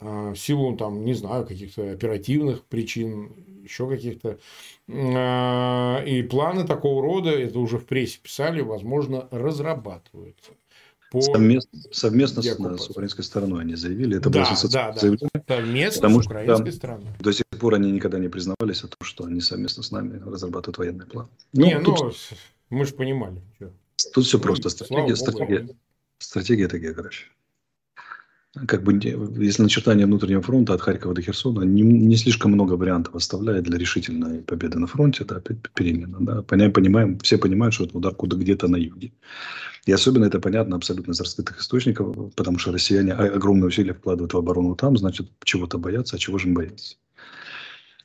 э, 0.00 0.32
в 0.32 0.36
силу 0.36 0.76
там 0.76 1.04
не 1.04 1.14
знаю 1.14 1.46
каких-то 1.46 1.92
оперативных 1.92 2.64
причин 2.64 3.32
еще 3.62 3.88
каких-то 3.88 4.38
и 4.86 6.22
планы 6.28 6.66
такого 6.66 7.02
рода 7.02 7.30
это 7.30 7.58
уже 7.58 7.78
в 7.78 7.86
прессе 7.86 8.18
писали 8.22 8.60
возможно 8.60 9.26
разрабатываются 9.30 10.52
по 11.14 11.22
совместно, 11.22 11.78
совместно 11.92 12.42
с, 12.42 12.84
с 12.84 12.90
украинской 12.90 13.22
стороной 13.22 13.60
они 13.60 13.76
заявили. 13.76 14.16
Это 14.16 14.30
да, 14.30 14.44
было 14.44 14.70
да, 14.72 14.92
да. 14.92 14.98
заявление. 14.98 15.30
Совместно 15.46 16.02
потому 16.02 16.22
с 16.22 16.26
украинской 16.26 16.70
что, 16.70 16.76
стороной. 16.76 17.06
До 17.20 17.32
сих 17.32 17.44
пор 17.60 17.74
они 17.74 17.92
никогда 17.92 18.18
не 18.18 18.28
признавались 18.28 18.82
о 18.82 18.88
том, 18.88 18.98
что 19.02 19.24
они 19.24 19.40
совместно 19.40 19.84
с 19.84 19.92
нами 19.92 20.20
разрабатывают 20.26 20.78
военный 20.78 21.06
план. 21.06 21.28
Ну, 21.52 21.66
не, 21.66 21.78
тут, 21.78 22.00
ну, 22.00 22.12
мы 22.70 22.84
же 22.84 22.94
понимали. 22.94 23.40
Тут 24.12 24.24
все 24.24 24.40
просто. 24.40 24.70
Стратегия, 24.70 25.14
стратегия, 25.14 25.68
стратегия 26.18 26.64
это 26.64 26.80
география. 26.80 27.26
Как 28.68 28.84
бы, 28.84 28.98
если 29.42 29.62
начертание 29.62 30.06
внутреннего 30.06 30.42
фронта 30.42 30.74
от 30.74 30.80
Харькова 30.80 31.14
до 31.14 31.22
Херсона 31.22 31.62
не, 31.62 31.82
не 31.82 32.16
слишком 32.16 32.52
много 32.52 32.74
вариантов 32.74 33.14
оставляет 33.16 33.64
для 33.64 33.78
решительной 33.78 34.42
победы 34.42 34.78
на 34.78 34.86
фронте, 34.86 35.24
да, 35.24 35.40
перемена, 35.40 36.18
да, 36.20 36.42
понимаем, 36.42 37.18
все 37.18 37.36
понимают, 37.36 37.74
что 37.74 37.84
это 37.84 37.98
удар 37.98 38.14
куда 38.14 38.36
где-то 38.36 38.68
на 38.68 38.76
юге. 38.76 39.12
И 39.86 39.92
особенно 39.92 40.26
это 40.26 40.40
понятно 40.40 40.76
абсолютно 40.76 41.12
из 41.12 41.20
раскрытых 41.20 41.60
источников, 41.60 42.32
потому 42.34 42.58
что 42.58 42.72
россияне 42.72 43.12
огромные 43.12 43.66
усилия 43.66 43.94
вкладывают 43.94 44.32
в 44.32 44.38
оборону 44.38 44.76
там, 44.76 44.96
значит, 44.96 45.28
чего-то 45.42 45.78
боятся, 45.78 46.16
а 46.16 46.18
чего 46.18 46.38
же 46.38 46.48
им 46.48 46.54
бояться? 46.54 46.96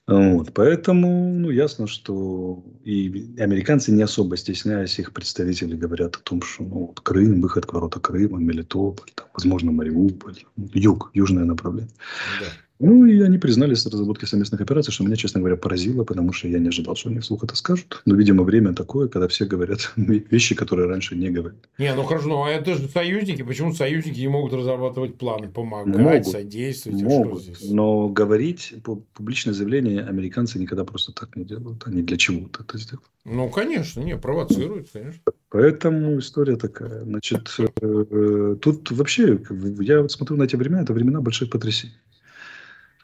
Вот, 0.10 0.54
поэтому, 0.54 1.34
ну, 1.34 1.50
ясно, 1.50 1.88
что 1.88 2.64
и 2.84 3.36
американцы, 3.38 3.92
не 3.92 4.02
особо 4.02 4.38
стесняясь, 4.38 5.00
их 5.00 5.14
представители 5.14 5.76
говорят 5.76 6.16
о 6.16 6.20
том, 6.20 6.42
что 6.42 6.64
ну, 6.64 6.88
вот 6.88 7.00
Крым, 7.02 7.42
выход 7.42 7.66
к 7.66 7.74
ворота 7.74 8.00
Крыма, 8.00 8.40
Мелитополь, 8.40 9.12
там, 9.16 9.28
возможно, 9.34 9.72
Мариуполь, 9.72 10.38
юг, 10.74 11.12
южное 11.14 11.46
направление. 11.46 11.94
Да. 12.40 12.48
Ну, 12.80 13.06
и 13.06 13.20
они 13.20 13.38
признали 13.38 13.74
с 13.74 13.86
разработки 13.86 14.24
совместных 14.24 14.62
операций, 14.62 14.94
что 14.94 15.04
меня, 15.04 15.18
честно 15.18 15.42
говоря, 15.42 15.58
поразило, 15.58 16.06
потому 16.06 16.32
что 16.32 16.48
я 16.48 16.60
не 16.60 16.70
ожидал, 16.70 16.96
что 16.96 17.10
они 17.10 17.20
вслух 17.20 17.44
это 17.44 17.56
скажут. 17.56 18.02
Но, 18.06 18.16
видимо, 18.16 18.44
время 18.44 18.74
такое, 18.74 19.10
когда 19.10 19.28
все 19.28 19.46
говорят 19.46 19.92
вещи, 19.98 20.56
которые 20.56 20.88
раньше 20.88 21.18
не 21.18 21.30
говорили. 21.30 21.62
Не, 21.78 21.94
ну 21.94 22.04
хорошо, 22.04 22.30
ну 22.30 22.44
а 22.44 22.50
это 22.50 22.76
же 22.76 22.88
союзники. 22.88 23.42
Почему 23.42 23.74
союзники 23.74 24.20
не 24.20 24.30
могут 24.30 24.54
разрабатывать 24.54 25.18
планы, 25.18 25.50
помогать, 25.50 25.98
могут, 25.98 26.28
содействовать? 26.28 27.02
Могут, 27.02 27.42
а 27.42 27.42
что 27.42 27.54
здесь? 27.56 27.70
но 27.70 28.08
говорить, 28.08 28.74
публичное 29.14 29.54
заявление 29.54 30.02
американцы 30.04 30.58
никогда 30.58 30.86
просто 30.86 31.12
так 31.12 31.36
не 31.36 31.44
делают. 31.44 31.84
Они 31.86 32.02
для 32.02 32.16
чего-то 32.16 32.64
это 32.64 32.78
сделают. 32.78 33.10
Ну, 33.26 33.50
конечно, 33.50 34.00
не, 34.00 34.16
провоцируют, 34.16 34.88
конечно. 34.94 35.22
Поэтому 35.50 36.20
история 36.20 36.56
такая. 36.56 37.04
Значит, 37.04 37.54
э, 37.60 37.68
э, 37.82 38.56
тут 38.62 38.90
вообще, 38.92 39.40
я 39.82 40.02
вот 40.02 40.12
смотрю 40.12 40.38
на 40.38 40.44
эти 40.44 40.56
времена, 40.56 40.84
это 40.84 40.94
времена 40.94 41.20
больших 41.20 41.50
потрясений. 41.50 41.96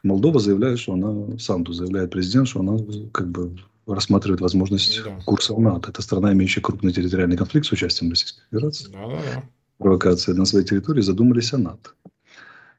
Молдова 0.06 0.38
заявляет, 0.38 0.78
что 0.78 0.94
она, 0.94 1.38
Санду 1.38 1.72
заявляет 1.72 2.10
президент, 2.10 2.48
что 2.48 2.60
она 2.60 2.78
как 3.12 3.28
бы 3.28 3.56
рассматривает 3.86 4.40
возможность 4.40 5.02
да. 5.04 5.18
курса 5.24 5.54
в 5.54 5.60
НАТО. 5.60 5.90
Это 5.90 6.02
страна, 6.02 6.32
имеющая 6.32 6.60
крупный 6.60 6.92
территориальный 6.92 7.36
конфликт 7.36 7.66
с 7.66 7.72
участием 7.72 8.10
Российской 8.10 8.42
Федерации. 8.50 8.88
Да, 8.92 9.06
да, 9.06 9.16
да. 9.34 9.44
Провокация 9.78 10.34
на 10.34 10.44
своей 10.44 10.64
территории 10.64 11.02
задумались 11.02 11.52
о 11.52 11.58
НАТО. 11.58 11.90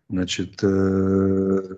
Значит, 0.10 0.64
э, 0.64 1.76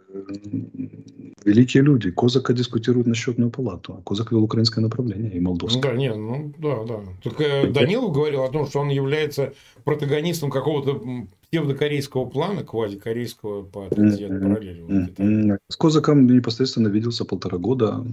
великие 1.43 1.82
люди. 1.82 2.12
Козака 2.12 2.54
дискутирует 2.54 3.08
на 3.08 3.16
счетную 3.16 3.50
палату, 3.50 3.95
а 3.97 4.02
Козак 4.04 4.32
вел 4.32 4.43
украинское 4.43 4.84
направление 4.84 5.34
и 5.34 5.39
молдовское. 5.39 5.82
Да, 5.82 5.97
нет, 5.97 6.16
ну 6.16 6.54
да, 6.60 6.84
да. 6.84 7.00
Только 7.24 7.68
Данилов 7.72 8.14
говорил 8.14 8.43
о 8.43 8.50
том, 8.50 8.68
что 8.68 8.82
он 8.82 8.89
является 8.89 9.54
протагонистом 9.84 10.52
какого-то 10.52 11.28
псевдокорейского 11.52 12.26
плана, 12.26 12.64
квазикорейского 12.64 13.64
по 13.64 13.88
параллели. 13.88 15.58
С 15.68 15.76
Козаком 15.76 16.28
непосредственно 16.28 16.88
виделся 16.88 17.26
полтора 17.26 17.58
года, 17.58 18.06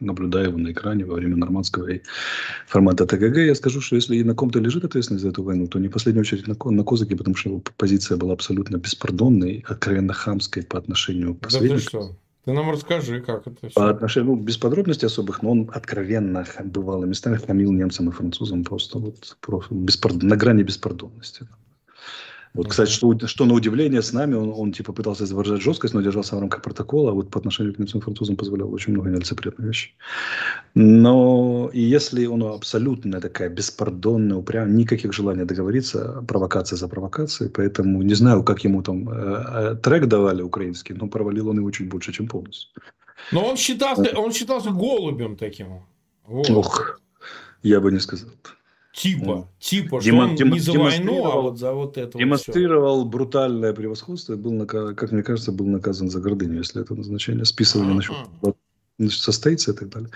наблюдая 0.00 0.48
его 0.48 0.58
на 0.58 0.72
экране 0.72 1.04
во 1.04 1.14
время 1.14 1.36
нормандского 1.36 1.88
формата 2.66 3.06
ТГГ. 3.06 3.38
Я 3.38 3.54
скажу, 3.54 3.80
что 3.80 3.96
если 3.96 4.16
и 4.16 4.24
на 4.24 4.34
ком-то 4.34 4.58
лежит 4.58 4.84
ответственность 4.84 5.22
за 5.22 5.30
эту 5.30 5.42
войну, 5.42 5.66
то 5.68 5.78
не 5.78 5.88
в 5.88 5.92
последнюю 5.92 6.22
очередь 6.22 6.46
на, 6.48 6.56
на 6.70 6.84
Козаке, 6.84 7.16
потому 7.16 7.36
что 7.36 7.50
его 7.50 7.62
позиция 7.76 8.16
была 8.16 8.32
абсолютно 8.32 8.76
беспардонной, 8.76 9.64
откровенно 9.68 10.12
хамской 10.12 10.62
по 10.62 10.78
отношению 10.78 11.34
к 11.34 11.40
последнему. 11.40 11.80
Да 11.92 12.00
ты 12.46 12.52
нам 12.52 12.70
расскажи, 12.70 13.20
как 13.20 13.46
это 13.46 13.68
все. 13.68 13.74
По 13.74 13.90
отношению, 13.90 14.30
ну, 14.30 14.36
без 14.36 14.56
подробностей 14.56 15.06
особых, 15.06 15.42
но 15.42 15.50
он 15.50 15.70
откровенно 15.74 16.46
бывало 16.64 17.04
местами 17.04 17.36
хамил 17.36 17.70
немцам 17.70 18.08
и 18.08 18.12
французам 18.12 18.64
просто 18.64 18.98
вот, 18.98 19.36
просто 19.40 19.74
беспардон, 19.74 20.28
на 20.28 20.36
грани 20.36 20.62
беспардонности. 20.62 21.46
Вот, 22.52 22.68
кстати, 22.68 22.90
что, 22.90 23.26
что 23.26 23.44
на 23.44 23.54
удивление 23.54 24.02
с 24.02 24.12
нами, 24.12 24.34
он, 24.34 24.52
он 24.56 24.72
типа 24.72 24.92
пытался 24.92 25.24
изображать 25.24 25.62
жесткость, 25.62 25.94
но 25.94 26.00
держался 26.00 26.36
в 26.36 26.40
рамках 26.40 26.62
протокола, 26.62 27.10
а 27.10 27.14
вот 27.14 27.30
по 27.30 27.38
отношению 27.38 27.74
к 27.74 27.78
немцам 27.78 28.00
французам 28.00 28.36
позволял 28.36 28.72
очень 28.72 28.92
много 28.92 29.08
нелицеприятных 29.08 29.68
вещей. 29.68 29.94
Но 30.74 31.70
и 31.72 31.80
если 31.80 32.26
он 32.26 32.42
абсолютно 32.42 33.20
такая 33.20 33.50
беспардонная, 33.50 34.36
упрям, 34.36 34.74
никаких 34.74 35.12
желаний 35.12 35.44
договориться, 35.44 36.24
провокация 36.26 36.76
за 36.76 36.88
провокацией, 36.88 37.50
поэтому 37.50 38.02
не 38.02 38.14
знаю, 38.14 38.42
как 38.42 38.64
ему 38.64 38.82
там 38.82 39.08
э, 39.08 39.12
э, 39.12 39.76
трек 39.76 40.06
давали 40.06 40.42
украинский, 40.42 40.94
но 40.94 41.06
провалил 41.06 41.48
он 41.48 41.58
его 41.58 41.70
чуть 41.70 41.88
больше, 41.88 42.12
чем 42.12 42.26
полностью. 42.26 42.70
Но 43.30 43.44
он 43.44 43.56
считался, 43.56 44.10
он 44.16 44.32
считался 44.32 44.70
голубем 44.70 45.36
таким. 45.36 45.84
Вот. 46.26 46.50
Ох, 46.50 47.00
я 47.62 47.80
бы 47.80 47.92
не 47.92 48.00
сказал. 48.00 48.30
Типа, 48.92 49.48
типа, 49.60 50.00
что 50.00 50.14
он 50.16 50.34
не 50.34 50.58
за 50.58 50.72
войну, 50.72 51.24
а 51.24 51.40
вот 51.40 51.58
за 51.58 51.72
вот 51.72 51.96
это 51.96 52.18
Демонстрировал 52.18 53.04
вот 53.04 53.10
брутальное 53.10 53.72
превосходство 53.72 54.32
и 54.32 54.36
был, 54.36 54.66
как 54.66 55.12
мне 55.12 55.22
кажется, 55.22 55.52
был 55.52 55.66
наказан 55.66 56.10
за 56.10 56.20
гордыню, 56.20 56.58
если 56.58 56.82
это 56.82 56.94
назначение 56.94 57.44
списывали 57.44 57.92
насчет 57.92 58.16
значит, 59.00 59.22
состоится 59.22 59.72
и 59.72 59.74
так 59.74 59.88
далее. 59.88 60.10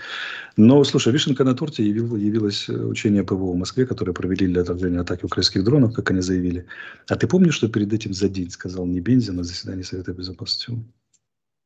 Но, 0.57 0.83
слушай, 0.83 1.11
вишенка 1.11 1.43
на 1.43 1.55
торте 1.55 1.83
явил, 1.83 2.15
явилось 2.15 2.69
учение 2.69 3.23
ПВО 3.23 3.53
в 3.53 3.55
Москве, 3.55 3.85
которое 3.85 4.13
провели 4.13 4.47
для 4.47 4.61
отражения 4.61 4.99
атаки 4.99 5.25
украинских 5.25 5.63
дронов, 5.63 5.93
как 5.93 6.11
они 6.11 6.21
заявили. 6.21 6.65
А 7.07 7.15
ты 7.15 7.27
помнишь, 7.27 7.55
что 7.55 7.67
перед 7.67 7.91
этим 7.93 8.13
за 8.13 8.29
день 8.29 8.51
сказал 8.51 8.85
Небензин 8.85 9.35
на 9.35 9.43
заседании 9.43 9.83
Совета 9.83 10.13
Безопасности? 10.13 10.83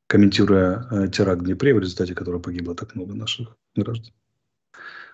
Комментируя 0.07 0.87
э, 0.91 1.07
теракт 1.09 1.41
в 1.41 1.45
Днепре, 1.45 1.73
в 1.73 1.79
результате 1.79 2.15
которого 2.15 2.39
погибло 2.39 2.73
так 2.73 2.95
много 2.95 3.13
наших 3.13 3.55
граждан. 3.75 4.13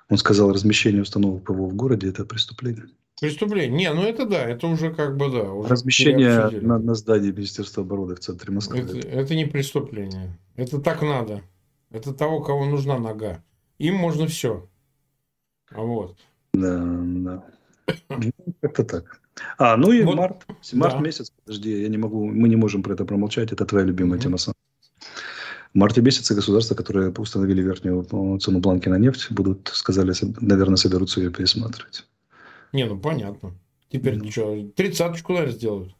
Он 0.10 0.18
сказал, 0.18 0.52
размещение 0.52 1.02
установок 1.02 1.44
ПВО 1.44 1.68
в 1.68 1.76
городе– 1.76 2.08
это 2.10 2.26
преступление. 2.26 2.86
Преступление. 3.20 3.70
Не, 3.70 3.94
ну 3.94 4.04
это 4.04 4.26
да, 4.26 4.44
это 4.44 4.68
уже 4.68 4.94
как 4.94 5.16
бы 5.16 5.32
да. 5.32 5.52
Уже 5.52 5.70
Размещение 5.70 6.50
на, 6.62 6.78
на 6.78 6.96
здании 6.96 7.32
Министерства 7.32 7.84
обороны 7.84 8.16
в 8.16 8.20
центре 8.20 8.54
Москвы. 8.54 8.80
Это, 8.80 8.98
это 9.08 9.36
не 9.36 9.46
преступление. 9.46 10.38
Это 10.56 10.80
так 10.80 11.02
надо. 11.02 11.42
Это 11.92 12.14
того, 12.14 12.42
кого 12.42 12.66
нужна 12.66 13.00
нога. 13.00 13.42
Им 13.80 13.96
можно 13.96 14.28
все. 14.28 14.68
А 15.72 15.82
вот. 15.82 16.18
Да, 16.54 16.78
да. 16.78 17.46
Ну, 18.10 18.32
как-то 18.62 18.84
так. 18.84 19.22
А, 19.58 19.78
ну 19.78 19.92
и 19.92 20.04
вот, 20.04 20.16
март. 20.16 20.46
Март 20.74 20.96
да. 20.96 21.00
месяц, 21.00 21.32
подожди, 21.44 21.82
я 21.84 21.90
не 21.90 21.98
могу, 21.98 22.26
мы 22.26 22.50
не 22.50 22.56
можем 22.56 22.84
про 22.84 22.94
это 22.94 23.06
промолчать. 23.06 23.52
Это 23.52 23.66
твоя 23.66 23.86
любимая 23.86 24.20
mm-hmm. 24.20 24.24
тема. 24.24 24.55
В 25.76 25.78
марте 25.78 26.02
месяце 26.02 26.34
государства, 26.34 26.74
которые 26.74 27.12
установили 27.12 27.62
верхнюю 27.62 28.08
ну, 28.10 28.40
цену 28.40 28.60
бланки 28.60 28.88
на 28.88 28.98
нефть, 28.98 29.28
будут, 29.30 29.70
сказали, 29.74 30.14
наверное, 30.40 30.78
соберутся 30.78 31.20
ее 31.20 31.32
пересматривать. 31.32 32.06
Не, 32.72 32.86
ну 32.86 32.98
понятно. 32.98 33.52
Теперь 33.90 34.16
mm. 34.16 34.32
что, 34.32 34.72
тридцаточку, 34.74 35.34
наверное, 35.34 35.54
сделают. 35.54 35.96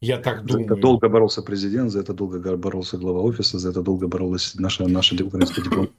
Я 0.00 0.18
так 0.18 0.44
думаю. 0.44 0.66
За 0.66 0.74
это 0.74 0.82
долго 0.82 1.08
боролся 1.08 1.42
президент, 1.42 1.92
за 1.92 2.00
это 2.00 2.12
долго 2.12 2.56
боролся 2.56 2.98
глава 2.98 3.20
офиса, 3.20 3.58
за 3.60 3.70
это 3.70 3.82
долго 3.82 4.08
боролась 4.08 4.56
наша, 4.56 4.88
наша 4.88 5.14
украинская 5.24 5.64
дипломатия. 5.64 5.94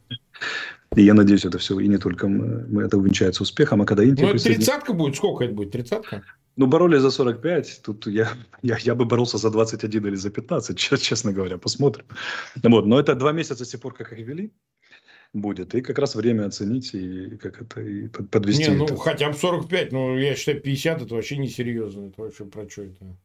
И 0.95 1.03
я 1.03 1.13
надеюсь, 1.13 1.45
это 1.45 1.57
все, 1.57 1.79
и 1.79 1.87
не 1.87 1.97
только 1.97 2.27
мы, 2.27 2.83
это 2.83 2.97
увенчается 2.97 3.43
успехом. 3.43 3.81
А 3.81 3.85
когда 3.85 4.03
Индия... 4.03 4.25
Ну, 4.25 4.37
тридцатка 4.37 4.91
будет, 4.91 5.15
сколько 5.15 5.45
это 5.45 5.53
будет, 5.53 5.71
тридцатка? 5.71 6.21
Ну, 6.57 6.67
боролись 6.67 7.01
за 7.01 7.11
45. 7.11 7.81
Тут 7.83 8.07
я, 8.07 8.29
я, 8.61 8.77
я 8.77 8.95
бы 8.95 9.05
боролся 9.05 9.37
за 9.37 9.49
21 9.49 10.07
или 10.07 10.15
за 10.15 10.29
15, 10.29 10.77
честно 10.77 11.33
говоря. 11.33 11.57
Посмотрим. 11.57 12.05
Вот. 12.63 12.85
Но 12.85 12.99
это 12.99 13.15
два 13.15 13.31
месяца 13.31 13.65
с 13.65 13.69
тех 13.69 13.81
пор, 13.81 13.93
как 13.93 14.13
их 14.13 14.19
ввели 14.19 14.53
будет. 15.33 15.75
И 15.75 15.81
как 15.81 15.99
раз 15.99 16.15
время 16.15 16.45
оценить 16.45 16.93
и 16.93 17.37
как 17.37 17.61
это 17.61 17.81
и 17.81 18.07
подвести. 18.07 18.69
Не, 18.69 18.77
ну 18.77 18.85
это. 18.85 18.97
хотя 18.97 19.29
бы 19.29 19.35
45, 19.35 19.91
ну 19.91 20.17
я 20.17 20.35
считаю 20.35 20.61
50 20.61 21.01
это 21.01 21.15
вообще 21.15 21.37
несерьезно. 21.37 22.07
Это 22.07 22.21
вообще 22.21 22.45
про 22.45 22.69
что 22.69 22.83
это? 22.83 23.17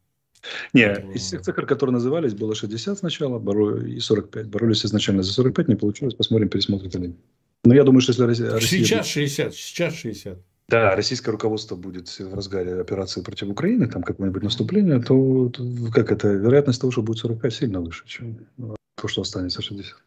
Не, 0.73 0.81
это... 0.81 1.07
из 1.11 1.21
всех 1.21 1.41
цифр, 1.41 1.65
которые 1.65 1.93
назывались, 1.93 2.33
было 2.33 2.55
60 2.55 2.97
сначала 2.97 3.39
боро... 3.39 3.81
и 3.81 3.99
45. 3.99 4.47
Боролись 4.47 4.85
изначально 4.85 5.23
за 5.23 5.33
45, 5.33 5.67
не 5.67 5.75
получилось. 5.75 6.15
Посмотрим, 6.15 6.49
пересмотрят 6.49 6.93
или 6.95 7.07
нет. 7.07 7.17
Но 7.63 7.75
я 7.75 7.83
думаю, 7.83 8.01
что 8.01 8.11
если 8.11 8.45
Россия... 8.45 8.83
Сейчас 8.83 9.07
60, 9.07 9.53
сейчас 9.53 9.93
60. 9.95 10.39
Да, 10.71 10.95
российское 10.95 11.31
руководство 11.31 11.75
будет 11.75 12.07
в 12.07 12.33
разгаре 12.33 12.79
операции 12.79 13.21
против 13.21 13.49
Украины, 13.49 13.87
там 13.87 14.03
какое-нибудь 14.03 14.41
наступление, 14.41 15.01
то, 15.01 15.49
то 15.49 15.63
как 15.93 16.13
это, 16.13 16.29
вероятность 16.29 16.79
того, 16.79 16.91
что 16.91 17.01
будет 17.01 17.17
45 17.17 17.53
сильно 17.53 17.81
выше, 17.81 18.07
чем 18.07 18.47
то, 18.95 19.07
что 19.09 19.21
останется 19.21 19.61
60. 19.61 19.97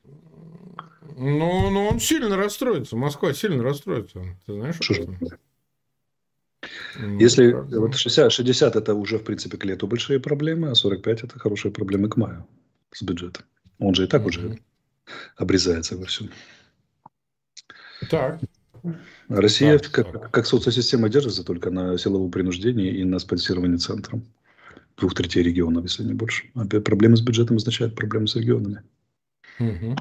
Ну, 1.19 1.71
ну, 1.71 1.89
он 1.89 2.01
сильно 2.01 2.35
расстроится. 2.35 2.97
Москва 2.97 3.35
сильно 3.35 3.63
расстроится. 3.63 4.21
Ты 4.47 4.55
знаешь, 4.55 4.77
что 4.81 4.95
ну, 6.99 7.21
Если 7.21 7.53
правда. 7.53 7.81
вот 7.81 7.95
60, 7.95 8.33
60 8.33 8.75
это 8.75 8.95
уже, 8.95 9.19
в 9.19 9.25
принципе, 9.25 9.59
к 9.59 9.67
лету 9.67 9.87
большие 9.87 10.19
проблемы, 10.19 10.71
а 10.71 10.75
45 10.75 11.25
это 11.25 11.39
хорошие 11.39 11.73
проблемы 11.73 12.09
к 12.09 12.17
маю 12.17 12.47
с 12.91 13.03
бюджетом. 13.03 13.45
Он 13.79 13.95
же 13.95 14.05
и 14.05 14.07
так 14.07 14.23
mm-hmm. 14.23 14.29
уже 14.29 14.59
обрезается 15.37 15.99
во 15.99 16.07
всем. 16.07 16.31
Так. 18.09 18.41
Россия 19.29 19.79
так, 19.79 19.91
как, 19.91 20.13
так. 20.13 20.31
как 20.31 20.47
социосистема 20.47 21.09
держится 21.09 21.45
только 21.45 21.71
на 21.71 21.97
силовом 21.99 22.31
принуждении 22.31 22.93
и 22.93 23.05
на 23.05 23.19
спонсировании 23.19 23.77
центром. 23.77 24.25
Двух 24.97 25.15
третей 25.15 25.43
регионов, 25.43 25.85
если 25.85 26.05
не 26.05 26.15
больше. 26.15 26.51
А 26.55 26.65
проблемы 26.67 27.17
с 27.17 27.21
бюджетом 27.21 27.57
означают 27.57 27.97
проблемы 27.97 28.29
с 28.29 28.37
регионами. 28.37 28.83
Угу. 29.59 29.97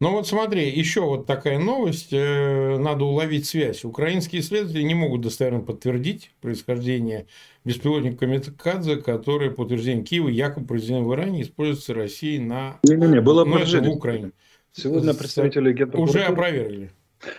Ну 0.00 0.12
вот 0.12 0.28
смотри, 0.28 0.70
еще 0.70 1.00
вот 1.00 1.26
такая 1.26 1.58
новость, 1.58 2.12
э, 2.12 2.78
надо 2.78 3.04
уловить 3.04 3.46
связь. 3.46 3.84
Украинские 3.84 4.42
исследователи 4.42 4.82
не 4.82 4.94
могут 4.94 5.22
достоверно 5.22 5.60
подтвердить 5.60 6.30
происхождение 6.40 7.26
беспилотника 7.64 8.18
Камикадзе, 8.18 8.96
который, 8.96 9.50
по 9.50 9.62
утверждению 9.62 10.04
Киева, 10.04 10.28
якобы 10.28 10.68
произведен 10.68 11.02
в 11.02 11.12
Иране, 11.14 11.42
используется 11.42 11.94
Россией 11.94 12.38
на... 12.38 12.78
Не-не-не, 12.84 13.20
было 13.20 13.44
ну, 13.44 13.58
в 13.58 13.88
Украине. 13.88 14.30
Сегодня 14.72 15.14
представители 15.14 15.72
Генпрокуратуры... 15.72 16.20
Уже 16.20 16.28
опровергли 16.28 16.92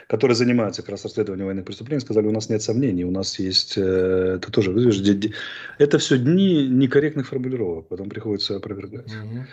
которые 0.08 0.36
занимаются 0.36 0.82
как 0.82 0.92
раз 0.92 1.04
расследованием 1.04 1.48
военных 1.48 1.66
преступлений, 1.66 2.02
сказали, 2.02 2.28
у 2.28 2.32
нас 2.32 2.50
нет 2.50 2.62
сомнений, 2.62 3.04
у 3.04 3.12
нас 3.12 3.40
есть, 3.40 3.78
э, 3.78 4.36
это 4.38 4.52
тоже, 4.52 4.72
видишь, 4.74 5.34
это 5.78 5.98
все 5.98 6.18
дни 6.18 6.68
некорректных 6.68 7.28
формулировок, 7.28 7.88
потом 7.88 8.10
приходится 8.10 8.56
опровергать. 8.56 9.08
Угу. 9.08 9.46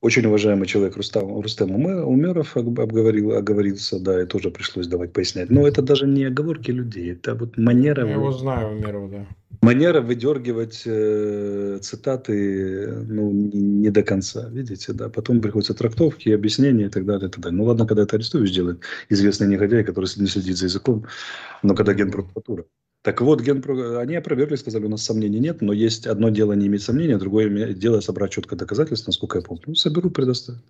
Очень 0.00 0.26
уважаемый 0.26 0.66
человек 0.66 0.96
Рустам, 0.96 1.40
Рустам 1.40 1.72
Умеров 1.74 2.56
обговорил, 2.56 3.32
оговорился, 3.32 3.98
да, 3.98 4.22
и 4.22 4.26
тоже 4.26 4.50
пришлось 4.52 4.86
давать 4.86 5.12
пояснять. 5.12 5.50
Но 5.50 5.66
это 5.66 5.82
даже 5.82 6.06
не 6.06 6.24
оговорки 6.24 6.70
людей, 6.70 7.12
это 7.12 7.34
вот 7.34 7.58
манера... 7.58 8.06
Я 8.06 8.12
его 8.12 8.30
знаю, 8.30 8.76
Умерова, 8.76 9.08
да. 9.08 9.26
Манера 9.60 10.00
выдергивать 10.00 10.82
э, 10.86 11.80
цитаты 11.82 12.86
ну, 13.08 13.32
не, 13.32 13.60
не 13.60 13.90
до 13.90 14.04
конца, 14.04 14.48
видите, 14.50 14.92
да. 14.92 15.08
Потом 15.08 15.40
приходятся 15.40 15.74
трактовки, 15.74 16.28
объяснения 16.28 16.86
и 16.86 16.90
так 16.90 17.04
далее, 17.04 17.28
и 17.28 17.32
так 17.32 17.40
далее. 17.40 17.58
Ну 17.58 17.64
ладно, 17.64 17.84
когда 17.84 18.04
это 18.04 18.14
Арестович 18.14 18.54
делает, 18.54 18.80
известный 19.08 19.48
негодяй, 19.48 19.82
который 19.82 20.08
не 20.16 20.28
следит 20.28 20.56
за 20.58 20.66
языком, 20.66 21.06
но 21.64 21.74
когда 21.74 21.92
генпрокуратура. 21.92 22.66
Так 23.08 23.22
вот, 23.22 23.40
Генпро... 23.40 24.00
они 24.00 24.16
опровергли, 24.16 24.56
сказали, 24.56 24.84
у 24.84 24.90
нас 24.90 25.02
сомнений 25.02 25.38
нет, 25.38 25.62
но 25.62 25.72
есть 25.72 26.06
одно 26.06 26.28
дело 26.28 26.52
не 26.52 26.66
иметь 26.66 26.82
сомнений, 26.82 27.14
а 27.14 27.18
другое 27.18 27.72
дело 27.72 28.00
собрать 28.00 28.32
четко 28.32 28.54
доказательства, 28.54 29.08
насколько 29.08 29.38
я 29.38 29.42
помню. 29.42 29.62
Ну, 29.68 29.74
соберу, 29.76 30.10
предоставят. 30.10 30.60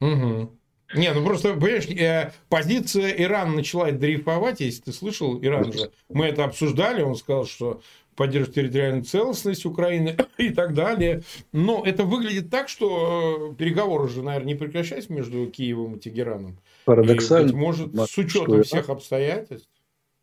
Угу. 0.00 0.50
Не, 0.96 1.12
ну 1.14 1.24
просто, 1.24 1.54
понимаешь, 1.54 1.86
э, 1.86 2.32
позиция 2.48 3.10
Ирана 3.10 3.54
начала 3.54 3.92
дрейфовать, 3.92 4.58
если 4.58 4.82
ты 4.82 4.92
слышал, 4.92 5.38
Иран 5.40 5.72
же, 5.72 5.92
мы 6.08 6.26
это 6.26 6.42
обсуждали, 6.42 7.02
он 7.02 7.14
сказал, 7.14 7.46
что 7.46 7.80
поддерживает 8.16 8.56
территориальную 8.56 9.04
целостность 9.04 9.64
Украины 9.64 10.16
и 10.36 10.50
так 10.50 10.74
далее. 10.74 11.22
Но 11.52 11.84
это 11.86 12.02
выглядит 12.02 12.50
так, 12.50 12.68
что 12.68 13.52
э, 13.52 13.54
переговоры 13.54 14.08
же, 14.08 14.20
наверное, 14.20 14.48
не 14.48 14.54
прекращаются 14.56 15.12
между 15.12 15.46
Киевом 15.46 15.94
и 15.94 16.00
Тегераном. 16.00 16.58
Парадоксально. 16.86 17.50
И, 17.50 17.52
быть 17.52 17.60
может, 17.60 17.94
с 17.94 18.18
учетом 18.18 18.64
всех 18.64 18.88
обстоятельств 18.88 19.68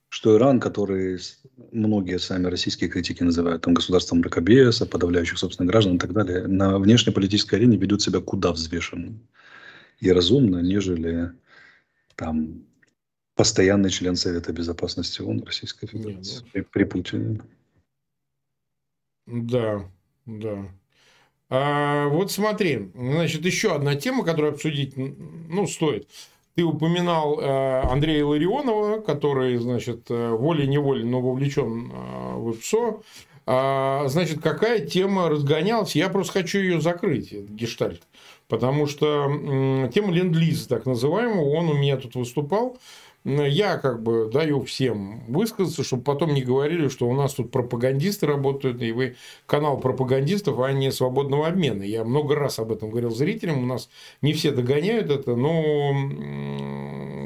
что 0.09 0.35
Иран, 0.35 0.59
который 0.59 1.19
многие 1.71 2.17
сами 2.17 2.47
российские 2.47 2.89
критики 2.89 3.23
называют 3.23 3.61
там, 3.61 3.75
государством 3.75 4.19
мракобеса, 4.19 4.85
подавляющих 4.85 5.37
собственных 5.37 5.71
граждан 5.71 5.95
и 5.95 5.99
так 5.99 6.13
далее, 6.13 6.47
на 6.47 6.79
внешнеполитической 6.79 7.55
арене 7.55 7.77
ведут 7.77 8.01
себя 8.01 8.19
куда 8.19 8.51
взвешенно 8.51 9.19
и 9.99 10.11
разумно, 10.11 10.61
нежели 10.61 11.31
там 12.15 12.63
постоянный 13.35 13.89
член 13.89 14.15
Совета 14.15 14.51
Безопасности 14.51 15.21
ООН 15.21 15.43
Российской 15.43 15.87
Федерации 15.87 16.43
Нет, 16.43 16.51
при, 16.51 16.61
при 16.61 16.83
Путине. 16.83 17.41
Да, 19.27 19.89
да. 20.25 20.65
А, 21.49 22.07
вот 22.07 22.31
смотри, 22.31 22.91
значит, 22.93 23.45
еще 23.45 23.75
одна 23.75 23.95
тема, 23.95 24.25
которую 24.25 24.53
обсудить, 24.53 24.95
ну, 24.97 25.67
стоит. 25.67 26.07
Ты 26.59 26.65
упоминал 26.65 27.39
э, 27.39 27.83
Андрея 27.89 28.25
Ларионова, 28.25 28.99
который, 28.99 29.55
значит, 29.55 30.07
э, 30.09 30.31
волей-неволей, 30.31 31.05
но 31.05 31.21
вовлечен 31.21 31.89
э, 31.89 32.35
в 32.35 32.51
ИПСО. 32.51 33.01
А, 33.45 34.03
значит, 34.09 34.41
какая 34.41 34.85
тема 34.85 35.29
разгонялась? 35.29 35.95
Я 35.95 36.09
просто 36.09 36.33
хочу 36.33 36.59
ее 36.59 36.81
закрыть, 36.81 37.31
гештальт. 37.31 38.01
Потому 38.49 38.87
что 38.87 39.87
тема 39.93 40.11
ленд-лиза, 40.11 40.67
так 40.67 40.85
называемого, 40.85 41.49
он 41.49 41.69
у 41.69 41.75
меня 41.75 41.95
тут 41.95 42.15
выступал 42.15 42.77
я 43.25 43.77
как 43.77 44.01
бы 44.01 44.29
даю 44.31 44.63
всем 44.63 45.23
высказаться, 45.27 45.83
чтобы 45.83 46.03
потом 46.03 46.33
не 46.33 46.41
говорили, 46.41 46.87
что 46.87 47.07
у 47.07 47.13
нас 47.13 47.33
тут 47.33 47.51
пропагандисты 47.51 48.25
работают, 48.25 48.81
и 48.81 48.91
вы 48.91 49.15
канал 49.45 49.79
пропагандистов, 49.79 50.59
а 50.59 50.71
не 50.71 50.91
свободного 50.91 51.47
обмена. 51.47 51.83
Я 51.83 52.03
много 52.03 52.35
раз 52.35 52.59
об 52.59 52.71
этом 52.71 52.89
говорил 52.89 53.11
зрителям, 53.11 53.63
у 53.63 53.65
нас 53.65 53.89
не 54.21 54.33
все 54.33 54.51
догоняют 54.51 55.09
это, 55.09 55.35
но, 55.35 55.93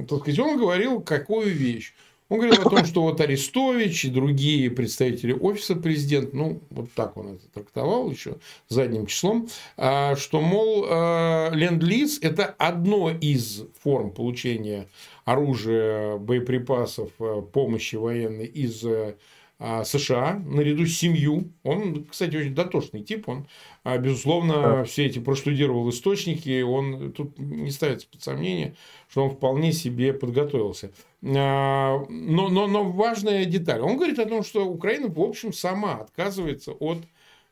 так 0.09 0.21
сказать, 0.21 0.39
он 0.39 0.57
говорил, 0.57 1.01
какую 1.01 1.51
вещь. 1.53 1.93
Он 2.33 2.39
говорил 2.39 2.65
о 2.65 2.69
том, 2.71 2.83
что 2.85 3.03
вот 3.03 3.21
Арестович 3.21 4.05
и 4.05 4.09
другие 4.09 4.71
представители 4.71 5.33
офиса 5.33 5.75
президента, 5.75 6.35
ну, 6.35 6.61
вот 6.71 6.91
так 6.93 7.15
он 7.15 7.35
это 7.35 7.47
трактовал 7.53 8.09
еще 8.09 8.37
задним 8.69 9.05
числом, 9.05 9.47
а, 9.77 10.15
что, 10.15 10.41
мол, 10.41 10.83
а, 10.89 11.51
ленд-лиз– 11.51 12.17
это 12.23 12.45
одно 12.57 13.11
из 13.11 13.65
форм 13.83 14.09
получения 14.09 14.87
оружия, 15.25 16.17
боеприпасов, 16.17 17.11
э, 17.19 17.43
помощи 17.53 17.97
военной 17.97 18.47
из 18.47 18.83
а, 18.83 19.15
США 19.85 20.41
наряду 20.45 20.85
с 20.85 20.97
семью. 20.97 21.51
Он, 21.63 22.05
кстати, 22.05 22.35
очень 22.35 22.53
дотошный 22.53 23.01
тип. 23.01 23.29
Он, 23.29 23.47
а, 23.83 23.97
безусловно, 23.97 24.83
все 24.83 25.05
эти 25.05 25.19
проштудировал 25.19 25.89
источники. 25.89 26.61
Он 26.61 27.11
тут 27.13 27.39
не 27.39 27.71
ставится 27.71 28.07
под 28.07 28.21
сомнение, 28.21 28.75
что 29.09 29.23
он 29.23 29.29
вполне 29.31 29.71
себе 29.71 30.13
подготовился. 30.13 30.91
А, 31.23 32.03
но, 32.09 32.49
но, 32.49 32.67
но 32.67 32.83
важная 32.83 33.45
деталь. 33.45 33.79
Он 33.79 33.95
говорит 33.95 34.19
о 34.19 34.25
том, 34.25 34.43
что 34.43 34.65
Украина, 34.65 35.07
в 35.07 35.19
общем, 35.19 35.53
сама 35.53 35.95
отказывается 35.95 36.73
от 36.73 36.97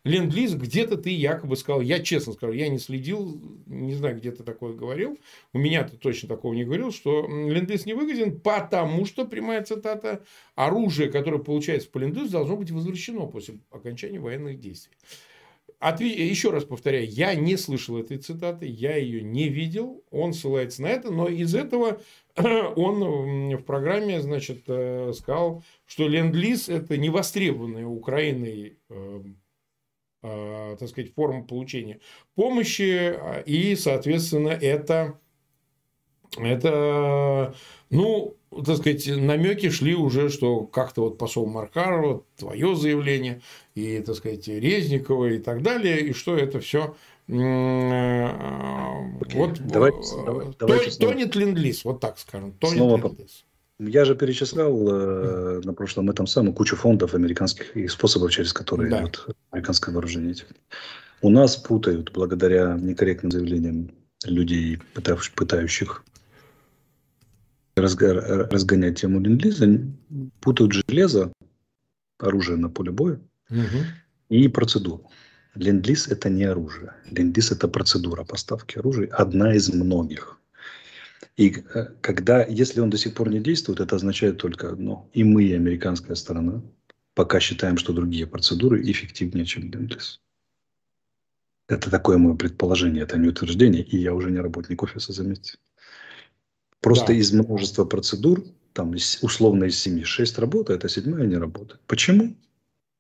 Ленд-лиз, 0.04 0.56
где-то 0.56 0.98
ты 0.98 1.12
якобы 1.12 1.56
сказал, 1.56 1.82
я 1.82 2.00
честно 2.00 2.34
скажу, 2.34 2.54
я 2.54 2.70
не 2.70 2.80
следил, 2.80 3.40
не 3.68 3.94
знаю, 3.94 4.18
где 4.18 4.32
ты 4.32 4.44
такое 4.44 4.74
говорил, 4.74 5.20
у 5.54 5.60
меня 5.60 5.84
ты 5.84 5.96
точно 5.96 6.28
такого 6.28 6.54
не 6.54 6.64
говорил, 6.64 6.92
что 6.92 7.28
ленд-лиз 7.28 7.86
не 7.86 7.94
выгоден, 7.94 8.40
потому 8.40 9.06
что, 9.06 9.26
прямая 9.26 9.64
цитата, 9.64 10.24
оружие, 10.56 11.12
которое 11.12 11.40
получается 11.40 11.90
по 11.90 12.00
ленд 12.00 12.32
должно 12.32 12.58
быть 12.58 12.72
возвращено 12.72 13.28
после 13.28 13.60
окончания 13.70 14.20
военных 14.20 14.60
действий. 14.60 14.94
Отве... 15.82 16.10
Еще 16.10 16.52
раз 16.52 16.64
повторяю, 16.64 17.08
я 17.08 17.34
не 17.34 17.58
слышал 17.58 17.98
этой 17.98 18.18
цитаты, 18.18 18.68
я 18.68 18.98
ее 18.98 19.24
не 19.24 19.50
видел, 19.50 20.04
он 20.12 20.34
ссылается 20.34 20.84
на 20.84 20.88
это, 20.88 21.12
но 21.12 21.28
из 21.28 21.56
этого 21.56 22.00
он 22.36 23.56
в 23.56 23.64
программе, 23.64 24.22
значит, 24.22 24.64
э, 24.68 25.12
сказал, 25.14 25.64
что 25.88 26.08
ленд-лиз 26.08 26.70
это 26.70 26.98
невостребованная 26.98 27.88
Украиной 27.88 28.78
э, 28.90 29.24
так 30.22 30.90
сказать, 30.90 31.14
форма 31.14 31.44
получения 31.44 32.00
помощи, 32.36 33.14
а, 33.16 33.42
и, 33.46 33.76
соответственно, 33.76 34.50
это, 34.50 35.20
это, 36.38 37.56
ну, 37.90 38.36
так 38.66 38.78
сказать, 38.78 39.08
намеки 39.08 39.70
шли 39.70 39.96
уже, 39.96 40.30
что 40.30 40.62
как-то 40.66 41.04
вот 41.04 41.18
посол 41.18 41.48
Маркарова, 41.48 42.24
твое 42.38 42.76
заявление, 42.76 43.42
и, 43.76 44.00
так 44.00 44.16
сказать, 44.16 44.48
Резникова 44.48 45.26
и 45.28 45.40
так 45.40 45.62
далее, 45.64 46.02
и 46.02 46.14
что 46.14 46.36
это 46.36 46.60
все 46.60 46.96
Okay. 47.32 48.28
Вот 49.36 49.60
давайте, 49.60 49.98
э, 50.18 50.54
давайте 50.60 50.98
тонет 51.00 51.36
ленд-лиз, 51.36 51.86
вот 51.86 52.02
так 52.02 52.20
скажем. 52.20 52.52
Тонет 52.54 52.76
снова, 52.76 52.98
ленд-лиз. 52.98 53.46
Я 53.84 54.06
же 54.06 54.16
перечислял 54.16 54.88
э, 54.88 55.62
на 55.64 55.74
прошлом 55.74 56.12
этом 56.12 56.28
самом 56.28 56.54
кучу 56.54 56.76
фондов 56.76 57.16
американских 57.16 57.76
и 57.76 57.88
способов, 57.88 58.32
через 58.32 58.54
которые 58.54 58.92
да. 58.92 59.02
идет 59.02 59.26
американское 59.50 59.92
вооружение. 59.94 60.36
У 61.22 61.30
нас 61.32 61.58
путают, 61.58 62.12
благодаря 62.14 62.78
некорректным 62.80 63.32
заявлениям 63.32 63.90
людей, 64.24 64.80
пытавших, 64.94 65.34
пытающих 65.34 66.04
разго, 67.76 68.48
разгонять 68.52 69.02
тему 69.02 69.20
ленд 69.20 69.96
путают 70.42 70.74
железо, 70.74 71.34
оружие 72.20 72.58
на 72.58 72.70
поле 72.70 72.92
боя 72.92 73.20
угу. 73.50 73.80
и 74.30 74.48
процедуру. 74.48 75.10
ленд 75.56 75.90
это 75.90 76.30
не 76.30 76.44
оружие. 76.44 76.94
ленд 77.10 77.36
это 77.36 77.68
процедура 77.68 78.24
поставки 78.26 78.78
оружия, 78.78 79.08
одна 79.08 79.56
из 79.56 79.74
многих. 79.74 80.38
И 81.38 81.64
э, 81.74 81.86
когда, 82.02 82.44
если 82.44 82.80
он 82.80 82.90
до 82.90 82.98
сих 82.98 83.14
пор 83.14 83.30
не 83.30 83.40
действует, 83.40 83.80
это 83.80 83.96
означает 83.96 84.38
только 84.38 84.70
одно. 84.70 85.10
И 85.14 85.24
мы, 85.24 85.44
и 85.44 85.54
американская 85.54 86.16
сторона, 86.16 86.62
пока 87.14 87.40
считаем, 87.40 87.78
что 87.78 87.94
другие 87.94 88.28
процедуры 88.28 88.82
эффективнее, 88.82 89.46
чем 89.46 89.70
Дендлис. 89.72 90.22
Это 91.68 91.90
такое 91.90 92.18
мое 92.18 92.36
предположение, 92.36 93.04
это 93.04 93.18
не 93.18 93.30
утверждение, 93.30 93.84
и 93.84 93.98
я 93.98 94.14
уже 94.14 94.30
не 94.30 94.40
работник 94.40 94.84
офиса, 94.84 95.14
заметьте. 95.14 95.58
Просто 96.82 97.08
да. 97.08 97.14
из 97.14 97.32
множества 97.32 97.86
процедур, 97.86 98.44
там 98.74 98.96
условно 99.22 99.66
из 99.66 99.80
семи, 99.80 100.04
шесть 100.04 100.38
работает, 100.40 100.84
а 100.84 100.90
седьмая 100.90 101.26
не 101.26 101.38
работает. 101.38 101.80
Почему? 101.88 102.36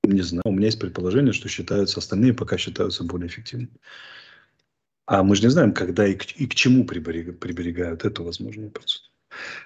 Не 0.03 0.21
знаю. 0.21 0.43
У 0.45 0.51
меня 0.51 0.67
есть 0.67 0.79
предположение, 0.79 1.33
что 1.33 1.49
считаются 1.49 1.99
остальные, 1.99 2.33
пока 2.33 2.57
считаются 2.57 3.03
более 3.03 3.27
эффективными. 3.27 3.71
А 5.05 5.23
мы 5.23 5.35
же 5.35 5.43
не 5.43 5.49
знаем, 5.49 5.73
когда 5.73 6.07
и 6.07 6.15
к, 6.15 6.23
и 6.37 6.47
к 6.47 6.55
чему 6.55 6.85
приберегают 6.85 8.05
эту 8.05 8.23
возможную 8.23 8.69
процедуру. 8.69 9.11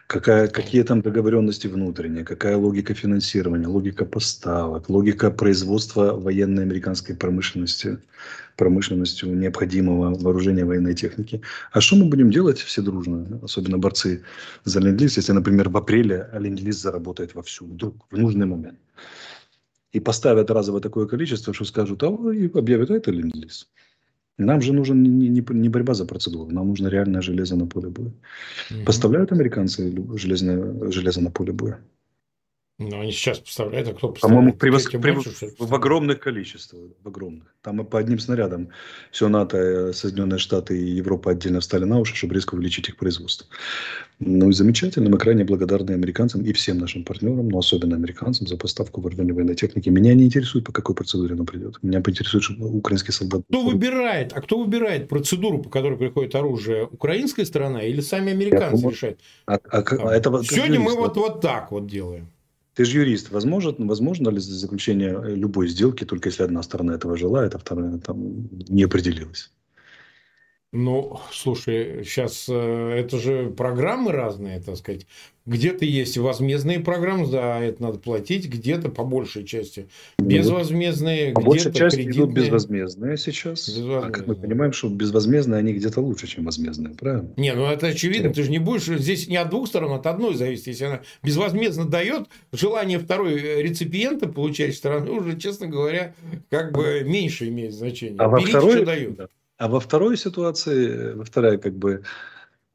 какая, 0.08 0.48
какие 0.48 0.84
там 0.84 1.02
договоренности 1.02 1.68
внутренние, 1.68 2.24
какая 2.24 2.58
логика 2.58 2.94
финансирования, 2.94 3.68
логика 3.68 4.06
поставок, 4.06 4.90
логика 4.90 5.32
производства 5.32 6.14
военной 6.14 6.64
американской 6.64 7.16
промышленности, 7.16 8.00
промышленностью 8.58 9.36
необходимого 9.36 10.16
вооружения 10.18 10.66
военной 10.66 10.94
техники. 10.94 11.42
А 11.72 11.82
что 11.82 11.96
мы 11.96 12.06
будем 12.06 12.32
делать 12.32 12.60
все 12.60 12.82
дружно, 12.82 13.40
особенно 13.44 13.78
борцы 13.78 14.24
за 14.64 14.80
ленд 14.80 15.02
если, 15.02 15.32
например, 15.34 15.70
в 15.70 15.78
апреле 15.78 16.30
ленд 16.34 16.60
заработает 16.74 17.36
вовсю, 17.36 17.66
вдруг, 17.66 18.06
в 18.12 18.18
нужный 18.18 18.46
момент. 18.46 18.80
И 19.92 20.00
поставят 20.00 20.52
разово 20.52 20.82
такое 20.82 21.08
количество, 21.08 21.54
что 21.54 21.66
скажут, 21.66 22.04
а 22.04 22.10
и 22.34 22.52
объявят, 22.54 22.92
а 22.92 22.96
это 22.96 23.12
ленд 23.12 23.34
нам 24.38 24.62
же 24.62 24.74
нужен 24.74 25.02
не, 25.02 25.30
не, 25.30 25.44
не 25.50 25.70
борьба 25.70 25.94
за 25.94 26.06
процедуру, 26.06 26.52
нам 26.52 26.68
нужно 26.68 26.88
реальное 26.88 27.22
железо 27.22 27.56
на 27.56 27.68
поле 27.68 27.90
боя. 27.90 28.14
Угу. 28.72 28.86
Поставляют 28.86 29.32
американцы 29.32 29.94
железное 30.18 30.92
железо 30.92 31.22
на 31.22 31.32
поле 31.32 31.54
боя? 31.54 31.80
Ну, 32.78 33.00
они 33.00 33.14
сейчас 33.14 33.40
поставляют, 33.40 33.88
а 33.88 33.94
кто 33.94 34.10
поставляет? 34.10 34.58
По-моему, 34.58 34.58
при, 34.58 34.70
больше, 34.70 35.54
в 35.58 35.74
огромных 35.74 36.20
количествах. 36.20 36.82
В 37.02 37.08
огромных. 37.08 37.56
Там 37.62 37.80
и 37.82 37.86
по 37.86 37.98
одним 37.98 38.20
снарядам 38.20 38.68
все 39.12 39.30
НАТО, 39.30 39.58
э, 39.58 39.94
Соединенные 39.94 40.40
Штаты 40.40 40.78
и 40.78 40.92
Европа 40.92 41.32
отдельно 41.32 41.62
встали 41.62 41.86
на 41.86 42.00
уши, 42.00 42.16
чтобы 42.16 42.34
резко 42.34 42.56
увеличить 42.56 42.90
их 42.90 42.98
производство. 42.98 43.48
Ну 44.20 44.50
и 44.50 44.54
замечательно. 44.54 45.10
Мы 45.10 45.18
крайне 45.18 45.46
благодарны 45.46 45.92
американцам 45.92 46.42
и 46.42 46.52
всем 46.52 46.78
нашим 46.78 47.06
партнерам, 47.06 47.48
но 47.48 47.60
особенно 47.60 47.96
американцам 47.96 48.46
за 48.46 48.58
поставку 48.58 49.00
вооруженной 49.00 49.34
военной 49.34 49.56
техники. 49.56 49.88
Меня 49.88 50.14
не 50.14 50.26
интересует, 50.26 50.66
по 50.66 50.74
какой 50.74 50.96
процедуре 50.96 51.36
оно 51.36 51.46
придет. 51.46 51.82
Меня 51.82 52.00
интересует, 52.00 52.44
что 52.44 52.62
украинский 52.62 53.14
солдат... 53.14 53.44
Кто 53.48 53.64
выбирает? 53.64 54.34
А 54.34 54.42
кто 54.42 54.60
выбирает 54.60 55.08
процедуру, 55.08 55.60
по 55.60 55.70
которой 55.70 55.98
приходит 55.98 56.36
оружие? 56.36 56.86
Украинская 56.92 57.46
сторона 57.46 57.84
или 57.84 58.02
сами 58.02 58.34
американцы 58.34 58.76
думаю, 58.76 58.92
решают? 58.94 59.22
А, 59.46 59.56
а, 59.56 59.78
а, 59.80 60.14
это, 60.14 60.44
Сегодня 60.44 60.82
мы 60.82 60.94
вот, 60.96 61.16
вот 61.16 61.40
так 61.40 61.72
вот 61.72 61.88
делаем. 61.88 62.35
Ты 62.76 62.84
же 62.84 63.00
юрист. 63.00 63.32
Возможно, 63.32 63.74
возможно 63.80 64.30
ли 64.30 64.40
заключение 64.40 65.36
любой 65.36 65.70
сделки, 65.70 66.04
только 66.04 66.30
если 66.30 66.44
одна 66.44 66.62
сторона 66.62 66.96
этого 66.96 67.16
желает, 67.16 67.56
а 67.56 67.58
вторая 67.58 67.98
там 68.00 68.50
не 68.68 68.84
определилась? 68.84 69.52
Ну, 70.74 71.18
слушай, 71.32 72.04
сейчас 72.04 72.50
э, 72.50 72.54
это 72.54 73.18
же 73.18 73.50
программы 73.50 74.12
разные, 74.12 74.60
так 74.60 74.76
сказать. 74.76 75.08
Где-то 75.46 75.86
есть 75.86 76.18
возмездные 76.18 76.80
программы, 76.80 77.28
за 77.28 77.60
это 77.62 77.82
надо 77.82 78.00
платить, 78.00 78.50
где-то 78.50 78.89
по 78.89 79.04
большей 79.04 79.46
части 79.46 79.88
ну, 80.18 80.26
безвозмездные, 80.26 81.34
по 81.34 81.41
большей 81.41 81.72
части 81.72 81.98
кредитные. 81.98 82.26
идут 82.26 82.36
безвозмездные 82.36 83.18
сейчас. 83.18 83.68
Безвозмездные. 83.70 84.08
А 84.08 84.10
как 84.10 84.26
мы 84.26 84.36
понимаем, 84.36 84.74
что 84.74 84.89
безвозмездные 84.89 85.60
они 85.60 85.74
где-то 85.74 86.02
лучше, 86.02 86.26
чем 86.26 86.46
возмездные, 86.46 86.96
правильно? 86.96 87.30
Не, 87.38 87.54
ну 87.54 87.66
это 87.68 87.88
очевидно, 87.88 88.34
ты 88.34 88.41
же 88.41 88.50
не 88.50 88.58
будешь, 88.58 88.86
здесь 88.86 89.28
не 89.28 89.38
от 89.38 89.52
двух 89.52 89.68
сторон, 89.68 89.91
а 89.91 89.96
от 89.98 90.08
одной 90.08 90.34
зависит. 90.34 90.66
Если 90.66 90.86
она 90.86 91.02
безвозмездно 91.22 91.86
дает, 91.86 92.28
желание 92.52 92.98
второй 92.98 93.62
реципиента, 93.62 94.28
получающей 94.28 94.78
стороны, 94.78 95.12
уже, 95.12 95.38
честно 95.38 95.68
говоря, 95.68 96.16
как 96.50 96.72
бы 96.72 97.04
меньше 97.06 97.48
имеет 97.50 97.74
значение. 97.74 98.18
А 98.20 98.30
Берите, 98.30 98.54
во 98.54 98.60
второй, 98.60 98.76
что 98.78 98.86
дают. 98.86 99.20
А 99.58 99.68
во 99.68 99.80
второй 99.80 100.18
ситуации, 100.18 101.14
во 101.14 101.24
вторая 101.24 101.58
как 101.58 101.78
бы 101.78 102.04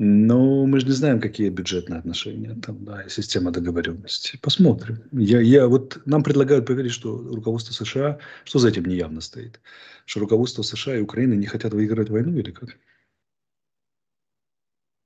ну, 0.02 0.64
мы 0.64 0.80
же 0.80 0.86
не 0.86 0.92
знаем, 0.92 1.20
какие 1.20 1.50
бюджетные 1.50 1.98
отношения 1.98 2.54
там, 2.54 2.86
да, 2.86 3.02
и 3.02 3.10
система 3.10 3.50
договоренности. 3.50 4.38
Посмотрим. 4.40 5.02
Я, 5.12 5.42
я, 5.42 5.68
вот 5.68 6.00
нам 6.06 6.22
предлагают 6.22 6.64
поверить, 6.64 6.92
что 6.92 7.18
руководство 7.18 7.74
США, 7.74 8.18
что 8.44 8.58
за 8.58 8.70
этим 8.70 8.86
неявно 8.86 9.20
стоит, 9.20 9.60
что 10.06 10.20
руководство 10.20 10.62
США 10.62 10.96
и 10.96 11.02
Украины 11.02 11.34
не 11.34 11.44
хотят 11.44 11.74
выиграть 11.74 12.08
войну 12.08 12.38
или 12.38 12.50
как? 12.50 12.78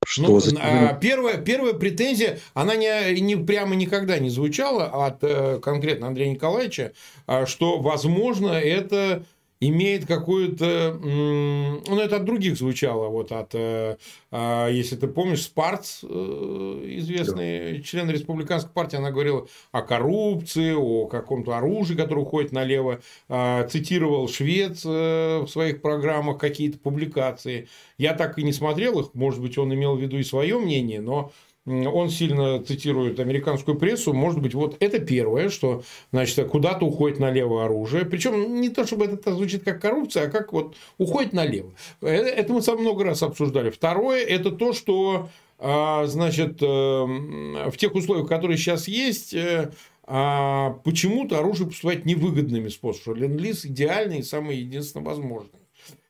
Что 0.05 0.21
ну, 0.21 0.39
за... 0.39 0.55
а, 0.61 0.93
первая, 0.93 1.39
первая 1.39 1.73
претензия, 1.73 2.39
она 2.53 2.77
не, 2.77 3.19
не 3.19 3.35
прямо 3.35 3.75
никогда 3.75 4.17
не 4.17 4.29
звучала 4.29 5.07
от 5.07 5.17
э, 5.23 5.59
конкретно 5.59 6.07
Андрея 6.07 6.29
Николаевича, 6.29 6.93
а, 7.27 7.45
что, 7.45 7.81
возможно, 7.81 8.51
это 8.51 9.25
имеет 9.59 10.05
какую-то... 10.05 10.99
Ну, 11.01 11.99
это 11.99 12.17
от 12.17 12.25
других 12.25 12.57
звучало. 12.57 13.07
Вот 13.07 13.31
от, 13.31 13.55
э, 13.55 13.97
а, 14.31 14.69
если 14.69 14.95
ты 14.95 15.07
помнишь, 15.07 15.43
Спарц, 15.43 16.03
э, 16.03 16.07
известный 16.07 17.77
да. 17.77 17.83
член 17.83 18.09
республиканской 18.09 18.71
партии, 18.73 18.97
она 18.97 19.11
говорила 19.11 19.47
о 19.71 19.81
коррупции, 19.81 20.73
о 20.73 21.07
каком-то 21.07 21.57
оружии, 21.57 21.95
которое 21.95 22.21
уходит 22.21 22.51
налево. 22.51 23.01
А, 23.29 23.65
цитировал 23.67 24.27
швец 24.27 24.83
э, 24.85 25.39
в 25.39 25.47
своих 25.47 25.81
программах 25.81 26.37
какие-то 26.37 26.77
публикации. 26.77 27.67
Я 27.97 28.13
так 28.13 28.37
и 28.37 28.43
не 28.43 28.53
смотрел 28.53 28.99
их. 28.99 29.13
Может 29.13 29.41
быть, 29.41 29.57
он 29.57 29.73
имел 29.73 29.95
в 29.95 30.01
виду 30.01 30.17
и 30.17 30.23
свое 30.23 30.59
мнение, 30.59 31.01
но 31.01 31.31
он 31.65 32.09
сильно 32.09 32.63
цитирует 32.63 33.19
американскую 33.19 33.77
прессу. 33.77 34.13
Может 34.13 34.41
быть, 34.41 34.53
вот 34.53 34.77
это 34.79 34.99
первое, 34.99 35.49
что 35.49 35.83
значит, 36.11 36.47
куда-то 36.47 36.85
уходит 36.85 37.19
налево 37.19 37.65
оружие. 37.65 38.05
Причем 38.05 38.61
не 38.61 38.69
то, 38.69 38.85
чтобы 38.85 39.05
это 39.05 39.33
звучит 39.33 39.63
как 39.63 39.81
коррупция, 39.81 40.27
а 40.27 40.29
как 40.29 40.53
вот 40.53 40.75
уходит 40.97 41.33
налево. 41.33 41.73
Э, 42.01 42.09
это 42.09 42.53
мы 42.53 42.61
сам 42.61 42.79
много 42.79 43.03
раз 43.03 43.23
обсуждали. 43.23 43.71
Второе– 43.71 44.23
это 44.25 44.51
то, 44.51 44.73
что 44.73 45.29
а, 45.57 46.05
значит, 46.05 46.61
э, 46.61 46.65
в 46.65 47.73
тех 47.77 47.95
условиях, 47.95 48.27
которые 48.27 48.57
сейчас 48.57 48.87
есть, 48.87 49.33
э, 49.33 49.71
а 50.03 50.71
почему-то 50.83 51.39
оружие 51.39 51.67
поступает 51.67 52.05
невыгодными 52.05 52.67
способами. 52.67 53.21
Ленд-лиз 53.21 53.65
идеальный 53.65 54.19
и 54.19 54.23
самый 54.23 54.57
единственно 54.57 55.03
возможный. 55.03 55.64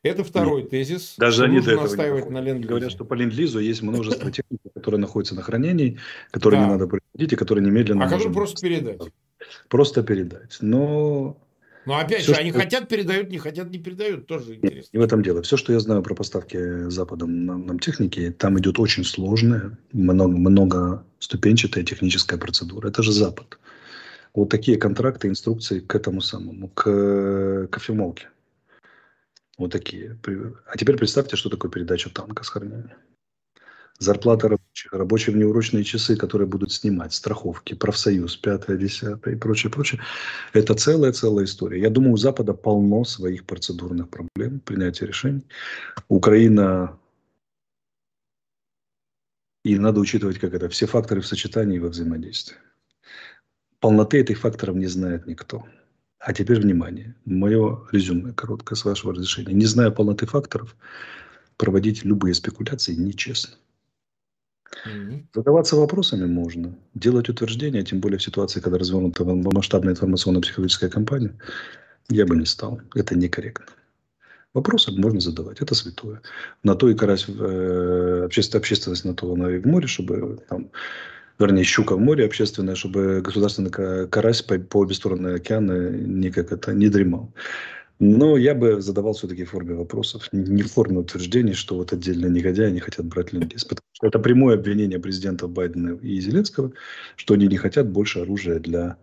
Это 0.06 0.24
второй 0.24 0.62
Нет. 0.62 0.70
тезис. 0.70 1.14
Даже 1.18 1.44
они 1.44 1.60
до 1.60 1.72
этого 1.72 1.84
настаивать 1.84 2.30
на 2.30 2.40
ленд 2.40 2.64
Говорят, 2.64 2.90
что 2.90 3.04
по 3.04 3.14
ленд-лизу 3.14 3.58
есть 3.58 3.82
множество 3.82 4.30
техники, 4.32 4.68
которые 4.74 5.00
находятся 5.00 5.34
на 5.34 5.42
хранении, 5.42 5.98
которые 6.30 6.60
да. 6.60 6.66
не 6.66 6.72
надо 6.72 6.86
производить 6.86 7.32
и 7.32 7.36
которые 7.36 7.64
немедленно... 7.64 8.04
А 8.04 8.08
которые 8.08 8.32
просто 8.32 8.60
передать. 8.60 9.00
Просто 9.68 10.02
передать. 10.02 10.58
Но 10.60 11.36
но 11.86 11.98
опять 11.98 12.22
Все, 12.22 12.34
же, 12.34 12.40
они 12.40 12.50
что... 12.50 12.58
хотят 12.58 12.88
передают, 12.88 13.30
не 13.30 13.38
хотят 13.38 13.70
не 13.70 13.78
передают, 13.78 14.26
тоже 14.26 14.56
интересно. 14.56 14.78
Нет, 14.78 14.88
не 14.92 14.98
в 14.98 15.02
этом 15.02 15.22
дело. 15.22 15.40
Все, 15.42 15.56
что 15.56 15.72
я 15.72 15.78
знаю 15.78 16.02
про 16.02 16.14
поставки 16.14 16.88
Западом 16.90 17.46
нам, 17.46 17.64
нам 17.64 17.78
техники, 17.78 18.34
там 18.36 18.58
идет 18.58 18.80
очень 18.80 19.04
сложная, 19.04 19.78
много, 19.92 20.36
много 20.36 21.04
ступенчатая 21.20 21.84
техническая 21.84 22.40
процедура. 22.40 22.88
Это 22.88 23.04
же 23.04 23.12
Запад. 23.12 23.58
Вот 24.34 24.50
такие 24.50 24.78
контракты, 24.78 25.28
инструкции 25.28 25.78
к 25.78 25.94
этому 25.94 26.20
самому, 26.20 26.68
к 26.68 27.68
кофемолке. 27.70 28.28
Вот 29.58 29.72
такие. 29.72 30.18
А 30.66 30.76
теперь 30.76 30.96
представьте, 30.96 31.36
что 31.36 31.48
такое 31.48 31.70
передача 31.70 32.10
танка 32.10 32.44
с 32.44 32.48
хранением. 32.48 32.98
Зарплата 33.98 34.48
рабочих, 34.48 34.92
рабочие 34.92 35.34
внеурочные 35.34 35.82
часы, 35.82 36.16
которые 36.16 36.46
будут 36.46 36.70
снимать, 36.70 37.14
страховки, 37.14 37.72
профсоюз, 37.74 38.36
пятое, 38.36 38.76
десятое 38.76 39.34
и 39.34 39.38
прочее, 39.38 39.72
прочее. 39.72 40.02
Это 40.52 40.74
целая-целая 40.74 41.46
история. 41.46 41.80
Я 41.80 41.88
думаю, 41.88 42.12
у 42.12 42.16
Запада 42.18 42.52
полно 42.52 43.04
своих 43.04 43.46
процедурных 43.46 44.10
проблем 44.10 44.60
принятия 44.60 45.06
решений. 45.06 45.46
Украина 46.08 46.98
и 49.64 49.78
надо 49.78 49.98
учитывать, 49.98 50.38
как 50.38 50.54
это, 50.54 50.68
все 50.68 50.86
факторы 50.86 51.22
в 51.22 51.26
сочетании 51.26 51.76
и 51.76 51.80
во 51.80 51.88
взаимодействии. 51.88 52.58
Полноты 53.80 54.20
этих 54.20 54.38
факторов 54.38 54.76
не 54.76 54.86
знает 54.86 55.26
никто. 55.26 55.64
А 56.18 56.32
теперь 56.32 56.60
внимание. 56.60 57.14
Мое 57.24 57.86
резюме 57.92 58.32
короткое, 58.32 58.76
с 58.76 58.84
вашего 58.84 59.12
разрешения. 59.12 59.52
Не 59.52 59.66
зная 59.66 59.90
полноты 59.90 60.26
факторов, 60.26 60.74
проводить 61.56 62.04
любые 62.04 62.34
спекуляции 62.34 62.94
нечестно. 62.94 63.54
Mm-hmm. 64.86 65.26
Задаваться 65.34 65.76
вопросами 65.76 66.26
можно. 66.26 66.76
Делать 66.94 67.28
утверждения, 67.28 67.82
тем 67.84 68.00
более 68.00 68.18
в 68.18 68.22
ситуации, 68.22 68.60
когда 68.60 68.78
развернута 68.78 69.24
масштабная 69.24 69.92
информационно-психологическая 69.92 70.90
кампания, 70.90 71.38
я 72.08 72.26
бы 72.26 72.36
не 72.36 72.46
стал. 72.46 72.80
Это 72.94 73.16
некорректно. 73.16 73.66
Вопросы 74.54 74.90
можно 74.92 75.20
задавать, 75.20 75.60
это 75.60 75.74
святое. 75.74 76.22
На 76.62 76.74
то 76.74 76.88
и 76.88 76.94
карась 76.94 77.26
э, 77.28 78.28
общественность 78.54 79.04
на 79.04 79.14
то 79.14 79.30
она 79.32 79.50
и 79.50 79.58
в 79.58 79.66
море, 79.66 79.86
чтобы 79.86 80.38
там 80.48 80.70
вернее, 81.38 81.64
щука 81.64 81.96
в 81.96 82.00
море 82.00 82.24
общественная, 82.24 82.74
чтобы 82.74 83.20
государственный 83.20 83.70
карась 84.08 84.42
по, 84.42 84.58
по 84.58 84.78
обе 84.78 84.94
стороны 84.94 85.34
океана 85.34 85.90
никак 85.90 86.52
это 86.52 86.72
не 86.72 86.88
дремал. 86.88 87.32
Но 87.98 88.36
я 88.36 88.54
бы 88.54 88.82
задавал 88.82 89.14
все-таки 89.14 89.44
в 89.44 89.50
форме 89.50 89.74
вопросов, 89.74 90.28
не 90.32 90.62
в 90.62 90.72
форме 90.72 90.98
утверждений, 90.98 91.54
что 91.54 91.76
вот 91.76 91.94
отдельно 91.94 92.26
негодяи 92.26 92.70
не 92.70 92.80
хотят 92.80 93.06
брать 93.06 93.32
ленд 93.32 93.54
Потому 93.54 93.86
что 93.92 94.06
это 94.06 94.18
прямое 94.18 94.56
обвинение 94.56 94.98
президента 94.98 95.48
Байдена 95.48 95.98
и 96.02 96.20
Зеленского, 96.20 96.72
что 97.16 97.34
они 97.34 97.46
не 97.46 97.56
хотят 97.56 97.88
больше 97.88 98.20
оружия 98.20 98.58
для, 98.58 98.98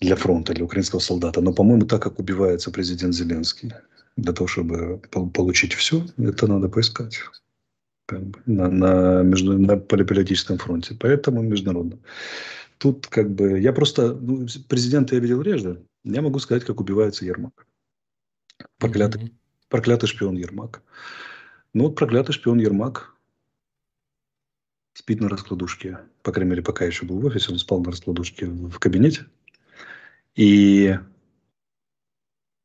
для 0.00 0.16
фронта, 0.16 0.54
для 0.54 0.64
украинского 0.64 1.00
солдата. 1.00 1.42
Но, 1.42 1.52
по-моему, 1.52 1.84
так 1.84 2.02
как 2.02 2.18
убивается 2.18 2.70
президент 2.70 3.14
Зеленский, 3.14 3.72
для 4.16 4.32
того, 4.32 4.46
чтобы 4.46 5.02
получить 5.34 5.74
все, 5.74 6.06
это 6.16 6.46
надо 6.46 6.68
поискать 6.70 7.18
на, 8.46 8.68
на, 8.68 9.22
между, 9.22 9.58
на 9.58 9.76
полиполитическом 9.76 10.58
фронте, 10.58 10.96
поэтому 10.98 11.42
международном. 11.42 12.00
Тут 12.78 13.06
как 13.08 13.30
бы, 13.30 13.58
я 13.58 13.72
просто, 13.72 14.14
ну, 14.14 14.46
президента 14.68 15.14
я 15.14 15.20
видел 15.20 15.42
реже, 15.42 15.82
я 16.04 16.22
могу 16.22 16.38
сказать, 16.38 16.64
как 16.64 16.80
убивается 16.80 17.24
Ермак. 17.24 17.66
Проклятый, 18.78 19.22
mm-hmm. 19.22 19.32
проклятый 19.68 20.08
шпион 20.08 20.36
Ермак. 20.36 20.82
Ну 21.74 21.84
вот 21.84 21.96
проклятый 21.96 22.34
шпион 22.34 22.58
Ермак 22.58 23.14
спит 24.94 25.20
на 25.20 25.28
раскладушке. 25.28 25.98
По 26.22 26.32
крайней 26.32 26.50
мере, 26.50 26.62
пока 26.62 26.84
еще 26.84 27.06
был 27.06 27.20
в 27.20 27.24
офисе, 27.24 27.52
он 27.52 27.58
спал 27.58 27.80
на 27.80 27.90
раскладушке 27.90 28.46
в 28.46 28.78
кабинете. 28.78 29.26
И 30.34 30.98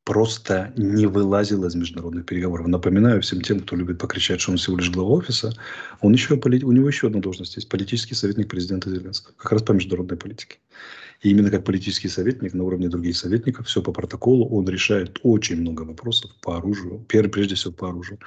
просто 0.04 0.72
не 0.76 1.06
вылазил 1.06 1.64
из 1.64 1.74
международных 1.74 2.26
переговоров. 2.26 2.66
Напоминаю 2.66 3.22
всем 3.22 3.40
тем, 3.40 3.60
кто 3.60 3.74
любит 3.74 3.98
покричать, 3.98 4.40
что 4.40 4.52
он 4.52 4.58
всего 4.58 4.76
лишь 4.76 4.90
глава 4.90 5.10
офиса, 5.14 5.54
он 6.00 6.12
еще, 6.12 6.34
у 6.34 6.72
него 6.72 6.88
еще 6.88 7.06
одна 7.06 7.20
должность 7.20 7.56
есть, 7.56 7.68
политический 7.68 8.14
советник 8.14 8.48
президента 8.48 8.90
Зеленского, 8.90 9.34
как 9.36 9.52
раз 9.52 9.62
по 9.62 9.72
международной 9.72 10.18
политике. 10.18 10.58
И 11.22 11.30
именно 11.30 11.50
как 11.50 11.64
политический 11.64 12.08
советник 12.08 12.52
на 12.52 12.64
уровне 12.64 12.88
других 12.88 13.16
советников, 13.16 13.66
все 13.66 13.80
по 13.80 13.92
протоколу, 13.92 14.46
он 14.48 14.68
решает 14.68 15.18
очень 15.22 15.60
много 15.60 15.82
вопросов 15.82 16.30
по 16.42 16.58
оружию, 16.58 17.04
прежде 17.08 17.54
всего 17.54 17.72
по 17.72 17.88
оружию. 17.88 18.18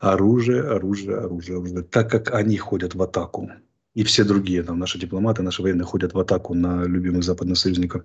Оружие, 0.00 0.62
оружие, 0.62 1.16
оружие, 1.16 1.58
оружие. 1.58 1.82
Так 1.82 2.10
как 2.10 2.34
они 2.34 2.56
ходят 2.58 2.94
в 2.94 3.02
атаку 3.02 3.50
и 3.94 4.02
все 4.02 4.24
другие, 4.24 4.62
там, 4.64 4.78
наши 4.80 4.98
дипломаты, 4.98 5.42
наши 5.42 5.62
военные 5.62 5.84
ходят 5.84 6.14
в 6.14 6.18
атаку 6.18 6.54
на 6.54 6.84
любимых 6.84 7.22
западных 7.22 7.56
союзников 7.56 8.02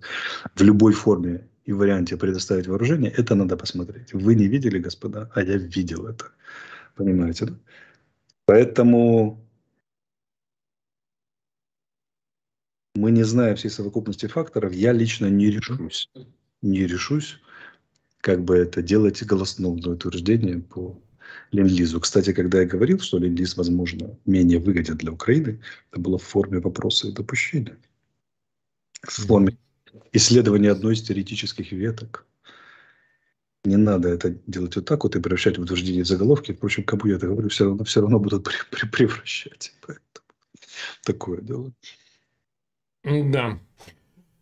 в 0.56 0.62
любой 0.62 0.94
форме 0.94 1.49
и 1.66 1.74
варианте 1.74 2.18
предоставить 2.18 2.68
вооружение, 2.68 3.12
это 3.12 3.36
надо 3.36 3.58
посмотреть. 3.58 4.14
Вы 4.14 4.36
не 4.36 4.48
видели, 4.48 4.80
господа, 4.80 5.32
а 5.36 5.42
я 5.42 5.58
видел 5.58 6.08
это. 6.08 6.32
Понимаете, 6.96 7.46
да? 7.46 7.54
Поэтому 8.46 9.46
мы 12.96 13.12
не 13.12 13.24
знаем 13.24 13.56
всей 13.56 13.70
совокупности 13.70 14.26
факторов. 14.26 14.74
Я 14.74 14.92
лично 14.92 15.28
не 15.28 15.52
решусь, 15.52 16.10
не 16.62 16.88
решусь, 16.88 17.40
как 18.22 18.44
бы 18.44 18.58
это 18.58 18.82
делать 18.82 19.24
голосное 19.24 19.72
утверждение 19.72 20.60
по 20.60 21.00
ленд-лизу. 21.52 22.00
Кстати, 22.00 22.34
когда 22.34 22.62
я 22.62 22.66
говорил, 22.66 23.00
что 23.00 23.20
ленд-лиз, 23.20 23.56
возможно, 23.56 24.18
менее 24.26 24.60
выгоден 24.60 24.98
для 24.98 25.12
Украины, 25.12 25.62
это 25.92 26.02
было 26.02 26.18
в 26.18 26.24
форме 26.24 26.60
вопроса 26.60 27.08
и 27.08 27.12
допущения. 27.12 27.78
В 29.04 29.12
форме 29.28 29.58
исследования 30.14 30.72
одной 30.72 30.94
из 30.94 31.02
теоретических 31.02 31.72
веток. 31.72 32.26
Не 33.66 33.76
надо 33.76 34.10
это 34.10 34.30
делать 34.48 34.76
вот 34.76 34.86
так 34.86 35.04
вот 35.04 35.16
и 35.16 35.22
превращать 35.22 35.58
в 35.58 35.62
утверждение 35.62 36.06
заголовки. 36.06 36.54
Впрочем, 36.54 36.84
кому 36.84 37.08
я 37.08 37.18
это 37.18 37.28
говорю, 37.28 37.50
все 37.50 37.66
равно, 37.66 37.84
все 37.84 38.02
равно 38.02 38.20
будут 38.20 38.48
превращать. 38.92 39.74
Поэтому 39.82 40.26
такое 41.04 41.42
дело. 41.42 41.72
Да. 43.04 43.60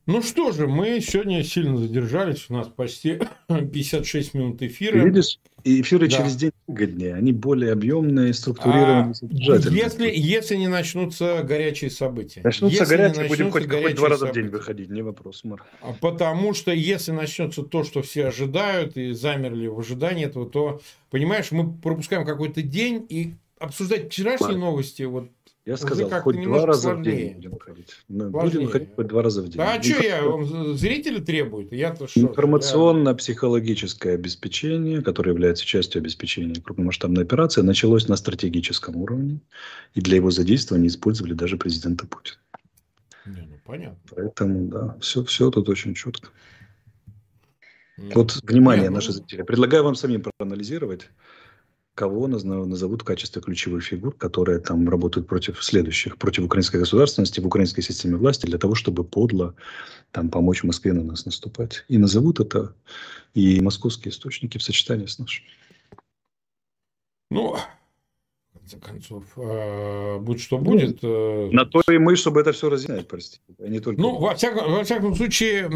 Ну 0.07 0.21
что 0.21 0.53
же, 0.53 0.67
мы 0.67 1.01
сегодня 1.01 1.43
сильно 1.43 1.75
задержались. 1.77 2.45
У 2.49 2.53
нас 2.53 2.69
почти 2.69 3.19
56 3.49 4.33
минут 4.35 4.61
эфира. 4.61 5.03
видишь, 5.03 5.37
и 5.65 5.81
эфиры 5.81 6.07
да. 6.07 6.15
через 6.15 6.37
день 6.37 6.51
выгоднее. 6.65 7.13
Они 7.13 7.33
более 7.33 7.73
объемные, 7.73 8.33
структурированные, 8.33 9.13
а, 9.21 9.69
Если, 9.69 10.09
если 10.09 10.55
не 10.55 10.69
начнутся 10.69 11.43
горячие 11.43 11.91
события. 11.91 12.39
Начнутся 12.41 12.83
если 12.83 12.95
горячие, 12.95 13.27
будем 13.27 13.51
хоть, 13.51 13.69
хоть 13.69 13.95
два 13.95 14.07
раза 14.07 14.27
события. 14.27 14.39
в 14.39 14.43
день 14.43 14.51
выходить, 14.51 14.89
не 14.89 15.01
вопрос, 15.01 15.43
Мар. 15.43 15.65
А 15.81 15.91
потому 15.91 16.53
что 16.53 16.71
если 16.71 17.11
начнется 17.11 17.63
то, 17.63 17.83
что 17.83 18.01
все 18.01 18.27
ожидают 18.27 18.95
и 18.95 19.11
замерли 19.11 19.67
в 19.67 19.77
ожидании 19.77 20.25
этого, 20.25 20.49
то, 20.49 20.79
понимаешь, 21.11 21.51
мы 21.51 21.73
пропускаем 21.73 22.25
какой-то 22.25 22.61
день 22.61 23.05
и 23.09 23.33
обсуждать 23.59 24.05
вчерашние 24.05 24.57
Мар. 24.57 24.69
новости, 24.69 25.03
вот 25.03 25.31
я 25.67 25.75
сказал, 25.75 26.09
хоть 26.21 26.41
два 26.41 26.65
раза 26.65 26.81
сложнее. 26.81 27.01
в 27.01 27.17
день 27.17 27.33
будем 27.33 27.51
выходить. 27.51 27.89
Ну, 28.07 28.29
будем 28.29 28.63
выходить 28.63 28.95
хоть 28.95 29.07
два 29.07 29.21
раза 29.21 29.41
в 29.41 29.49
день. 29.49 29.57
Да, 29.57 29.73
а 29.73 29.83
что 29.83 30.01
я, 30.01 30.23
вам 30.23 30.77
зрители 30.77 31.19
требуют? 31.19 31.73
Я-то 31.73 32.07
Информационно-психологическое 32.15 34.13
обеспечение, 34.13 35.01
которое 35.01 35.31
является 35.31 35.65
частью 35.65 35.99
обеспечения 35.99 36.55
крупномасштабной 36.55 37.23
операции, 37.23 37.63
началось 37.63 38.07
на 38.07 38.15
стратегическом 38.15 38.95
уровне. 38.95 39.41
И 39.93 39.99
для 39.99 40.15
его 40.15 40.31
задействования 40.31 40.87
использовали 40.87 41.33
даже 41.33 41.57
президента 41.57 42.07
Путина. 42.07 42.39
Не, 43.25 43.41
ну, 43.41 43.59
понятно. 43.65 43.99
Поэтому, 44.15 44.67
да, 44.69 44.95
все, 45.01 45.25
все 45.25 45.51
тут 45.51 45.67
очень 45.67 45.95
четко. 45.95 46.29
Ну, 47.97 48.11
вот, 48.15 48.39
внимание, 48.43 48.85
Нет, 48.85 48.93
наши 48.93 49.11
зрители. 49.11 49.41
Предлагаю 49.41 49.83
вам 49.83 49.95
самим 49.95 50.21
проанализировать 50.21 51.09
кого 51.97 52.27
назовут 52.27 53.01
в 53.01 53.05
качестве 53.05 53.41
ключевых 53.41 53.83
фигур, 53.83 54.13
которые 54.15 54.59
там 54.59 54.87
работают 54.87 55.27
против 55.27 55.63
следующих, 55.63 56.17
против 56.17 56.43
украинской 56.43 56.77
государственности, 56.77 57.39
в 57.39 57.47
украинской 57.47 57.81
системе 57.81 58.17
власти, 58.17 58.45
для 58.45 58.59
того, 58.59 58.75
чтобы 58.75 59.03
подло 59.03 59.55
там 60.11 60.29
помочь 60.29 60.63
Москве 60.63 60.93
на 60.93 61.03
нас 61.03 61.25
наступать. 61.25 61.85
И 61.87 61.97
назовут 61.97 62.39
это 62.39 62.75
и 63.33 63.59
московские 63.61 64.11
источники 64.11 64.59
в 64.59 64.63
сочетании 64.63 65.07
с 65.07 65.17
нашими. 65.17 65.47
Ну, 67.31 67.55
в 67.55 68.59
конце 68.59 68.77
концов, 68.77 69.23
э, 69.35 70.19
будь 70.19 70.39
что 70.39 70.59
будет. 70.59 71.01
Ну, 71.01 71.51
на 71.51 71.65
то 71.65 71.81
и 71.89 71.97
мы, 71.97 72.15
чтобы 72.15 72.41
это 72.41 72.51
все 72.51 72.69
разъяснять, 72.69 73.07
простите. 73.07 73.41
А 73.57 73.67
не 73.67 73.79
только... 73.79 73.99
Ну, 73.99 74.19
во 74.19 74.35
всяком, 74.35 74.71
во 74.71 74.83
всяком 74.83 75.15
случае, 75.15 75.67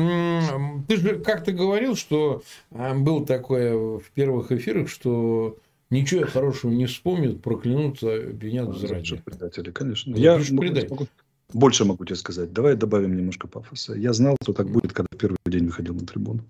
ты 0.88 0.98
же 0.98 1.18
как-то 1.18 1.52
говорил, 1.52 1.96
что 1.96 2.44
э, 2.70 2.94
был 2.94 3.26
такое 3.26 3.76
в 3.76 4.04
первых 4.14 4.52
эфирах, 4.52 4.88
что 4.88 5.58
ничего 5.92 6.26
хорошего 6.26 6.72
не 6.72 6.88
вспомнят, 6.88 7.42
проклянутся, 7.42 8.16
обвинят 8.16 8.70
в 8.70 8.78
зраде. 8.78 9.22
Предатели, 9.24 9.72
конечно. 9.72 10.16
Я 10.16 10.42
могу, 10.52 11.08
больше 11.54 11.86
могу 11.86 12.06
тебе 12.06 12.16
сказать. 12.16 12.54
Давай 12.54 12.76
добавим 12.76 13.16
немножко 13.16 13.48
пафоса. 13.48 13.94
Я 13.94 14.14
знал, 14.14 14.38
что 14.42 14.54
так 14.54 14.70
будет, 14.70 14.94
когда 14.94 15.10
первый 15.18 15.38
день 15.46 15.68
выходил 15.68 15.94
на 15.94 16.06
трибуну. 16.06 16.44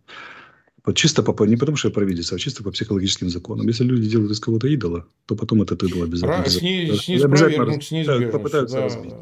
Вот 0.84 0.96
чисто 0.96 1.22
по, 1.22 1.44
не 1.44 1.58
потому, 1.58 1.78
что 1.78 1.89
я 1.89 1.94
провидец, 1.94 2.34
а 2.34 2.39
чисто 2.39 2.64
по 2.64 2.72
психологическим 2.72 3.30
законам. 3.30 3.68
Если 3.68 3.84
люди 3.84 4.10
делают 4.10 4.32
из 4.32 4.39
кого-то 4.39 4.68
идола, 4.68 5.06
то 5.28 5.36
потом 5.36 5.62
этот 5.62 5.84
идол 5.84 6.04
обязательно, 6.04 6.44
Раз, 6.44 6.62
не, 6.62 6.86
не 6.86 7.24
обязательно 7.24 7.66
раз, 7.66 8.32
попытаются 8.32 8.78
да. 8.78 8.84
разбить. 8.84 9.14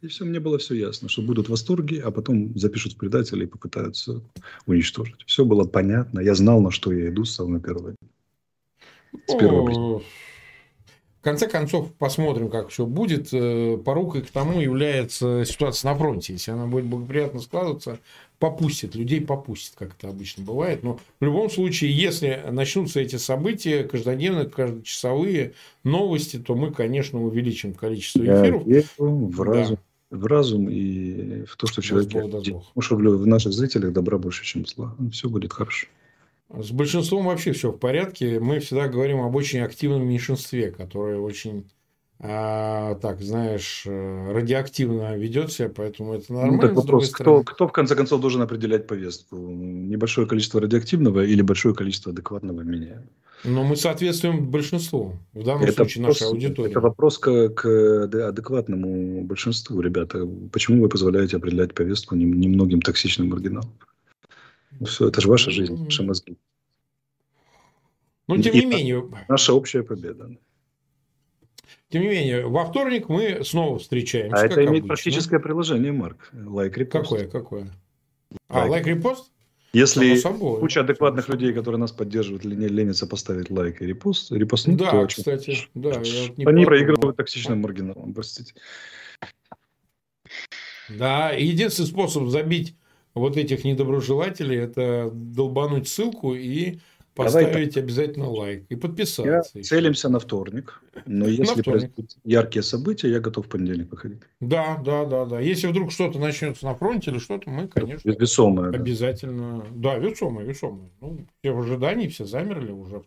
И 0.00 0.08
все, 0.08 0.24
мне 0.24 0.40
было 0.40 0.58
все 0.58 0.74
ясно, 0.74 1.08
что 1.08 1.22
будут 1.22 1.46
в 1.46 1.50
восторге, 1.50 2.02
а 2.02 2.10
потом 2.10 2.56
запишут 2.58 2.94
в 2.94 2.96
предателя 2.96 3.44
и 3.44 3.46
попытаются 3.46 4.20
уничтожить. 4.66 5.22
Все 5.26 5.44
было 5.44 5.64
понятно. 5.64 6.20
Я 6.20 6.34
знал, 6.34 6.60
на 6.60 6.70
что 6.70 6.92
я 6.92 7.08
иду 7.08 7.24
с 7.24 7.34
самого 7.34 7.60
первого 7.60 7.90
дня. 7.90 8.08
С 9.26 9.34
первого 9.34 10.02
в 11.22 11.24
конце 11.24 11.46
концов, 11.46 11.92
посмотрим, 11.92 12.50
как 12.50 12.70
все 12.70 12.84
будет. 12.84 13.28
Э, 13.32 13.78
порукой 13.78 14.22
к 14.22 14.30
тому 14.32 14.60
является 14.60 15.44
ситуация 15.44 15.92
на 15.92 15.96
фронте. 15.96 16.32
Если 16.32 16.50
она 16.50 16.66
будет 16.66 16.86
благоприятно 16.86 17.38
складываться, 17.38 18.00
попустит, 18.40 18.96
людей 18.96 19.20
попустит, 19.20 19.74
как 19.78 19.94
это 19.96 20.08
обычно 20.08 20.42
бывает. 20.42 20.82
Но 20.82 20.98
в 21.20 21.24
любом 21.24 21.48
случае, 21.48 21.96
если 21.96 22.42
начнутся 22.50 22.98
эти 22.98 23.14
события, 23.14 23.84
каждодневные, 23.84 24.46
каждочасовые 24.46 25.52
новости, 25.84 26.40
то 26.40 26.56
мы, 26.56 26.72
конечно, 26.72 27.22
увеличим 27.22 27.72
количество 27.72 28.24
эфиров. 28.24 28.66
Я 28.66 28.74
верю 28.74 28.88
в 28.98 29.42
разум, 29.42 29.78
да. 30.10 30.16
в 30.16 30.26
разум 30.26 30.68
и 30.68 31.44
в 31.44 31.56
то, 31.56 31.68
что 31.68 31.82
человек... 31.82 32.10
Потому 32.10 32.64
что 32.80 32.96
в 32.96 33.26
наших 33.28 33.52
зрителях 33.52 33.92
добра 33.92 34.18
больше, 34.18 34.44
чем 34.44 34.66
зла. 34.66 34.96
Все 35.12 35.28
будет 35.28 35.52
хорошо. 35.52 35.86
С 36.58 36.70
большинством 36.70 37.26
вообще 37.26 37.52
все 37.52 37.72
в 37.72 37.78
порядке. 37.78 38.38
Мы 38.40 38.60
всегда 38.60 38.88
говорим 38.88 39.20
об 39.20 39.34
очень 39.34 39.60
активном 39.60 40.06
меньшинстве, 40.06 40.70
которое 40.70 41.18
очень 41.18 41.66
а, 42.24 42.94
так, 42.96 43.20
знаешь, 43.20 43.82
э, 43.84 44.32
радиоактивно 44.32 45.16
ведет 45.16 45.50
себя, 45.50 45.68
поэтому 45.74 46.14
это 46.14 46.32
нормально. 46.32 46.56
Ну, 46.56 46.62
так 46.62 46.76
вопрос, 46.76 47.10
кто, 47.10 47.42
кто 47.42 47.66
в 47.66 47.72
конце 47.72 47.96
концов 47.96 48.20
должен 48.20 48.40
определять 48.42 48.86
повестку? 48.86 49.36
Небольшое 49.36 50.28
количество 50.28 50.60
радиоактивного 50.60 51.24
или 51.24 51.42
большое 51.42 51.74
количество 51.74 52.12
адекватного 52.12 52.60
меня? 52.60 53.02
Но 53.42 53.64
мы 53.64 53.74
соответствуем 53.74 54.48
большинству, 54.48 55.16
в 55.32 55.42
данном 55.42 55.64
это 55.64 55.72
случае 55.72 56.02
вопрос, 56.02 56.20
наша 56.20 56.30
аудитория. 56.30 56.70
Это 56.70 56.80
вопрос 56.80 57.18
к, 57.18 57.48
к 57.48 58.04
адекватному 58.28 59.24
большинству, 59.24 59.80
ребята. 59.80 60.24
Почему 60.52 60.82
вы 60.82 60.88
позволяете 60.88 61.38
определять 61.38 61.74
повестку 61.74 62.14
немногим 62.14 62.80
токсичным 62.82 63.30
маргиналам? 63.30 63.72
Все, 64.84 65.08
это 65.08 65.20
же 65.20 65.28
ваша 65.28 65.50
жизнь, 65.50 65.84
ваши 65.84 66.02
мозги. 66.02 66.36
Но 68.28 68.38
тем 68.38 68.54
не 68.54 68.66
менее... 68.66 69.08
Наша 69.28 69.52
общая 69.52 69.82
победа. 69.82 70.30
Тем 71.88 72.02
не 72.02 72.08
менее, 72.08 72.46
во 72.46 72.64
вторник 72.64 73.08
мы 73.08 73.44
снова 73.44 73.78
встречаемся. 73.78 74.36
А 74.36 74.46
это 74.46 74.60
имеет 74.60 74.68
обычно. 74.68 74.88
практическое 74.88 75.38
приложение, 75.38 75.92
Марк. 75.92 76.30
Лайк 76.32 76.78
репост. 76.78 77.10
Какое? 77.10 77.28
Какое? 77.28 77.70
А, 78.48 78.66
лайк 78.66 78.86
репост? 78.86 79.30
Если 79.74 80.20
куча 80.58 80.80
адекватных 80.80 81.28
людей, 81.28 81.52
которые 81.54 81.78
нас 81.78 81.92
поддерживают, 81.92 82.44
не 82.44 82.68
ленятся 82.68 83.06
поставить 83.06 83.50
лайк 83.50 83.80
и 83.80 83.86
репост, 83.86 84.30
репостнуть, 84.30 84.76
да, 84.76 84.90
то 84.90 85.06
кстати, 85.06 85.56
да, 85.74 86.02
я 86.02 86.48
они 86.48 86.66
проигрывают 86.66 87.16
токсичным 87.16 87.62
маргиналом, 87.62 88.12
простите. 88.12 88.54
Да, 90.90 91.30
единственный 91.30 91.86
способ 91.86 92.28
забить 92.28 92.76
вот 93.14 93.36
этих 93.36 93.64
недоброжелателей, 93.64 94.58
это 94.58 95.10
долбануть 95.12 95.88
ссылку 95.88 96.34
и 96.34 96.78
поставить 97.14 97.76
обязательно 97.76 98.30
лайк 98.30 98.64
и 98.68 98.76
подписаться. 98.76 99.58
Я 99.58 99.62
целимся 99.62 100.08
на 100.08 100.18
вторник, 100.18 100.82
но 101.06 101.26
если 101.26 101.62
произойдут 101.62 102.16
яркие 102.24 102.62
события, 102.62 103.10
я 103.10 103.20
готов 103.20 103.46
в 103.46 103.48
понедельник 103.48 103.90
выходить. 103.90 104.22
Да, 104.40 104.80
да, 104.84 105.04
да, 105.04 105.26
да. 105.26 105.40
Если 105.40 105.66
вдруг 105.66 105.92
что-то 105.92 106.18
начнется 106.18 106.64
на 106.64 106.74
фронте 106.74 107.10
или 107.10 107.18
что-то, 107.18 107.50
мы, 107.50 107.68
конечно, 107.68 108.10
весомое, 108.10 108.70
обязательно. 108.70 109.64
Да, 109.72 109.94
да 109.94 109.98
весомое, 109.98 110.46
весомое. 110.46 110.90
Ну, 111.00 111.26
все 111.40 111.52
в 111.52 111.60
ожидании, 111.60 112.08
все 112.08 112.24
замерли 112.24 112.72
уже. 112.72 113.02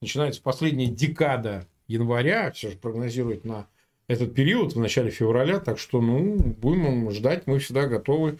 Начинается 0.00 0.40
последняя 0.40 0.86
декада 0.86 1.66
января, 1.88 2.52
все 2.52 2.70
же 2.70 2.76
прогнозирует 2.76 3.44
на 3.44 3.66
этот 4.06 4.34
период 4.34 4.74
в 4.74 4.78
начале 4.78 5.10
февраля, 5.10 5.58
так 5.58 5.78
что, 5.78 6.00
ну, 6.00 6.36
будем 6.36 7.10
ждать, 7.10 7.46
мы 7.46 7.58
всегда 7.58 7.86
готовы 7.86 8.38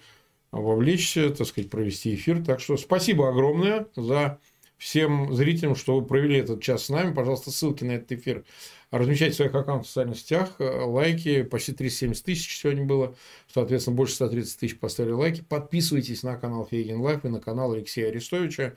вовлечься, 0.53 1.31
так 1.31 1.47
сказать, 1.47 1.71
провести 1.71 2.15
эфир. 2.15 2.45
Так 2.45 2.61
что 2.61 2.77
спасибо 2.77 3.29
огромное 3.29 3.87
за 3.97 4.39
всем 4.77 5.35
зрителям, 5.35 5.75
что 5.75 5.99
вы 5.99 6.07
провели 6.07 6.39
этот 6.39 6.63
час 6.63 6.85
с 6.85 6.89
нами. 6.89 7.13
Пожалуйста, 7.13 7.51
ссылки 7.51 7.85
на 7.85 7.93
этот 7.93 8.13
эфир 8.13 8.45
размещайте 8.91 9.33
в 9.35 9.37
своих 9.37 9.55
аккаунтах 9.55 9.87
в 9.87 9.89
социальных 9.89 10.19
сетях. 10.19 10.55
Лайки. 10.59 11.43
Почти 11.43 11.73
370 11.73 12.25
тысяч 12.25 12.59
сегодня 12.59 12.85
было. 12.85 13.15
Соответственно, 13.53 13.97
больше 13.97 14.15
130 14.15 14.61
тысяч 14.61 14.79
поставили 14.79 15.13
лайки. 15.13 15.43
Подписывайтесь 15.43 16.23
на 16.23 16.37
канал 16.37 16.67
Фейгин 16.71 17.01
Live 17.01 17.25
и 17.25 17.29
на 17.29 17.41
канал 17.41 17.73
Алексея 17.73 18.09
Арестовича. 18.09 18.75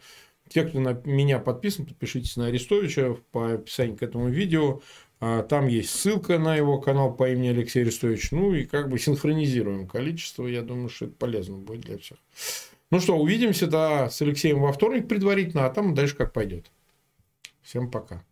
Те, 0.50 0.64
кто 0.64 0.80
на 0.80 1.00
меня 1.06 1.40
подписан, 1.40 1.86
подпишитесь 1.86 2.36
на 2.36 2.48
Арестовича 2.48 3.16
по 3.32 3.54
описанию 3.54 3.96
к 3.96 4.04
этому 4.04 4.28
видео. 4.28 4.82
А, 5.22 5.44
там 5.44 5.68
есть 5.68 5.92
ссылка 5.92 6.40
на 6.40 6.56
его 6.56 6.82
канал 6.82 7.14
по 7.14 7.30
имени 7.30 7.50
Алексей 7.50 7.84
Арестович. 7.84 8.32
Ну 8.32 8.56
и 8.56 8.66
как 8.66 8.90
бы 8.90 8.98
синхронизируем 8.98 9.88
количество. 9.88 10.48
Я 10.48 10.64
думаю, 10.64 10.90
что 10.90 11.06
это 11.06 11.14
полезно 11.14 11.58
будет 11.58 11.82
для 11.82 12.00
всех. 12.00 12.18
Ну 12.90 13.00
что, 13.00 13.18
увидимся 13.18 13.68
да, 13.68 14.10
с 14.10 14.22
Алексеем 14.22 14.60
во 14.60 14.74
вторник 14.74 15.08
предварительно, 15.08 15.66
а 15.66 15.70
там 15.70 15.94
дальше 15.94 16.16
как 16.16 16.34
пойдет. 16.34 16.72
Всем 17.62 17.90
пока. 17.92 18.24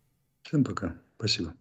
Всем 0.41 0.63
пока. 0.63 0.95
Спасибо. 1.17 1.53